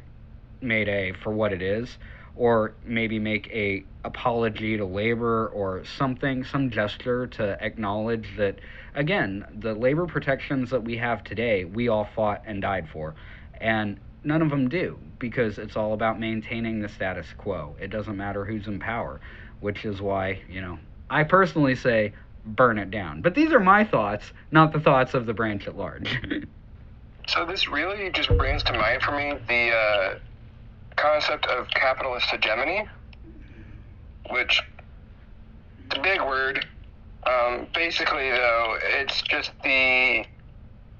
May 0.61 0.85
Day 0.85 1.13
for 1.13 1.31
what 1.31 1.53
it 1.53 1.61
is, 1.61 1.97
or 2.35 2.73
maybe 2.85 3.19
make 3.19 3.47
a 3.47 3.83
apology 4.05 4.77
to 4.77 4.85
labor 4.85 5.47
or 5.49 5.83
something, 5.83 6.43
some 6.43 6.69
gesture 6.69 7.27
to 7.27 7.61
acknowledge 7.63 8.29
that 8.37 8.59
again, 8.95 9.45
the 9.59 9.73
labor 9.73 10.05
protections 10.05 10.69
that 10.69 10.83
we 10.83 10.97
have 10.97 11.23
today, 11.23 11.65
we 11.65 11.89
all 11.89 12.07
fought 12.15 12.41
and 12.45 12.61
died 12.61 12.87
for. 12.91 13.15
And 13.59 13.99
none 14.23 14.41
of 14.41 14.49
them 14.49 14.69
do 14.69 14.97
because 15.19 15.57
it's 15.57 15.75
all 15.75 15.93
about 15.93 16.19
maintaining 16.19 16.79
the 16.79 16.89
status 16.89 17.27
quo. 17.37 17.75
It 17.79 17.89
doesn't 17.89 18.15
matter 18.15 18.45
who's 18.45 18.67
in 18.67 18.79
power, 18.79 19.19
which 19.59 19.85
is 19.85 20.01
why, 20.01 20.41
you 20.49 20.61
know, 20.61 20.79
I 21.09 21.23
personally 21.23 21.75
say 21.75 22.13
burn 22.45 22.77
it 22.77 22.91
down. 22.91 23.21
But 23.21 23.35
these 23.35 23.51
are 23.51 23.59
my 23.59 23.83
thoughts, 23.83 24.31
not 24.51 24.71
the 24.71 24.79
thoughts 24.79 25.13
of 25.13 25.25
the 25.25 25.33
branch 25.33 25.67
at 25.67 25.77
large. 25.77 26.19
so 27.27 27.45
this 27.45 27.67
really 27.67 28.09
just 28.11 28.29
brings 28.37 28.63
to 28.63 28.73
mind 28.73 29.01
for 29.01 29.11
me 29.11 29.33
the 29.47 29.71
uh, 29.71 30.19
concept 30.95 31.45
of 31.47 31.67
capitalist 31.69 32.29
hegemony, 32.29 32.87
which 34.31 34.61
it's 35.85 35.97
a 35.97 36.01
big 36.01 36.21
word. 36.21 36.65
Um, 37.23 37.67
basically, 37.73 38.29
though, 38.31 38.77
it's 38.81 39.21
just 39.23 39.51
the 39.63 40.25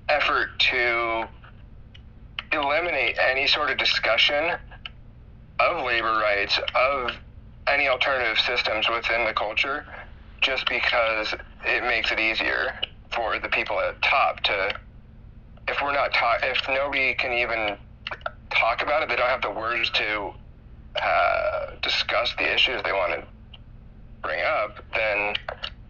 effort 0.10 0.50
to 0.60 1.28
eliminate 2.52 3.18
any 3.20 3.48
sort 3.48 3.70
of 3.70 3.78
discussion 3.78 4.52
of 5.60 5.86
labor 5.86 6.20
rights, 6.20 6.60
of 6.76 7.12
any 7.68 7.88
alternative 7.88 8.38
systems 8.40 8.88
within 8.90 9.26
the 9.26 9.34
culture, 9.34 9.86
just 10.42 10.68
because 10.70 11.34
it 11.66 11.84
makes 11.84 12.12
it 12.12 12.20
easier 12.20 12.74
for 13.12 13.40
the 13.40 13.50
people 13.50 13.80
at 13.80 14.02
top 14.02 14.42
to. 14.42 14.74
If 15.68 15.78
we're 15.82 15.94
not 15.94 16.14
talk, 16.14 16.40
if 16.44 16.62
nobody 16.68 17.14
can 17.14 17.34
even 17.34 17.78
talk 18.50 18.82
about 18.82 19.04
it, 19.04 19.10
they 19.10 19.16
don't 19.16 19.30
have 19.30 19.42
the 19.42 19.52
words 19.52 19.90
to 19.92 20.32
uh, 21.02 21.76
discuss 21.82 22.34
the 22.38 22.52
issues 22.52 22.82
they 22.84 22.92
want 22.92 23.14
to 23.14 23.28
bring 24.24 24.40
up, 24.42 24.84
then 24.94 25.36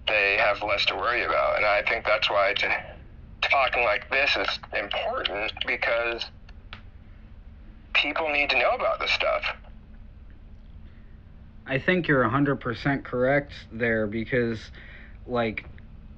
they 0.08 0.38
have 0.40 0.62
less 0.64 0.86
to 0.88 0.96
worry 0.96 1.24
about. 1.24 1.58
And 1.58 1.66
I 1.66 1.82
think 1.88 2.06
that's 2.06 2.30
why 2.30 2.54
to, 2.58 2.76
talking 3.42 3.84
like 3.84 4.10
this 4.10 4.36
is 4.36 4.60
important 4.78 5.54
because 5.66 6.26
people 7.94 8.30
need 8.30 8.50
to 8.50 8.60
know 8.60 8.72
about 8.72 9.00
this 9.00 9.12
stuff. 9.12 9.44
I 11.66 11.78
think 11.78 12.08
you're 12.08 12.24
100% 12.24 13.04
correct 13.04 13.54
there 13.72 14.08
because, 14.08 14.72
like, 15.28 15.66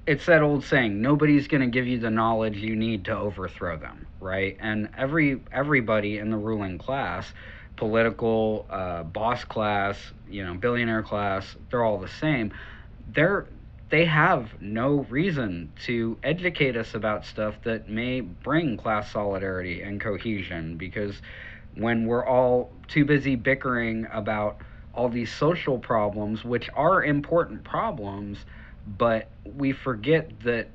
it's 0.06 0.26
that 0.26 0.42
old 0.42 0.64
saying 0.64 1.00
nobody's 1.00 1.46
going 1.46 1.60
to 1.60 1.68
give 1.68 1.86
you 1.86 1.98
the 1.98 2.10
knowledge 2.10 2.56
you 2.56 2.74
need 2.74 3.04
to 3.04 3.16
overthrow 3.16 3.76
them 3.76 4.06
right 4.20 4.56
and 4.60 4.88
every 4.96 5.40
everybody 5.52 6.18
in 6.18 6.30
the 6.30 6.36
ruling 6.36 6.78
class 6.78 7.32
political 7.76 8.66
uh, 8.68 9.02
boss 9.04 9.44
class 9.44 9.96
you 10.28 10.44
know 10.44 10.54
billionaire 10.54 11.02
class 11.02 11.56
they're 11.70 11.84
all 11.84 11.98
the 11.98 12.08
same 12.08 12.52
they're 13.14 13.46
they 13.90 14.06
have 14.06 14.50
no 14.60 15.06
reason 15.10 15.70
to 15.84 16.16
educate 16.22 16.76
us 16.76 16.94
about 16.94 17.26
stuff 17.26 17.54
that 17.62 17.90
may 17.90 18.20
bring 18.20 18.76
class 18.76 19.12
solidarity 19.12 19.82
and 19.82 20.00
cohesion 20.00 20.76
because 20.78 21.20
when 21.76 22.06
we're 22.06 22.26
all 22.26 22.70
too 22.88 23.04
busy 23.04 23.36
bickering 23.36 24.06
about 24.12 24.58
all 24.94 25.08
these 25.08 25.32
social 25.32 25.78
problems, 25.78 26.44
which 26.44 26.68
are 26.74 27.02
important 27.04 27.64
problems, 27.64 28.38
but 28.98 29.28
we 29.56 29.72
forget 29.72 30.30
that, 30.40 30.68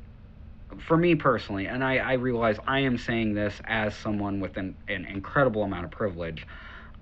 for 0.80 0.98
me 0.98 1.16
personally, 1.16 1.68
and 1.68 1.84
I, 1.84 1.98
I 1.98 2.14
realize 2.14 2.58
I 2.66 2.80
am 2.80 2.98
saying 2.98 3.34
this 3.34 3.62
as 3.66 3.96
someone 3.96 4.40
with 4.40 4.58
an, 4.58 4.76
an 4.88 5.06
incredible 5.06 5.64
amount 5.64 5.86
of 5.86 5.92
privilege, 5.92 6.46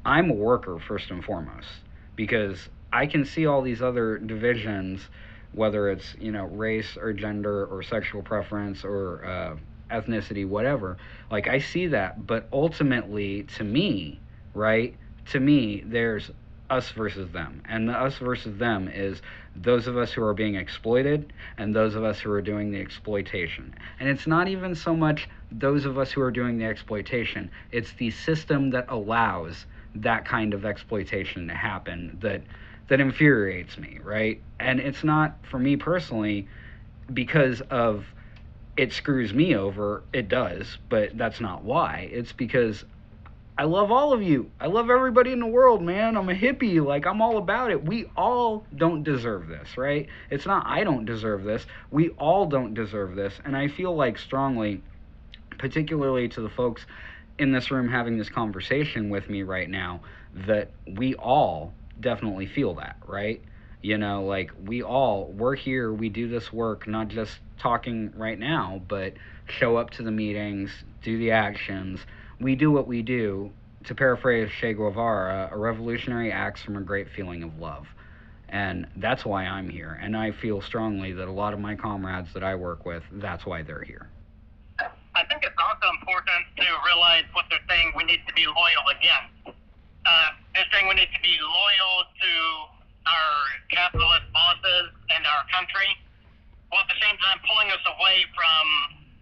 I'm 0.03 0.29
a 0.29 0.33
worker 0.33 0.77
first 0.79 1.09
and 1.09 1.23
foremost 1.23 1.67
because 2.15 2.69
I 2.93 3.07
can 3.07 3.25
see 3.25 3.45
all 3.45 3.61
these 3.61 3.81
other 3.81 4.17
divisions, 4.17 5.01
whether 5.53 5.89
it's 5.89 6.15
you 6.19 6.31
know 6.31 6.45
race 6.45 6.97
or 6.97 7.13
gender 7.13 7.65
or 7.65 7.81
sexual 7.81 8.21
preference 8.21 8.83
or 8.83 9.25
uh, 9.25 9.55
ethnicity, 9.89 10.47
whatever. 10.47 10.97
Like 11.31 11.47
I 11.47 11.59
see 11.59 11.87
that, 11.87 12.25
but 12.25 12.47
ultimately, 12.51 13.43
to 13.57 13.63
me, 13.63 14.19
right? 14.53 14.95
To 15.31 15.39
me, 15.39 15.83
there's 15.85 16.31
us 16.69 16.89
versus 16.91 17.29
them, 17.31 17.61
and 17.69 17.87
the 17.87 17.93
us 17.93 18.17
versus 18.17 18.57
them 18.57 18.87
is 18.87 19.21
those 19.55 19.87
of 19.87 19.97
us 19.97 20.11
who 20.11 20.23
are 20.23 20.33
being 20.33 20.55
exploited 20.55 21.31
and 21.57 21.75
those 21.75 21.95
of 21.95 22.03
us 22.03 22.19
who 22.19 22.31
are 22.31 22.41
doing 22.41 22.71
the 22.71 22.79
exploitation. 22.79 23.73
And 23.99 24.09
it's 24.09 24.25
not 24.25 24.47
even 24.47 24.73
so 24.73 24.95
much 24.95 25.29
those 25.51 25.85
of 25.85 25.97
us 25.97 26.11
who 26.11 26.21
are 26.21 26.31
doing 26.31 26.57
the 26.57 26.65
exploitation; 26.65 27.51
it's 27.71 27.93
the 27.93 28.09
system 28.11 28.71
that 28.71 28.85
allows 28.89 29.65
that 29.95 30.25
kind 30.25 30.53
of 30.53 30.65
exploitation 30.65 31.47
to 31.47 31.53
happen 31.53 32.17
that 32.21 32.41
that 32.87 32.99
infuriates 32.99 33.77
me, 33.77 33.99
right? 34.03 34.41
And 34.59 34.79
it's 34.79 35.03
not 35.03 35.37
for 35.43 35.59
me 35.59 35.75
personally 35.75 36.47
because 37.13 37.61
of 37.61 38.05
it 38.77 38.93
screws 38.93 39.33
me 39.33 39.55
over. 39.55 40.03
It 40.13 40.27
does, 40.27 40.77
but 40.89 41.17
that's 41.17 41.39
not 41.39 41.63
why. 41.63 42.09
It's 42.11 42.33
because 42.33 42.83
I 43.57 43.63
love 43.63 43.89
all 43.89 44.11
of 44.11 44.21
you. 44.21 44.51
I 44.59 44.67
love 44.67 44.89
everybody 44.89 45.31
in 45.31 45.39
the 45.39 45.47
world, 45.47 45.81
man. 45.81 46.17
I'm 46.17 46.29
a 46.29 46.35
hippie. 46.35 46.83
Like, 46.83 47.05
I'm 47.05 47.21
all 47.21 47.37
about 47.37 47.71
it. 47.71 47.85
We 47.85 48.09
all 48.17 48.65
don't 48.75 49.03
deserve 49.03 49.47
this, 49.47 49.77
right? 49.77 50.07
It's 50.29 50.45
not 50.45 50.65
I 50.65 50.83
don't 50.83 51.05
deserve 51.05 51.45
this. 51.45 51.65
We 51.89 52.09
all 52.09 52.45
don't 52.47 52.73
deserve 52.73 53.15
this. 53.15 53.33
And 53.45 53.55
I 53.55 53.69
feel 53.69 53.95
like 53.95 54.17
strongly, 54.17 54.81
particularly 55.57 56.27
to 56.29 56.41
the 56.41 56.49
folks 56.49 56.85
in 57.39 57.53
this 57.53 57.71
room 57.71 57.87
having 57.87 58.17
this 58.17 58.29
conversation 58.29 59.09
with 59.09 59.29
me 59.29 59.43
right 59.43 59.69
now, 59.69 60.01
that 60.47 60.71
we 60.85 61.15
all 61.15 61.73
definitely 62.01 62.47
feel 62.47 62.73
that, 62.75 62.97
right? 63.05 63.41
You 63.81 63.97
know, 63.97 64.25
like 64.25 64.51
we 64.65 64.83
all, 64.83 65.31
we're 65.31 65.55
here, 65.55 65.93
we 65.93 66.09
do 66.09 66.27
this 66.27 66.51
work, 66.51 66.87
not 66.87 67.07
just 67.07 67.39
talking 67.59 68.13
right 68.15 68.39
now, 68.39 68.81
but 68.87 69.13
show 69.47 69.77
up 69.77 69.89
to 69.91 70.03
the 70.03 70.11
meetings, 70.11 70.71
do 71.03 71.17
the 71.17 71.31
actions. 71.31 71.99
We 72.39 72.55
do 72.55 72.71
what 72.71 72.87
we 72.87 73.01
do. 73.01 73.51
To 73.85 73.93
paraphrase 73.93 74.49
Che 74.59 74.73
Guevara, 74.73 75.49
a 75.51 75.57
revolutionary 75.57 76.31
acts 76.31 76.61
from 76.63 76.75
a 76.75 76.81
great 76.81 77.07
feeling 77.09 77.43
of 77.43 77.59
love. 77.59 77.87
And 78.49 78.87
that's 78.97 79.25
why 79.25 79.45
I'm 79.45 79.69
here. 79.69 79.99
And 80.01 80.17
I 80.17 80.31
feel 80.31 80.61
strongly 80.61 81.13
that 81.13 81.27
a 81.27 81.31
lot 81.31 81.53
of 81.53 81.59
my 81.59 81.75
comrades 81.75 82.33
that 82.33 82.43
I 82.43 82.55
work 82.55 82.85
with, 82.85 83.03
that's 83.11 83.45
why 83.45 83.61
they're 83.61 83.83
here. 83.83 84.09
I 85.15 85.23
think 85.25 85.43
it's 85.43 85.55
also 85.55 85.87
important 85.95 86.43
to 86.57 86.65
realize 86.85 87.23
what 87.33 87.45
they're 87.49 87.63
saying. 87.69 87.93
We 87.95 88.03
need 88.03 88.19
to 88.27 88.33
be 88.33 88.45
loyal 88.45 88.85
again. 88.91 89.55
Uh, 90.05 90.29
they're 90.53 90.67
saying 90.71 90.87
we 90.87 90.95
need 90.95 91.09
to 91.15 91.21
be 91.23 91.37
loyal 91.39 91.95
to 92.21 92.33
our 93.07 93.33
capitalist 93.71 94.27
bosses 94.33 94.91
and 95.15 95.25
our 95.25 95.43
country, 95.53 95.87
while 96.75 96.83
at 96.83 96.91
the 96.91 96.99
same 96.99 97.15
time 97.23 97.39
pulling 97.47 97.71
us 97.71 97.79
away 97.87 98.27
from 98.35 98.63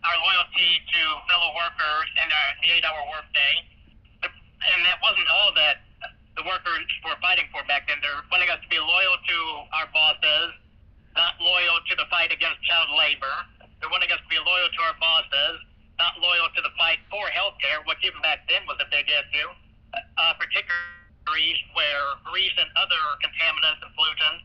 our 0.01 0.17
loyalty 0.25 0.81
to 0.89 1.01
fellow 1.29 1.53
workers 1.53 2.09
and 2.17 2.33
our, 2.33 2.49
eight-hour 2.65 3.01
workday. 3.13 3.53
And 4.25 4.81
that 4.89 4.97
wasn't 5.05 5.29
all 5.29 5.53
that 5.53 5.85
the 6.33 6.41
workers 6.49 6.81
were 7.05 7.13
fighting 7.21 7.45
for 7.53 7.61
back 7.69 7.85
then. 7.85 8.01
They're 8.01 8.25
wanting 8.33 8.49
us 8.49 8.57
to 8.57 8.69
be 8.73 8.81
loyal 8.81 9.21
to 9.21 9.37
our 9.77 9.85
bosses, 9.93 10.57
not 11.13 11.37
loyal 11.37 11.77
to 11.77 11.93
the 11.93 12.09
fight 12.09 12.33
against 12.33 12.57
child 12.65 12.89
labor. 12.97 13.45
They're 13.77 13.93
wanting 13.93 14.09
us 14.09 14.17
to 14.17 14.29
be 14.33 14.41
loyal 14.41 14.73
to 14.73 14.81
our 14.89 14.97
bosses, 14.97 15.61
not 16.01 16.17
loyal 16.17 16.49
to 16.57 16.61
the 16.65 16.73
fight 16.73 17.05
for 17.13 17.29
health 17.29 17.61
care, 17.61 17.85
which 17.85 18.01
even 18.01 18.17
back 18.25 18.49
then 18.49 18.65
was 18.65 18.81
a 18.81 18.89
big 18.89 19.05
issue, 19.05 19.49
uh, 19.93 20.33
particularly 20.41 21.53
where 21.77 22.17
grease 22.25 22.55
and 22.57 22.71
other 22.81 22.97
contaminants 23.21 23.83
and 23.85 23.93
pollutants 23.93 24.41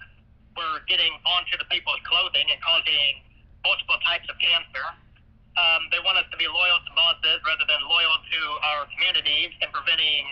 were 0.59 0.83
getting 0.91 1.15
onto 1.23 1.55
the 1.55 1.67
people's 1.71 2.03
clothing 2.03 2.51
and 2.51 2.59
causing 2.59 3.23
multiple 3.63 3.99
types 4.03 4.27
of 4.27 4.35
cancer. 4.43 4.87
Um, 5.55 5.87
they 5.95 6.03
want 6.03 6.19
us 6.19 6.27
to 6.31 6.39
be 6.39 6.51
loyal 6.51 6.79
to 6.83 6.93
bosses 6.99 7.39
rather 7.47 7.67
than 7.67 7.79
loyal 7.87 8.19
to 8.19 8.41
our 8.67 8.91
communities 8.95 9.55
and 9.63 9.71
preventing 9.71 10.23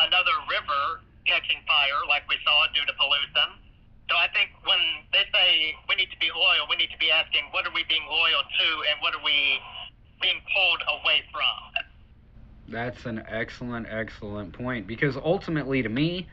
another 0.00 0.36
river 0.48 1.04
catching 1.28 1.60
fire 1.68 2.00
like 2.08 2.24
we 2.28 2.40
saw 2.44 2.68
due 2.72 2.84
to 2.88 2.94
pollution. 2.96 3.60
So 4.08 4.16
I 4.16 4.28
think 4.32 4.56
when 4.64 4.80
they 5.12 5.28
say 5.32 5.76
we 5.88 5.96
need 6.00 6.08
to 6.08 6.20
be 6.20 6.32
loyal, 6.32 6.64
we 6.68 6.76
need 6.80 6.88
to 6.92 7.00
be 7.00 7.12
asking 7.12 7.52
what 7.52 7.68
are 7.68 7.74
we 7.76 7.84
being 7.88 8.04
loyal 8.08 8.40
to 8.40 8.68
and 8.88 8.96
what 9.04 9.12
are 9.12 9.24
we 9.24 9.60
being 10.20 10.40
pulled 10.48 10.82
away 10.88 11.20
from. 11.28 11.84
That's 12.68 13.04
an 13.06 13.24
excellent, 13.28 13.86
excellent 13.88 14.52
point 14.52 14.86
because 14.86 15.16
ultimately, 15.16 15.82
to 15.82 15.88
me, 15.88 16.28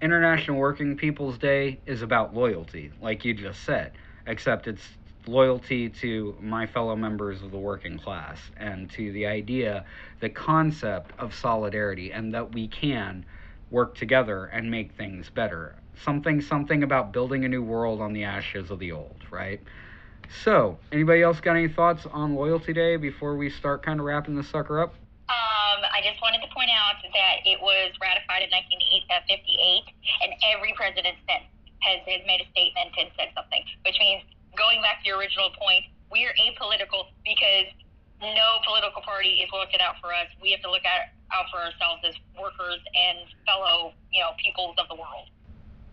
International 0.00 0.58
Working 0.58 0.96
People's 0.96 1.38
Day 1.38 1.80
is 1.84 2.02
about 2.02 2.32
loyalty, 2.32 2.92
like 3.00 3.24
you 3.24 3.34
just 3.34 3.64
said, 3.64 3.92
except 4.26 4.68
it's 4.68 4.82
loyalty 5.26 5.88
to 5.88 6.36
my 6.40 6.66
fellow 6.66 6.94
members 6.94 7.42
of 7.42 7.50
the 7.50 7.58
working 7.58 7.98
class 7.98 8.38
and 8.56 8.88
to 8.90 9.10
the 9.12 9.26
idea, 9.26 9.84
the 10.20 10.28
concept 10.28 11.12
of 11.18 11.34
solidarity, 11.34 12.12
and 12.12 12.32
that 12.32 12.54
we 12.54 12.68
can 12.68 13.26
work 13.70 13.96
together 13.96 14.44
and 14.46 14.70
make 14.70 14.92
things 14.92 15.30
better. 15.30 15.74
Something, 16.04 16.40
something 16.40 16.84
about 16.84 17.12
building 17.12 17.44
a 17.44 17.48
new 17.48 17.62
world 17.62 18.00
on 18.00 18.12
the 18.12 18.22
ashes 18.22 18.70
of 18.70 18.78
the 18.78 18.92
old, 18.92 19.24
right? 19.32 19.60
So, 20.44 20.78
anybody 20.92 21.22
else 21.22 21.40
got 21.40 21.56
any 21.56 21.68
thoughts 21.68 22.06
on 22.06 22.36
Loyalty 22.36 22.72
Day 22.72 22.96
before 22.96 23.36
we 23.36 23.50
start 23.50 23.82
kind 23.82 23.98
of 23.98 24.06
wrapping 24.06 24.36
this 24.36 24.48
sucker 24.48 24.80
up? 24.80 24.94
Um, 25.28 25.84
I 25.84 26.00
just 26.00 26.16
wanted 26.24 26.40
to 26.40 26.48
point 26.56 26.72
out 26.72 26.96
that 27.04 27.44
it 27.44 27.60
was 27.60 27.92
ratified 28.00 28.48
in 28.48 28.50
1958, 28.50 29.84
and 30.24 30.32
every 30.56 30.72
president 30.72 31.20
since 31.28 31.44
has, 31.84 32.00
has 32.08 32.24
made 32.24 32.40
a 32.40 32.48
statement 32.50 32.96
and 32.96 33.12
said 33.12 33.28
something, 33.36 33.60
which 33.84 34.00
means 34.00 34.24
going 34.56 34.80
back 34.80 35.04
to 35.04 35.12
your 35.12 35.20
original 35.20 35.52
point, 35.60 35.84
we're 36.10 36.32
apolitical 36.40 37.12
because 37.28 37.68
no 38.20 38.58
political 38.66 39.02
party 39.02 39.44
is 39.44 39.50
looking 39.52 39.80
out 39.80 40.00
for 40.00 40.12
us. 40.12 40.26
We 40.42 40.50
have 40.52 40.62
to 40.62 40.70
look 40.70 40.82
out, 40.88 41.12
out 41.30 41.46
for 41.52 41.60
ourselves 41.60 42.02
as 42.08 42.14
workers 42.40 42.80
and 42.96 43.18
fellow, 43.46 43.92
you 44.12 44.20
know, 44.20 44.30
peoples 44.42 44.76
of 44.78 44.88
the 44.88 44.96
world. 44.96 45.28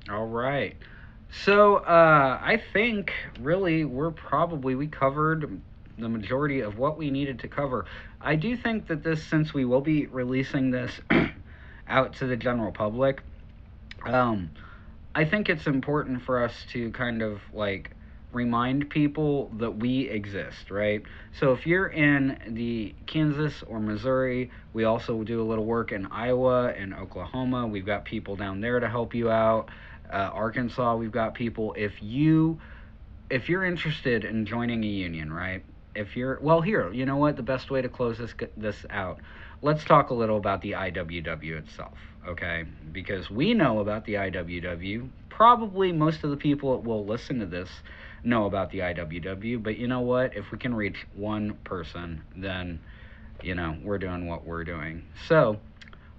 All 0.09 0.27
right. 0.27 0.75
So 1.43 1.77
uh, 1.77 2.39
I 2.41 2.61
think 2.73 3.11
really 3.39 3.85
we're 3.85 4.11
probably 4.11 4.75
we 4.75 4.87
covered 4.87 5.61
the 5.97 6.09
majority 6.09 6.61
of 6.61 6.77
what 6.77 6.97
we 6.97 7.09
needed 7.09 7.39
to 7.39 7.47
cover. 7.47 7.85
I 8.21 8.35
do 8.35 8.57
think 8.57 8.87
that 8.87 9.03
this, 9.03 9.23
since 9.23 9.53
we 9.53 9.65
will 9.65 9.81
be 9.81 10.07
releasing 10.07 10.71
this 10.71 10.91
out 11.87 12.13
to 12.17 12.27
the 12.27 12.35
general 12.35 12.71
public, 12.71 13.21
um, 14.05 14.51
I 15.13 15.25
think 15.25 15.49
it's 15.49 15.67
important 15.67 16.21
for 16.23 16.43
us 16.43 16.53
to 16.71 16.91
kind 16.91 17.21
of 17.21 17.41
like 17.53 17.91
remind 18.35 18.89
people 18.89 19.49
that 19.57 19.77
we 19.77 20.09
exist, 20.09 20.69
right? 20.69 21.01
So 21.39 21.53
if 21.53 21.65
you're 21.65 21.87
in 21.87 22.37
the 22.47 22.93
Kansas 23.07 23.63
or 23.65 23.79
Missouri, 23.79 24.51
we 24.73 24.83
also 24.83 25.23
do 25.23 25.41
a 25.41 25.45
little 25.45 25.65
work 25.65 25.93
in 25.93 26.05
Iowa 26.07 26.73
and 26.77 26.93
Oklahoma. 26.93 27.65
We've 27.65 27.85
got 27.85 28.03
people 28.03 28.35
down 28.35 28.59
there 28.59 28.79
to 28.79 28.89
help 28.89 29.15
you 29.15 29.31
out. 29.31 29.69
Uh, 30.11 30.29
Arkansas, 30.33 30.95
we've 30.97 31.13
got 31.13 31.33
people. 31.33 31.73
If 31.77 32.03
you 32.03 32.59
if 33.29 33.49
you're 33.49 33.65
interested 33.65 34.23
in 34.23 34.45
joining 34.45 34.83
a 34.83 34.87
union, 34.87 35.33
right? 35.33 35.63
If 35.95 36.15
you're 36.17 36.39
well, 36.41 36.61
here, 36.61 36.91
you 36.91 37.05
know 37.05 37.17
what? 37.17 37.35
The 37.35 37.43
best 37.43 37.71
way 37.71 37.81
to 37.81 37.89
close 37.89 38.17
this 38.17 38.33
this 38.57 38.85
out. 38.89 39.19
Let's 39.61 39.83
talk 39.83 40.09
a 40.09 40.13
little 40.13 40.37
about 40.37 40.61
the 40.61 40.73
IWW 40.73 41.57
itself, 41.57 41.97
okay? 42.27 42.65
Because 42.91 43.29
we 43.29 43.53
know 43.53 43.79
about 43.79 44.05
the 44.05 44.15
IWW. 44.15 45.09
Probably 45.29 45.91
most 45.91 46.23
of 46.23 46.29
the 46.29 46.37
people 46.37 46.73
that 46.73 46.87
will 46.87 47.05
listen 47.05 47.39
to 47.39 47.45
this 47.45 47.69
know 48.23 48.45
about 48.45 48.71
the 48.71 48.79
IWW, 48.79 49.63
but 49.63 49.77
you 49.77 49.87
know 49.87 50.01
what? 50.01 50.35
If 50.35 50.51
we 50.51 50.57
can 50.57 50.73
reach 50.73 51.05
one 51.15 51.53
person, 51.63 52.21
then 52.35 52.79
you 53.41 53.55
know, 53.55 53.77
we're 53.83 53.97
doing 53.97 54.27
what 54.27 54.45
we're 54.45 54.63
doing. 54.63 55.03
So, 55.27 55.59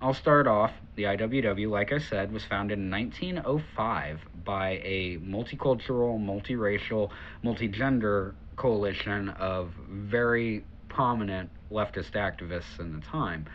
I'll 0.01 0.15
start 0.15 0.47
off. 0.47 0.73
The 0.97 1.05
IWW, 1.05 1.71
like 1.71 1.93
I 1.93 1.99
said, 1.99 2.33
was 2.33 2.45
founded 2.45 2.79
in 2.79 2.91
1905 2.91 4.21
by 4.45 4.81
a 4.85 5.19
multicultural, 5.19 6.19
multiracial, 6.19 7.11
multigender 7.45 8.35
coalition 8.57 9.29
of 9.31 9.71
very 9.89 10.65
prominent 10.89 11.51
leftist 11.71 12.13
activists 12.13 12.79
in 12.81 12.93
the 12.93 13.01
time. 13.07 13.47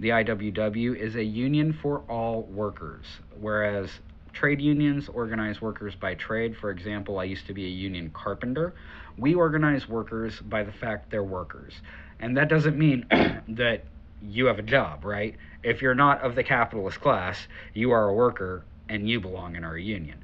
The 0.00 0.10
IWW 0.10 0.96
is 0.96 1.16
a 1.16 1.24
union 1.24 1.72
for 1.72 2.00
all 2.08 2.42
workers, 2.42 3.04
whereas 3.40 3.90
trade 4.32 4.60
unions 4.60 5.08
organize 5.08 5.60
workers 5.60 5.94
by 5.94 6.14
trade. 6.14 6.56
For 6.56 6.70
example, 6.70 7.18
I 7.18 7.24
used 7.24 7.46
to 7.48 7.52
be 7.52 7.64
a 7.66 7.70
union 7.70 8.10
carpenter. 8.10 8.74
We 9.16 9.34
organize 9.34 9.88
workers 9.88 10.40
by 10.40 10.62
the 10.62 10.72
fact 10.72 11.10
they're 11.10 11.24
workers. 11.24 11.74
And 12.20 12.36
that 12.36 12.48
doesn't 12.48 12.78
mean 12.78 13.06
that 13.48 13.84
you 14.22 14.46
have 14.46 14.58
a 14.58 14.62
job, 14.62 15.04
right? 15.04 15.36
If 15.62 15.82
you're 15.82 15.94
not 15.94 16.20
of 16.20 16.34
the 16.34 16.44
capitalist 16.44 17.00
class, 17.00 17.48
you 17.74 17.90
are 17.90 18.08
a 18.08 18.14
worker 18.14 18.64
and 18.88 19.08
you 19.08 19.20
belong 19.20 19.56
in 19.56 19.64
our 19.64 19.76
union. 19.76 20.20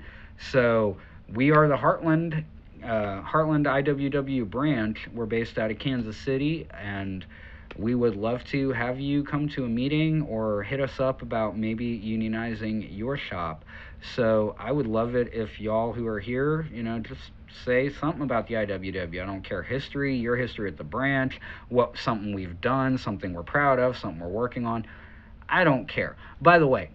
So 0.53 0.97
we 1.33 1.51
are 1.51 1.69
the 1.69 1.77
Heartland 1.77 2.45
uh, 2.85 3.23
Heartland 3.23 3.67
IWW 3.67 4.49
branch. 4.49 5.09
We're 5.13 5.27
based 5.27 5.59
out 5.59 5.71
of 5.71 5.79
Kansas 5.79 6.17
City, 6.17 6.69
and 6.73 7.25
we 7.77 7.95
would 7.95 8.15
love 8.15 8.45
to 8.45 8.73
have 8.73 9.01
you 9.01 9.25
come 9.25 9.49
to 9.51 9.65
a 9.65 9.69
meeting 9.69 10.23
or 10.23 10.63
hit 10.63 10.81
us 10.81 11.01
up 11.01 11.23
about 11.23 11.57
maybe 11.57 11.99
unionizing 11.99 12.97
your 12.97 13.17
shop. 13.17 13.65
So 14.15 14.55
I 14.59 14.71
would 14.71 14.87
love 14.87 15.15
it 15.15 15.33
if 15.33 15.61
y'all 15.61 15.93
who 15.93 16.07
are 16.07 16.21
here, 16.21 16.69
you 16.73 16.83
know, 16.83 16.99
just 16.99 17.33
say 17.65 17.91
something 17.91 18.23
about 18.23 18.47
the 18.49 18.55
IWW. 18.55 19.23
I 19.23 19.27
don't 19.27 19.43
care 19.43 19.63
history, 19.63 20.17
your 20.17 20.37
history 20.37 20.69
at 20.69 20.77
the 20.77 20.85
branch, 20.85 21.41
what 21.69 21.97
something 21.97 22.35
we've 22.35 22.61
done, 22.61 22.99
something 22.99 23.33
we're 23.33 23.43
proud 23.43 23.79
of, 23.79 23.97
something 23.97 24.21
we're 24.21 24.29
working 24.29 24.67
on. 24.67 24.87
I 25.49 25.65
don't 25.65 25.89
care. 25.89 26.17
By 26.41 26.59
the 26.59 26.67
way, 26.67 26.91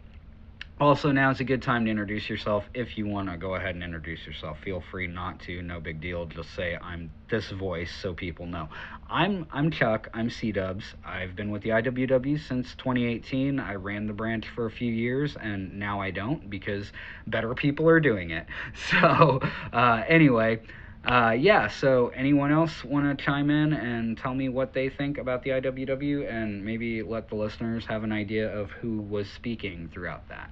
Also, 0.82 1.12
now's 1.12 1.42
a 1.42 1.44
good 1.44 1.62
time 1.62 1.84
to 1.84 1.92
introduce 1.92 2.30
yourself. 2.30 2.64
If 2.74 2.98
you 2.98 3.06
want 3.06 3.30
to 3.30 3.36
go 3.36 3.56
ahead 3.56 3.76
and 3.76 3.84
introduce 3.84 4.26
yourself, 4.26 4.60
feel 4.64 4.82
free 4.92 5.08
not 5.08 5.38
to. 5.42 5.62
No 5.62 5.82
big 5.82 6.00
deal. 6.00 6.26
Just 6.26 6.56
say 6.56 6.78
I'm 6.82 7.12
this 7.30 7.52
voice 7.52 7.92
so 8.02 8.14
people 8.14 8.46
know. 8.46 8.70
I'm 9.10 9.46
I'm 9.52 9.72
Chuck. 9.72 10.08
I'm 10.14 10.30
C 10.30 10.54
Dubs. 10.54 10.86
I've 11.04 11.36
been 11.36 11.52
with 11.52 11.64
the 11.64 11.72
IWW 11.72 12.40
since 12.48 12.76
2018. 12.76 13.60
I 13.60 13.76
ran 13.76 14.08
the 14.08 14.14
branch 14.14 14.48
for 14.56 14.68
a 14.68 14.72
few 14.72 14.90
years, 14.90 15.36
and 15.36 15.78
now 15.78 16.00
I 16.00 16.12
don't 16.12 16.50
because 16.50 16.94
better 17.28 17.54
people 17.56 17.90
are 17.90 18.00
doing 18.00 18.32
it. 18.32 18.48
So, 18.90 19.42
uh, 19.74 20.04
anyway. 20.08 20.62
Uh, 21.06 21.32
yeah, 21.32 21.68
so 21.68 22.10
anyone 22.10 22.52
else 22.52 22.84
want 22.84 23.18
to 23.18 23.24
chime 23.24 23.50
in 23.50 23.72
and 23.72 24.18
tell 24.18 24.34
me 24.34 24.50
what 24.50 24.74
they 24.74 24.90
think 24.90 25.18
about 25.18 25.44
the 25.44 25.50
IWW 25.52 26.30
and 26.30 26.64
maybe 26.64 27.02
let 27.02 27.30
the 27.30 27.36
listeners 27.36 27.86
have 27.86 28.04
an 28.04 28.12
idea 28.12 28.54
of 28.54 28.70
who 28.72 28.98
was 28.98 29.30
speaking 29.30 29.90
throughout 29.94 30.28
that? 30.28 30.52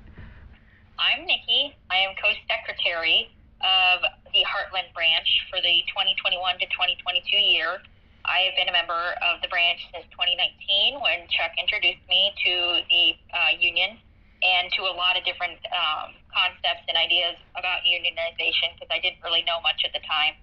I'm 0.98 1.30
Nikki. 1.30 1.78
I 1.94 2.02
am 2.02 2.18
co-secretary 2.18 3.30
of 3.62 4.02
the 4.34 4.42
Heartland 4.50 4.90
branch 4.98 5.30
for 5.46 5.62
the 5.62 5.86
2021 5.94 6.34
to 6.58 6.66
2022 6.74 7.38
year. 7.38 7.78
I 8.26 8.50
have 8.50 8.58
been 8.58 8.66
a 8.66 8.74
member 8.74 9.14
of 9.22 9.38
the 9.46 9.50
branch 9.54 9.78
since 9.94 10.10
2019 10.18 10.98
when 10.98 11.30
Chuck 11.30 11.54
introduced 11.62 12.02
me 12.10 12.34
to 12.42 12.54
the 12.90 13.06
uh, 13.30 13.54
union 13.62 14.02
and 14.42 14.74
to 14.74 14.90
a 14.90 14.94
lot 14.98 15.14
of 15.14 15.22
different 15.22 15.62
um, 15.70 16.18
concepts 16.34 16.90
and 16.90 16.98
ideas 16.98 17.38
about 17.54 17.86
unionization 17.86 18.74
because 18.74 18.90
I 18.90 18.98
didn't 18.98 19.22
really 19.22 19.46
know 19.46 19.62
much 19.62 19.86
at 19.86 19.94
the 19.94 20.02
time. 20.02 20.34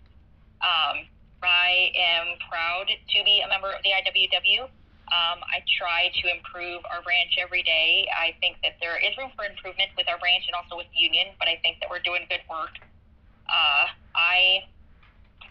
Um, 0.63 1.11
I 1.43 1.91
am 1.99 2.39
proud 2.47 2.95
to 2.95 3.19
be 3.27 3.43
a 3.43 3.49
member 3.51 3.75
of 3.75 3.83
the 3.83 3.91
IWW. 3.91 4.71
Um, 5.13 5.45
I 5.45 5.61
try 5.77 6.09
to 6.09 6.25
improve 6.33 6.81
our 6.89 7.05
branch 7.05 7.37
every 7.37 7.63
day. 7.63 8.09
I 8.09 8.33
think 8.41 8.57
that 8.65 8.81
there 8.81 8.97
is 8.97 9.13
room 9.21 9.31
for 9.37 9.45
improvement 9.45 9.93
with 10.01 10.09
our 10.09 10.17
branch 10.17 10.49
and 10.49 10.57
also 10.57 10.81
with 10.81 10.89
the 10.97 11.01
union, 11.01 11.37
but 11.37 11.49
I 11.49 11.61
think 11.61 11.81
that 11.85 11.93
we're 11.93 12.01
doing 12.01 12.25
good 12.33 12.41
work. 12.49 12.73
Uh, 13.45 13.93
I 14.17 14.65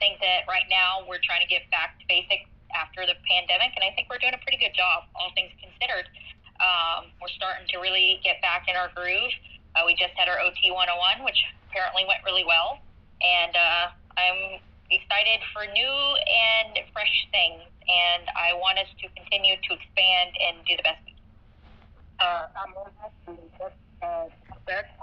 think 0.01 0.17
that 0.25 0.49
right 0.49 0.65
now 0.73 1.05
we're 1.05 1.21
trying 1.21 1.45
to 1.45 1.49
get 1.49 1.69
back 1.69 2.01
to 2.01 2.03
basics 2.09 2.49
after 2.73 3.05
the 3.05 3.13
pandemic, 3.29 3.77
and 3.77 3.85
I 3.85 3.93
think 3.93 4.09
we're 4.09 4.17
doing 4.17 4.33
a 4.33 4.41
pretty 4.41 4.57
good 4.57 4.73
job, 4.73 5.05
all 5.13 5.29
things 5.37 5.53
considered. 5.61 6.09
Um, 6.57 7.13
we're 7.21 7.33
starting 7.37 7.69
to 7.69 7.77
really 7.77 8.17
get 8.25 8.41
back 8.41 8.65
in 8.65 8.73
our 8.73 8.89
groove. 8.97 9.33
Uh, 9.77 9.85
we 9.85 9.93
just 9.93 10.17
had 10.17 10.25
our 10.29 10.41
OT 10.41 10.73
101, 10.73 11.21
which 11.21 11.37
apparently 11.69 12.05
went 12.09 12.25
really 12.25 12.45
well, 12.45 12.81
and 13.21 13.53
uh, 13.53 13.85
I'm 14.17 14.61
excited 14.89 15.41
for 15.53 15.65
new 15.65 15.95
and 16.29 16.77
fresh 16.93 17.15
things, 17.33 17.65
and 17.87 18.23
I 18.35 18.53
want 18.55 18.79
us 18.79 18.87
to 19.01 19.05
continue 19.13 19.55
to 19.55 19.69
expand 19.75 20.29
and 20.39 20.63
do 20.65 20.77
the 20.77 20.85
best 20.85 21.01
we 21.05 21.13
can. 21.15 21.23
Uh, 22.19 22.47
I'm 22.55 22.71
uh, 24.03 24.27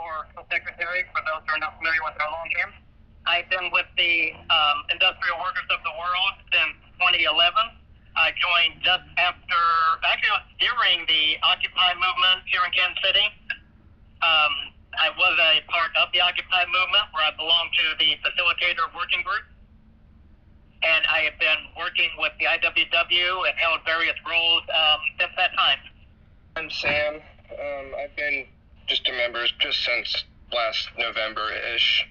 or 0.00 0.28
secretary 0.50 1.04
for 1.12 1.20
those 1.24 1.42
who 1.44 1.56
are 1.56 1.62
not 1.62 1.76
familiar 1.80 2.00
with 2.04 2.16
our 2.20 2.30
long 2.32 2.48
name. 2.52 2.72
I've 3.28 3.48
been 3.52 3.68
with 3.72 3.88
the 3.96 4.32
um, 4.48 4.78
Industrial 4.88 5.36
Workers 5.40 5.68
of 5.68 5.80
the 5.84 5.94
World 5.96 6.34
since 6.52 6.76
2011. 7.00 7.52
I 8.16 8.34
joined 8.34 8.82
just 8.82 9.06
after, 9.20 9.62
actually, 10.02 10.42
during 10.58 11.06
the 11.06 11.38
Occupy 11.44 11.94
movement 11.94 12.44
here 12.48 12.64
in 12.64 12.72
Kansas 12.74 12.98
City. 13.04 13.26
Um, 14.20 14.52
I 14.98 15.08
was 15.14 15.34
a 15.38 15.62
part 15.70 15.94
of 15.96 16.10
the 16.12 16.20
Occupy 16.20 16.66
movement 16.68 17.06
where 17.14 17.24
I 17.24 17.32
belonged 17.36 17.72
to 17.76 17.86
the 18.02 18.18
facilitator 18.24 18.90
working 18.96 19.22
group 19.22 19.46
and 20.82 21.04
I 21.06 21.20
have 21.20 21.38
been 21.38 21.58
working 21.78 22.10
with 22.18 22.32
the 22.38 22.46
IWW 22.46 23.48
and 23.48 23.58
held 23.58 23.80
various 23.84 24.16
roles 24.28 24.62
um, 24.74 25.00
since 25.18 25.32
that 25.36 25.54
time. 25.54 25.78
I'm 26.56 26.70
Sam. 26.70 27.16
Um, 27.52 27.94
I've 28.02 28.16
been 28.16 28.46
just 28.86 29.08
a 29.08 29.12
member 29.12 29.44
just 29.58 29.84
since 29.84 30.24
last 30.52 30.88
November 30.98 31.50
ish. 31.74 32.08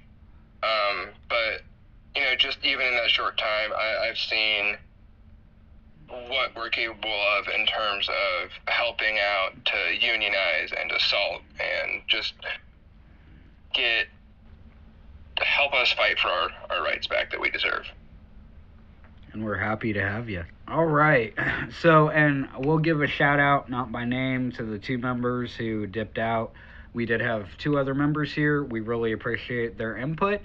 Um, 0.62 1.10
but, 1.30 1.62
you 2.16 2.22
know, 2.22 2.36
just 2.38 2.60
even 2.64 2.86
in 2.86 2.94
that 2.94 3.10
short 3.10 3.38
time, 3.38 3.72
I, 3.74 4.10
I've 4.10 4.18
seen 4.18 4.78
what 6.28 6.56
we're 6.56 6.70
capable 6.70 7.22
of 7.38 7.48
in 7.48 7.66
terms 7.66 8.08
of 8.10 8.52
helping 8.68 9.18
out 9.20 9.54
to 9.66 10.06
unionize 10.06 10.72
and 10.80 10.92
assault 10.92 11.42
and 11.60 12.02
just 12.08 12.34
get 13.74 14.08
to 15.38 15.46
help 15.46 15.74
us 15.74 15.92
fight 15.94 16.20
for 16.20 16.28
our, 16.28 16.50
our 16.70 16.84
rights 16.84 17.08
back 17.08 17.32
that 17.32 17.40
we 17.40 17.50
deserve 17.50 17.86
and 19.34 19.44
we're 19.44 19.58
happy 19.58 19.94
to 19.94 20.02
have 20.02 20.30
you. 20.30 20.44
All 20.68 20.86
right. 20.86 21.34
So, 21.82 22.10
and 22.10 22.50
we'll 22.58 22.80
give 22.80 23.02
a 23.02 23.08
shout 23.08 23.40
out, 23.40 23.70
not 23.70 23.92
by 23.92 24.04
name, 24.04 24.52
to 24.54 24.64
the 24.64 24.80
two 24.80 24.98
members 24.98 25.56
who 25.56 25.86
dipped 25.86 26.18
out. 26.18 26.52
We 26.94 27.06
did 27.06 27.22
have 27.22 27.46
two 27.58 27.78
other 27.78 27.94
members 27.94 28.34
here. 28.34 28.64
We 28.64 28.80
really 28.80 29.12
appreciate 29.12 29.78
their 29.78 29.96
input. 29.98 30.42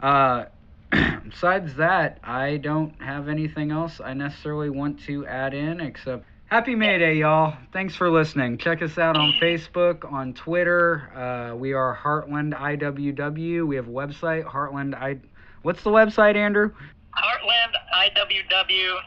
Uh, 0.00 0.46
besides 1.24 1.76
that, 1.76 2.18
I 2.24 2.56
don't 2.56 3.00
have 3.00 3.28
anything 3.28 3.70
else 3.70 4.00
I 4.04 4.14
necessarily 4.14 4.70
want 4.70 5.00
to 5.04 5.24
add 5.26 5.54
in 5.54 5.80
except 5.80 6.24
Happy 6.48 6.76
May 6.76 6.96
Day, 6.98 7.14
y'all. 7.14 7.56
Thanks 7.72 7.96
for 7.96 8.08
listening. 8.08 8.58
Check 8.58 8.80
us 8.80 8.98
out 8.98 9.16
on 9.16 9.32
Facebook, 9.42 10.10
on 10.12 10.32
Twitter. 10.32 11.10
Uh, 11.12 11.56
we 11.56 11.72
are 11.72 11.98
Heartland 12.00 12.56
IWW. 12.56 13.66
We 13.66 13.74
have 13.74 13.88
a 13.88 13.90
website, 13.90 14.44
Heartland 14.44 14.94
I. 14.94 15.18
What's 15.62 15.82
the 15.82 15.90
website, 15.90 16.36
Andrew? 16.36 16.70
heartlandiww.org. 17.16 19.00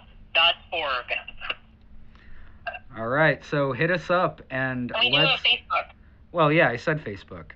All 2.97 3.07
right, 3.07 3.43
so 3.45 3.71
hit 3.71 3.91
us 3.91 4.09
up 4.09 4.41
and 4.49 4.91
we 4.99 5.11
let's. 5.11 5.41
do 5.41 5.49
Facebook. 5.49 5.91
Well, 6.31 6.51
yeah, 6.51 6.69
I 6.69 6.75
said 6.75 7.03
Facebook. 7.03 7.51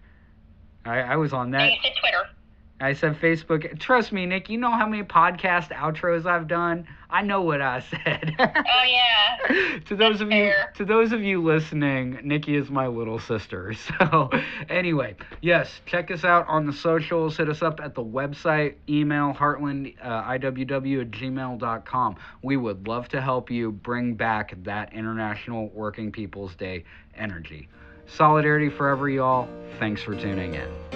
I, 0.85 0.99
I 0.99 1.15
was 1.15 1.33
on 1.33 1.51
that. 1.51 1.61
And 1.61 1.71
you 1.71 1.77
said 1.83 1.93
Twitter. 1.99 2.29
I 2.83 2.93
said 2.93 3.19
Facebook. 3.19 3.79
Trust 3.79 4.11
me, 4.11 4.25
Nick. 4.25 4.49
You 4.49 4.57
know 4.57 4.71
how 4.71 4.85
many 4.87 5.03
podcast 5.03 5.69
outros 5.71 6.25
I've 6.25 6.47
done. 6.47 6.87
I 7.09 7.21
know 7.21 7.41
what 7.41 7.61
I 7.61 7.79
said. 7.89 8.35
oh 8.39 8.83
yeah. 8.85 9.79
to 9.85 9.95
those 9.95 10.19
That's 10.19 10.21
of 10.21 10.29
fair. 10.29 10.47
you, 10.47 10.53
to 10.77 10.85
those 10.85 11.11
of 11.11 11.21
you 11.21 11.41
listening, 11.43 12.19
Nikki 12.23 12.55
is 12.55 12.69
my 12.69 12.87
little 12.87 13.19
sister. 13.19 13.73
So, 13.99 14.29
anyway, 14.69 15.15
yes, 15.41 15.81
check 15.85 16.09
us 16.11 16.23
out 16.23 16.47
on 16.47 16.65
the 16.65 16.73
socials. 16.73 17.37
Hit 17.37 17.49
us 17.49 17.61
up 17.61 17.79
at 17.81 17.93
the 17.95 18.03
website. 18.03 18.75
Email 18.89 19.33
heartland 19.33 19.95
uh, 20.01 20.23
iww 20.23 21.01
at 21.01 21.11
gmail.com. 21.11 22.15
We 22.41 22.57
would 22.57 22.87
love 22.87 23.07
to 23.09 23.21
help 23.21 23.51
you 23.51 23.71
bring 23.71 24.15
back 24.15 24.55
that 24.63 24.93
International 24.93 25.69
Working 25.69 26.11
People's 26.11 26.55
Day 26.55 26.83
energy. 27.15 27.69
Solidarity 28.07 28.69
forever, 28.69 29.09
y'all. 29.09 29.47
Thanks 29.79 30.01
for 30.01 30.15
tuning 30.15 30.55
in. 30.55 30.92